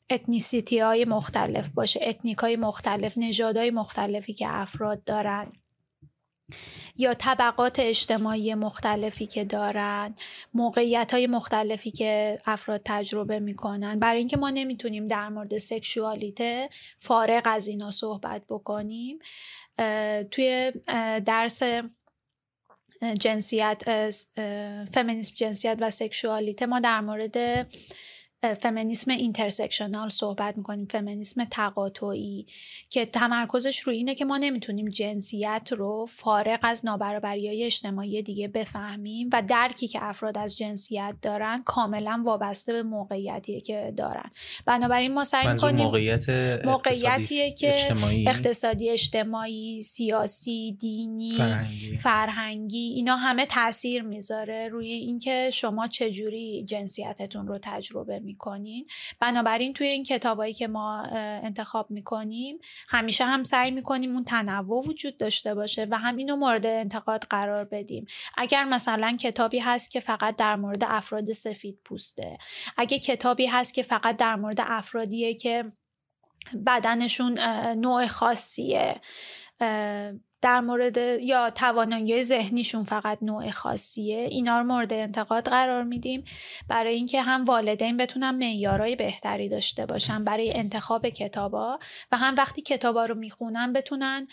ethnicity 0.10 0.80
های 0.80 1.06
مختلف 1.06 1.70
باشه 1.70 2.00
ethnic 2.04 2.38
های 2.38 2.56
مختلف 2.56 3.14
نژادهای 3.18 3.72
مختلفی 3.72 4.34
که 4.34 4.48
افراد 4.50 5.04
دارن. 5.04 5.52
یا 6.98 7.14
طبقات 7.14 7.80
اجتماعی 7.80 8.56
مختلفی 8.56 9.26
که 9.26 9.44
دارن 9.44 10.16
موقعیت 10.54 11.14
های 11.14 11.28
مختلفی 11.28 11.92
که 11.92 12.38
افراد 12.46 12.82
تجربه 12.86 13.40
می‌کنن. 13.40 14.00
برای 14.00 14.20
اینکه 14.20 14.38
ما 14.38 14.50
نمی‌تونیم 14.50 15.08
در 15.08 15.30
مورد 15.30 15.58
سکشوالیته 15.58 16.70
فارغ 17.00 17.42
از 17.46 17.68
اینا 17.68 17.92
صحبت 17.92 18.42
بکنیم 18.50 19.20
توی 20.32 20.72
درس 21.26 21.62
جنسیت 23.20 24.12
فمینیسم 24.94 25.34
جنسیت 25.36 25.78
و 25.82 25.90
sexualité 25.90 26.66
ما 26.66 26.80
در 26.80 27.02
مورد 27.02 27.68
فمینیسم 28.62 29.12
intersectional 29.12 30.10
صحبت 30.10 30.58
می‌کنیم 30.58 30.88
فمینیسم 30.92 31.44
تقاطعی 31.44 32.46
که 32.90 33.06
تمرکزش 33.06 33.80
روی 33.80 33.96
اینه 33.96 34.16
که 34.16 34.26
ما 34.26 34.38
نمی‌تونیم 34.38 34.90
جنسیت 34.90 35.70
رو 35.72 36.06
فارغ 36.10 36.60
از 36.62 36.86
نابرابری 36.86 37.48
های 37.48 37.64
اجتماعی 37.64 38.22
دیگه 38.22 38.48
بفهمیم 38.48 39.30
و 39.34 39.44
درکی 39.48 39.88
که 39.88 40.00
افراد 40.02 40.38
از 40.38 40.58
جنسیت 40.58 41.16
دارن 41.22 41.62
کاملا 41.66 42.24
وابسته 42.26 42.74
به 42.74 42.84
موقعیتی 42.84 43.62
که 43.62 43.94
دارن 43.98 44.32
بنابراین 44.66 45.14
ما 45.14 45.24
سعی 45.24 45.48
می‌کنیم 45.48 45.86
موقعیت 45.86 46.30
موقعیتیه 46.66 47.52
که 47.52 47.76
اجتماعی. 47.76 48.28
اقتصادی 48.28 48.90
اجتماعی 48.90 49.82
سیاسی 49.82 50.78
دینی 50.80 51.34
فرهنگی. 51.38 51.98
فرهنگی 51.98 52.94
اینا 52.96 53.16
همه 53.16 53.46
تاثیر 53.46 54.02
می‌ذاره 54.02 54.68
روی 54.68 54.92
اینکه 54.92 55.50
شما 55.54 55.88
چجوری 55.88 56.64
جنسیتتون 56.64 57.48
رو 57.48 57.60
تجربه 57.62 58.20
می‌کنین. 58.30 58.88
بنابراین 59.20 59.74
توی 59.74 59.88
این 59.88 60.04
کتابایی 60.04 60.54
که 60.54 60.68
ما 60.68 61.02
انتخاب 61.44 61.92
می‌کنیم 61.92 62.60
همیشه 62.88 63.26
هم 63.26 63.44
سعی 63.44 63.72
می‌کنیم 63.72 64.14
اون 64.14 64.24
تنوع 64.24 64.88
وجود 64.88 65.18
داشته 65.18 65.56
باشه 65.56 65.88
و 65.92 65.98
هم 65.98 66.16
اینو 66.18 66.36
مورد 66.36 66.66
انتقاد 66.66 67.24
قرار 67.30 67.64
بدیم. 67.66 68.06
اگر 68.38 68.64
مثلا 68.64 69.18
کتابی 69.20 69.60
هست 69.60 69.92
که 69.92 70.00
فقط 70.00 70.36
در 70.36 70.56
مورد 70.56 70.84
افراد 70.84 71.32
سفید 71.32 71.80
پوسته 71.86 72.38
اگه 72.78 73.00
کتابی 73.00 73.46
هست 73.46 73.74
که 73.74 73.84
فقط 73.84 74.18
در 74.18 74.36
مورد 74.36 74.58
افرادیه 74.60 75.34
که 75.34 75.72
بدنشون 76.66 77.40
نوع 77.74 78.08
خاصیه 78.08 79.02
در 80.42 80.60
مورد 80.60 80.98
یا 81.22 81.50
توانایی 81.50 82.24
ذهنیشون 82.24 82.84
فقط 82.84 83.18
نوع 83.22 83.52
خاصیه 83.52 84.18
اینا 84.18 84.60
رو 84.60 84.64
مورد 84.64 84.94
انتقاد 84.94 85.50
قرار 85.50 85.84
میدیم. 85.84 86.24
برای 86.68 86.96
اینکه 86.96 87.22
هم 87.22 87.46
والدین 87.46 87.98
بتونن 87.98 88.32
معیارهای 88.32 88.96
بهتری 88.96 89.50
داشته 89.50 89.86
باشن 89.86 90.24
برای 90.24 90.54
انتخاب 90.54 91.10
کتابا 91.10 91.80
و 92.12 92.18
هم 92.18 92.36
وقتی 92.36 92.62
کتابا 92.62 93.06
رو 93.06 93.16
می‌خونن 93.16 93.74
بتونن 93.74 94.28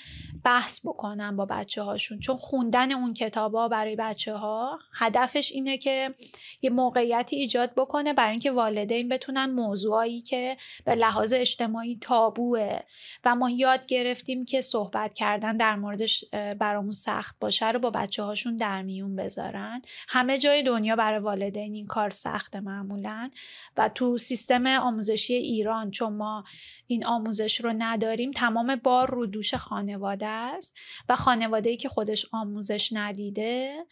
بحث 0.44 0.86
بکنن 0.86 1.36
با 1.36 1.46
بچه 1.46 1.82
هاشون 1.82 2.18
چون 2.18 2.36
خوندن 2.36 2.92
اون 2.92 3.14
کتابا 3.14 3.68
برای 3.68 3.96
بچه 3.96 4.34
ها 4.34 4.78
هدفش 4.94 5.52
اینه 5.52 5.78
که 5.78 6.14
یه 6.62 6.70
موقعیتی 6.70 7.36
ایجاد 7.36 7.72
بکنه 7.76 8.12
برای 8.12 8.30
اینکه 8.30 8.50
والدین 8.50 9.08
بتونن 9.08 9.50
موضوعایی 9.50 10.20
که 10.20 10.56
به 10.84 10.94
لحاظ 10.94 11.32
اجتماعی 11.32 11.98
تابوه. 12.00 12.80
و 13.24 13.34
ما 13.34 13.50
یاد 13.50 13.86
گرفتیم 13.86 14.44
که 14.44 14.60
صحبت 14.60 15.14
کردن 15.14 15.56
در 15.56 15.76
مورد 15.76 15.95
موردش 15.96 16.24
برامون 16.58 16.90
سخت 16.90 17.36
باشه 17.40 17.70
رو 17.70 17.78
با 17.78 17.90
بچه 17.90 18.22
هاشون 18.22 18.56
در 18.56 18.82
میون 18.82 19.16
بذارن. 19.16 19.82
همه 20.08 20.38
جای 20.38 20.62
دنیا 20.62 20.96
برای 20.96 21.18
والدین 21.18 21.74
این 21.74 21.86
کار 21.86 22.10
سخته 22.10 22.60
معمولا. 22.60 23.30
و 23.76 23.88
تو 23.88 24.18
سیستم 24.18 24.66
آموزشی 24.66 25.34
ایران 25.34 25.90
چون 25.90 26.12
ما 26.12 26.44
این 26.86 27.06
آموزش 27.06 27.60
رو 27.60 27.74
نداریم 27.78 28.30
تمام 28.30 28.76
بار 28.76 29.10
رو 29.10 29.26
دوش 29.26 29.54
خانواده 29.54 30.26
است. 30.26 30.74
و 31.08 31.16
خانواده 31.16 31.70
ای 31.70 31.76
که 31.76 31.88
خودش 31.88 32.26
آموزش 32.32 32.92
ندیده 32.92 33.86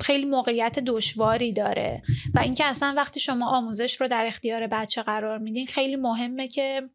خیلی 0.00 0.24
موقعیت 0.24 0.78
دشواری 0.78 1.52
داره. 1.52 2.02
و 2.34 2.38
اینکه 2.38 2.64
اصلا 2.64 2.94
وقتی 2.96 3.20
شما 3.20 3.56
آموزش 3.56 4.00
رو 4.00 4.08
در 4.08 4.26
اختیار 4.26 4.66
بچه 4.66 5.02
قرار 5.02 5.38
میدین 5.38 5.66
خیلی 5.66 5.96
مهمه 5.96 6.48
که 6.48 6.90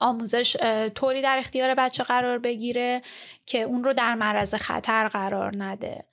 آموزش 0.00 0.56
طوری 0.94 1.22
در 1.22 1.36
اختیار 1.38 1.74
بچه 1.74 2.04
قرار 2.04 2.38
بگیره 2.38 3.02
که 3.46 3.62
اون 3.62 3.84
رو 3.84 3.92
در 3.92 4.14
معرض 4.14 4.54
خطر 4.54 5.08
قرار 5.08 5.52
نده. 5.58 6.04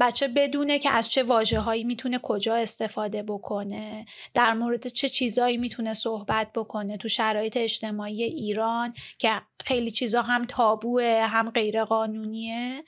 بچه 0.00 0.28
بدونه 0.28 0.78
که 0.78 0.90
از 0.90 1.08
چه 1.08 1.22
واجه 1.22 1.58
هایی 1.58 1.84
می‌تونه 1.84 2.18
کجا 2.22 2.56
استفاده 2.56 3.22
بکنه 3.22 4.04
در 4.34 4.52
مورد 4.52 4.86
چه 4.88 5.08
چیزهایی 5.08 5.56
می‌تونه 5.56 5.94
صحبت 5.94 6.52
بکنه 6.54 6.96
تو 6.96 7.08
شرایط 7.08 7.56
اجتماعی 7.56 8.22
ایران 8.22 8.94
که 9.18 9.30
خیلی 9.64 9.90
چیزا 9.90 10.22
هم 10.22 10.44
تابوه 10.44 11.26
هم 11.26 11.50
غیر 11.50 11.84
قانونیه 11.84 12.84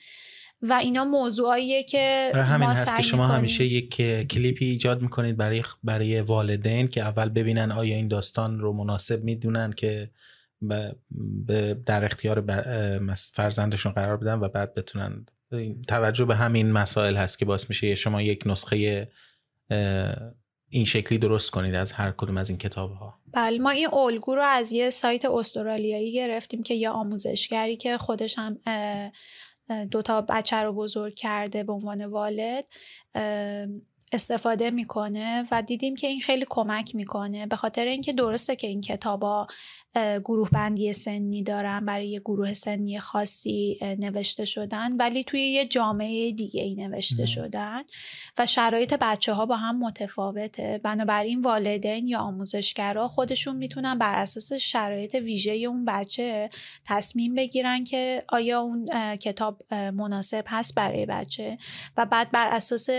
و 0.61 0.73
اینا 0.73 1.05
موضوعاییه 1.05 1.83
که 1.83 2.31
همین 2.35 2.67
ما 2.67 2.73
هست 2.73 2.95
که 2.97 3.01
شما 3.01 3.27
همیشه 3.27 3.65
یک 3.65 3.95
کلیپی 4.27 4.65
ایجاد 4.65 5.01
می‌کنید 5.01 5.37
برای 5.37 5.63
برای 5.83 6.21
والدین 6.21 6.87
که 6.87 7.01
اول 7.01 7.29
ببینن 7.29 7.71
آیا 7.71 7.95
این 7.95 8.07
داستان 8.07 8.59
رو 8.59 8.73
مناسب 8.73 9.23
می‌دونن 9.23 9.71
که 9.71 10.09
در 11.85 12.05
اختیار 12.05 12.43
فرزندشون 13.33 13.91
قرار 13.91 14.17
بدن 14.17 14.39
و 14.39 14.47
بعد 14.47 14.73
بتونن. 14.73 15.25
توجه 15.87 16.25
به 16.25 16.35
همین 16.35 16.71
مسائل 16.71 17.15
هست 17.15 17.39
که 17.39 17.45
باعث 17.45 17.69
میشه 17.69 17.95
شما 17.95 18.21
یک 18.21 18.43
نسخه 18.45 19.07
این 20.69 20.85
شکلی 20.85 21.17
درست 21.17 21.51
کنید 21.51 21.75
از 21.75 21.91
هر 21.91 22.11
کدوم 22.11 22.37
از 22.37 22.49
این 22.49 22.57
کتاب 22.57 22.93
ها 22.93 23.19
بله 23.33 23.59
ما 23.59 23.69
این 23.69 23.93
الگو 23.93 24.35
رو 24.35 24.41
از 24.41 24.71
یه 24.71 24.89
سایت 24.89 25.25
استرالیایی 25.25 26.13
گرفتیم 26.13 26.63
که 26.63 26.73
یه 26.73 26.89
آموزشگری 26.89 27.77
که 27.77 27.97
خودش 27.97 28.35
هم 28.37 28.57
دوتا 29.91 30.21
بچه 30.21 30.55
رو 30.55 30.73
بزرگ 30.73 31.13
کرده 31.15 31.63
به 31.63 31.73
عنوان 31.73 32.05
والد. 32.05 32.65
استفاده 34.13 34.71
می‌کنه 34.71 35.47
و 35.51 35.61
دیدیم 35.61 35.95
که 35.95 36.07
این 36.07 36.21
خیلی 36.21 36.45
کمک 36.49 36.95
می‌کنه. 36.95 37.45
به 37.45 37.55
خاطر 37.55 37.85
اینکه 37.85 38.13
درسته 38.13 38.55
که 38.55 38.67
این 38.67 38.81
کتابا 38.81 39.47
گروه 40.25 40.49
بندی 40.49 40.93
سنی 40.93 41.43
دارن 41.43 41.85
برای 41.85 42.07
یه 42.07 42.19
گروه 42.19 42.53
سنی 42.53 42.99
خاصی 42.99 43.79
نوشته 43.99 44.45
شدن 44.45 44.97
ولی 44.97 45.23
توی 45.23 45.41
یه 45.41 45.65
جامعه 45.65 46.31
دیگه 46.31 46.61
ای 46.61 46.75
نوشته 46.75 47.25
شدن 47.25 47.83
و 48.37 48.45
شرایط 48.45 48.93
بچه 49.01 49.33
ها 49.33 49.45
با 49.45 49.55
هم 49.55 49.79
متفاوته. 49.79 50.81
بنابراین 50.83 51.41
والدین 51.41 52.07
یا 52.07 52.19
آموزشگرا 52.19 53.07
خودشون 53.07 53.55
می‌تونن 53.55 53.97
بر 53.99 54.19
اساس 54.19 54.53
شرایط 54.53 55.15
ویژه 55.15 55.51
اون 55.51 55.85
بچه 55.85 56.49
تصمیم 56.85 57.35
بگیرن 57.35 57.83
که 57.83 58.23
آیا 58.29 58.61
اون 58.61 58.89
کتاب 59.15 59.73
مناسب 59.73 60.43
هست 60.47 60.75
برای 60.75 61.05
بچه. 61.05 61.57
و 61.97 62.05
بعد 62.05 62.31
بر 62.31 62.47
اساس 62.47 62.89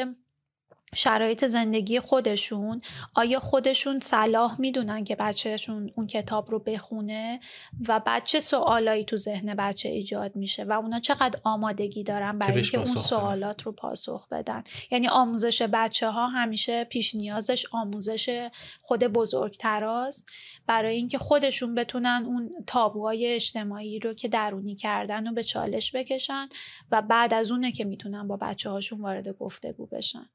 شرایط 0.94 1.44
زندگی 1.44 2.00
خودشون 2.00 2.82
آیا 3.14 3.40
خودشون 3.40 4.00
صلاح 4.00 4.60
می‌دونن 4.60 5.04
که 5.04 5.16
بچهشون 5.16 5.90
اون 5.94 6.06
کتاب 6.06 6.50
رو 6.50 6.58
بخونه 6.58 7.40
و 7.88 8.00
بعد 8.00 8.24
چه 8.24 8.40
سوالایی 8.40 9.04
تو 9.04 9.18
ذهن 9.18 9.54
بچه 9.54 9.88
ایجاد 9.88 10.36
میشه 10.36 10.64
و 10.64 10.72
اونا 10.72 11.00
چقدر 11.00 11.40
آمادگی 11.44 12.02
دارن 12.02 12.38
برای 12.38 12.54
اینکه 12.54 12.78
اون 12.78 12.96
سوالات 12.96 13.62
رو 13.62 13.72
پاسخ 13.72 14.28
بدن؟ 14.28 14.64
یعنی 14.90 15.08
آموزش 15.08 15.62
بچه 15.62 16.08
ها 16.08 16.26
همیشه 16.26 16.84
پیش 16.84 17.14
نیازش 17.14 17.66
آموزش 17.72 18.48
خود 18.82 19.04
بزرگتراست 19.04 20.28
برای 20.66 20.96
اینکه 20.96 21.18
خودشون 21.18 21.74
بتونن 21.74 22.22
اون 22.26 22.50
تابوهای 22.66 23.34
اجتماعی 23.34 23.98
رو 23.98 24.14
که 24.14 24.28
درونی 24.28 24.74
کردن 24.74 25.26
رو 25.26 25.34
به 25.34 25.42
چالش 25.42 25.94
بکشن 25.94 26.48
و 26.90 27.02
بعد 27.02 27.34
از 27.34 27.50
اونه 27.50 27.72
که 27.72 27.84
می‌تونن 27.84 28.28
با 28.28 28.36
بچه 28.36 28.70
هاشون 28.70 29.00
وارد 29.00 29.28
گفتگو 29.28 29.86
بشن. 29.86 30.30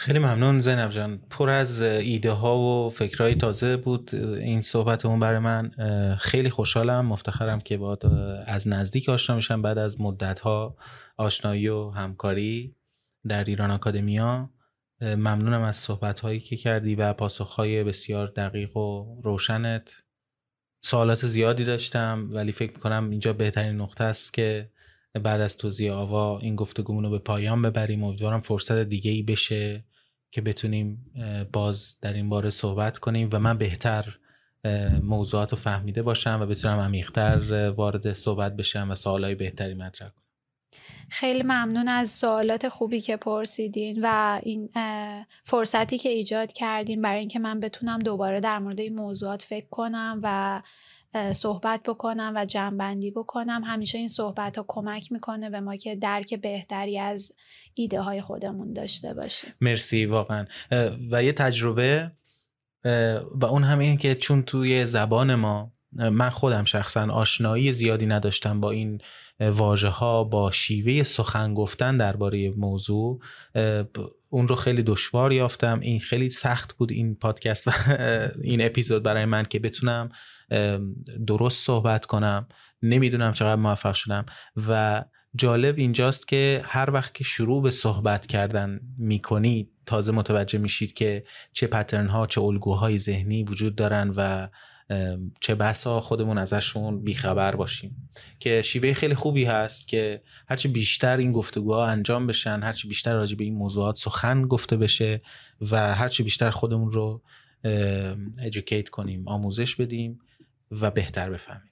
خیلی 0.00 0.18
ممنون 0.18 0.58
زینب 0.58 0.90
جان. 0.90 1.20
پر 1.30 1.50
از 1.50 1.80
ایده 1.82 2.30
ها 2.30 2.58
و 2.58 2.90
فکرهای 2.90 3.34
تازه 3.34 3.76
بود. 3.76 4.14
این 4.14 4.60
صحبتمون 4.60 5.20
برای 5.20 5.38
من 5.38 5.70
خیلی 6.18 6.50
خوشحالم. 6.50 7.06
مفتخرم 7.06 7.60
که 7.60 7.76
با 7.76 7.98
از 8.46 8.68
نزدیک 8.68 9.08
آشنا 9.08 9.36
میشم. 9.36 9.62
بعد 9.62 9.78
از 9.78 10.00
مدت 10.00 10.40
ها 10.40 10.76
آشنایی 11.16 11.68
و 11.68 11.90
همکاری 11.90 12.76
در 13.28 13.44
ایران 13.44 13.70
آکادمیا 13.70 14.50
ممنونم 15.00 15.62
از 15.62 15.76
صحبت 15.76 16.20
هایی 16.20 16.40
که 16.40 16.56
کردی 16.56 16.94
و 16.94 17.12
پاسخ 17.12 17.54
های 17.54 17.84
بسیار 17.84 18.26
دقیق 18.26 18.76
و 18.76 19.20
روشنت. 19.22 20.02
سوالات 20.84 21.26
زیادی 21.26 21.64
داشتم 21.64 22.28
ولی 22.30 22.52
فکر 22.52 22.72
می‌کنم 22.72 23.10
اینجا 23.10 23.32
بهترین 23.32 23.76
نقطه 23.80 24.04
است 24.04 24.34
که 24.34 24.70
بعد 25.22 25.40
از 25.40 25.56
توضیح 25.56 25.92
آوا 25.92 26.38
این 26.38 26.56
گفتگومون 26.56 27.04
رو 27.04 27.10
به 27.10 27.18
پایان 27.18 27.62
ببریم. 27.62 28.04
امیدوارم 28.04 28.40
فرصت 28.40 28.78
دیگه 28.78 29.10
ای 29.10 29.22
بشه. 29.22 29.84
که 30.30 30.40
بتونیم 30.40 31.12
باز 31.52 31.96
در 32.00 32.12
این 32.12 32.28
باره 32.28 32.50
صحبت 32.50 32.98
کنیم 32.98 33.28
و 33.32 33.38
من 33.38 33.58
بهتر 33.58 34.18
موضوعات 35.02 35.52
رو 35.52 35.58
فهمیده 35.58 36.02
باشم 36.02 36.38
و 36.42 36.46
بتونم 36.46 36.78
عمیقتر 36.78 37.70
وارد 37.70 38.12
صحبت 38.12 38.56
بشم 38.56 38.90
و 38.90 38.94
سوالای 38.94 39.34
بهتری 39.34 39.74
مطرح 39.74 40.08
کنم. 40.08 40.20
خیلی 41.08 41.42
ممنون 41.42 41.88
از 41.88 42.10
سوالات 42.10 42.68
خوبی 42.68 43.00
که 43.00 43.16
پرسیدین 43.16 43.98
و 44.02 44.40
این 44.42 44.68
فرصتی 45.44 45.98
که 45.98 46.08
ایجاد 46.08 46.52
کردین 46.52 47.02
برای 47.02 47.20
اینکه 47.20 47.38
من 47.38 47.60
بتونم 47.60 47.98
دوباره 47.98 48.40
در 48.40 48.58
مورد 48.58 48.80
این 48.80 48.94
موضوعات 48.94 49.42
فکر 49.42 49.66
کنم 49.70 50.20
و 50.22 50.62
صحبت 51.32 51.82
بکنم 51.82 52.32
و 52.36 52.44
جمعبندی 52.44 53.10
بکنم. 53.10 53.62
همیشه 53.64 53.98
این 53.98 54.08
صحبت 54.08 54.58
ها 54.58 54.64
کمک 54.68 55.12
می‌کنه 55.12 55.50
به 55.50 55.60
ما 55.60 55.76
که 55.76 55.96
درک 55.96 56.34
بهتری 56.34 56.98
از 56.98 57.32
ایده 57.74 58.00
های 58.00 58.20
خودمون 58.20 58.72
داشته 58.72 59.14
باشیم. 59.14 59.50
مرسی 59.60 60.06
واقعا. 60.06 60.46
و 61.10 61.22
یه 61.24 61.32
تجربه 61.32 62.12
و 63.34 63.46
اون 63.50 63.64
هم 63.64 63.78
این 63.78 63.96
که 63.96 64.14
چون 64.14 64.42
توی 64.42 64.86
زبان 64.86 65.34
ما 65.34 65.72
من 65.92 66.30
خودم 66.30 66.64
شخصا 66.64 67.06
آشنایی 67.12 67.72
زیادی 67.72 68.06
نداشتم 68.06 68.60
با 68.60 68.70
این 68.70 69.00
واژه 69.40 69.88
ها 69.88 70.24
با 70.24 70.50
شیوه 70.50 71.02
سخن 71.02 71.54
گفتن 71.54 71.96
درباره 71.96 72.50
موضوع. 72.50 73.20
اون 74.30 74.48
رو 74.48 74.56
خیلی 74.56 74.82
دشوار 74.82 75.32
یافتم. 75.32 75.80
این 75.80 76.00
خیلی 76.00 76.28
سخت 76.28 76.76
بود 76.76 76.92
این 76.92 77.14
پادکست 77.14 77.68
و 77.68 77.70
این 78.42 78.66
اپیزود 78.66 79.02
برای 79.02 79.24
من 79.24 79.44
که 79.44 79.58
بتونم 79.58 80.08
درست 81.26 81.66
صحبت 81.66 82.06
کنم. 82.06 82.48
نمی‌دونم 82.82 83.32
چقدر 83.32 83.56
موفق 83.56 83.94
شدم. 83.94 84.26
و 84.68 85.04
جالب 85.34 85.78
اینجاست 85.78 86.28
که 86.28 86.62
هر 86.64 86.90
وقت 86.90 87.14
که 87.14 87.24
شروع 87.24 87.62
به 87.62 87.70
صحبت 87.70 88.26
کردن 88.26 88.80
می‌کنید 88.98 89.70
تازه 89.86 90.12
متوجه 90.12 90.58
میشید 90.58 90.92
که 90.92 91.24
چه 91.52 91.66
پترن 91.66 92.06
ها 92.06 92.26
چه 92.26 92.40
الگوهای 92.40 92.98
ذهنی 92.98 93.44
وجود 93.44 93.76
دارن 93.76 94.12
و 94.16 94.48
چه 95.40 95.54
بسا 95.54 96.00
خودمون 96.00 96.38
ازشون 96.38 97.00
بیخبر 97.00 97.56
باشیم. 97.56 98.10
که 98.40 98.62
شیوه 98.62 98.92
خیلی 98.92 99.14
خوبی 99.14 99.44
هست 99.44 99.88
که 99.88 100.22
هرچی 100.48 100.68
بیشتر 100.68 101.16
این 101.16 101.32
گفتگوها 101.32 101.86
انجام 101.86 102.26
بشن 102.26 102.60
هرچی 102.62 102.88
بیشتر 102.88 103.14
راجع 103.14 103.36
به 103.36 103.44
این 103.44 103.54
موضوعات 103.54 103.98
سخن 103.98 104.42
گفته 104.42 104.76
بشه 104.76 105.22
و 105.70 105.94
هرچی 105.94 106.22
بیشتر 106.22 106.50
خودمون 106.50 106.92
رو 106.92 107.22
ادوکیت 108.42 108.88
کنیم 108.88 109.28
آموزش 109.28 109.76
بدیم 109.76 110.18
و 110.70 110.90
بهتر 110.90 111.30
بفهمیم. 111.30 111.70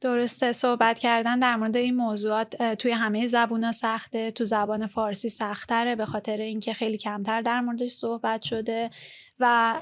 درسته 0.00 0.52
صحبت 0.52 0.98
کردن 0.98 1.38
در 1.38 1.56
مورد 1.56 1.76
این 1.76 1.96
موضوعات 1.96 2.62
توی 2.62 2.90
همه 2.90 3.26
زبون 3.26 3.72
سخته 3.72 4.30
تو 4.30 4.44
زبان 4.44 4.86
فارسی 4.86 5.28
سختره 5.28 5.96
به 5.96 6.06
خاطر 6.06 6.36
اینکه 6.36 6.74
خیلی 6.74 6.98
کمتر 6.98 7.40
در 7.40 7.60
موردش 7.60 7.90
صحبت 7.90 8.42
شده 8.42 8.90
و 9.40 9.74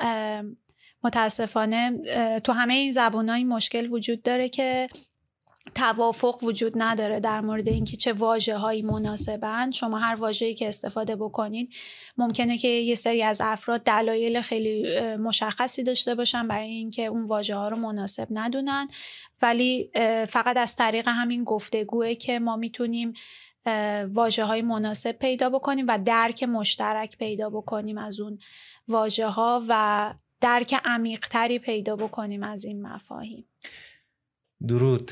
متاسفانه 1.06 1.98
تو 2.38 2.52
همه 2.52 2.74
این 2.74 2.92
زبون 2.92 3.30
این 3.30 3.48
مشکل 3.48 3.90
وجود 3.90 4.22
داره 4.22 4.48
که 4.48 4.88
توافق 5.74 6.44
وجود 6.44 6.72
نداره 6.76 7.20
در 7.20 7.40
مورد 7.40 7.68
اینکه 7.68 7.96
چه 7.96 8.12
واجه 8.12 8.56
هایی 8.56 8.82
مناسبند 8.82 9.72
شما 9.72 9.98
هر 9.98 10.14
واژه‌ای 10.14 10.54
که 10.54 10.68
استفاده 10.68 11.16
بکنید 11.16 11.72
ممکنه 12.16 12.58
که 12.58 12.68
یه 12.68 12.94
سری 12.94 13.22
از 13.22 13.40
افراد 13.40 13.82
دلایل 13.82 14.40
خیلی 14.40 15.00
مشخصی 15.16 15.82
داشته 15.82 16.14
باشن 16.14 16.48
برای 16.48 16.70
اینکه 16.70 17.06
اون 17.06 17.24
واژه 17.24 17.54
ها 17.54 17.68
رو 17.68 17.76
مناسب 17.76 18.28
ندونن. 18.30 18.88
ولی 19.42 19.90
فقط 20.28 20.56
از 20.56 20.76
طریق 20.76 21.08
همین 21.08 21.44
گفتگوه 21.44 22.14
که 22.14 22.38
ما 22.38 22.56
می‌تونیم 22.56 23.12
واجه 24.08 24.44
های 24.44 24.62
مناسب 24.62 25.12
پیدا 25.12 25.50
بکنیم 25.50 25.84
و 25.88 25.98
درک 26.04 26.42
مشترک 26.42 27.18
پیدا 27.18 27.50
بکنیم 27.50 27.98
از 27.98 28.20
اون 28.20 28.38
واژه 28.88 29.26
ها 29.26 29.62
و 29.68 30.14
درک 30.40 30.74
عمیقتری 30.84 31.58
پیدا 31.58 31.96
بکنیم 31.96 32.42
از 32.42 32.64
این 32.64 32.82
مفاهیم. 32.82 33.44
درود. 34.68 35.10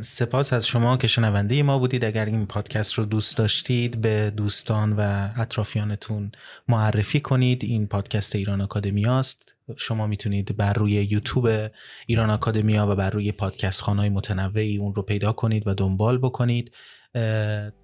سپاس 0.00 0.52
از 0.52 0.66
شما 0.66 0.96
که 0.96 1.06
شنونده 1.06 1.62
ما 1.62 1.78
بودید. 1.78 2.04
اگر 2.04 2.24
این 2.24 2.46
پادکست 2.46 2.94
رو 2.94 3.04
دوست 3.04 3.36
داشتید 3.36 4.00
به 4.00 4.32
دوستان 4.36 4.92
و 4.92 5.30
اطرافیانتون 5.36 6.32
معرفی 6.68 7.20
کنید. 7.20 7.64
این 7.64 7.86
پادکست 7.86 8.36
ایران 8.36 8.60
آکادمی 8.60 9.06
است. 9.06 9.54
شما 9.76 10.06
می‌تونید 10.06 10.56
بر 10.56 10.72
روی 10.72 10.92
یوتیوب 10.92 11.70
ایران 12.06 12.30
آکادمیا 12.30 12.86
و 12.86 12.96
بر 12.96 13.10
روی 13.10 13.32
پادکست 13.32 13.80
خانهای 13.80 14.08
متنوعی 14.08 14.78
اون 14.78 14.94
رو 14.94 15.02
پیدا 15.02 15.32
کنید 15.32 15.66
و 15.66 15.74
دنبال 15.74 16.18
بکنید. 16.18 16.72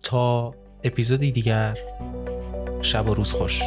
تا 0.03 0.55
اپیزودی 0.85 1.31
دیگر 1.33 1.79
شب 2.83 3.09
و 3.09 3.15
روز 3.15 3.33
خوش. 3.33 3.63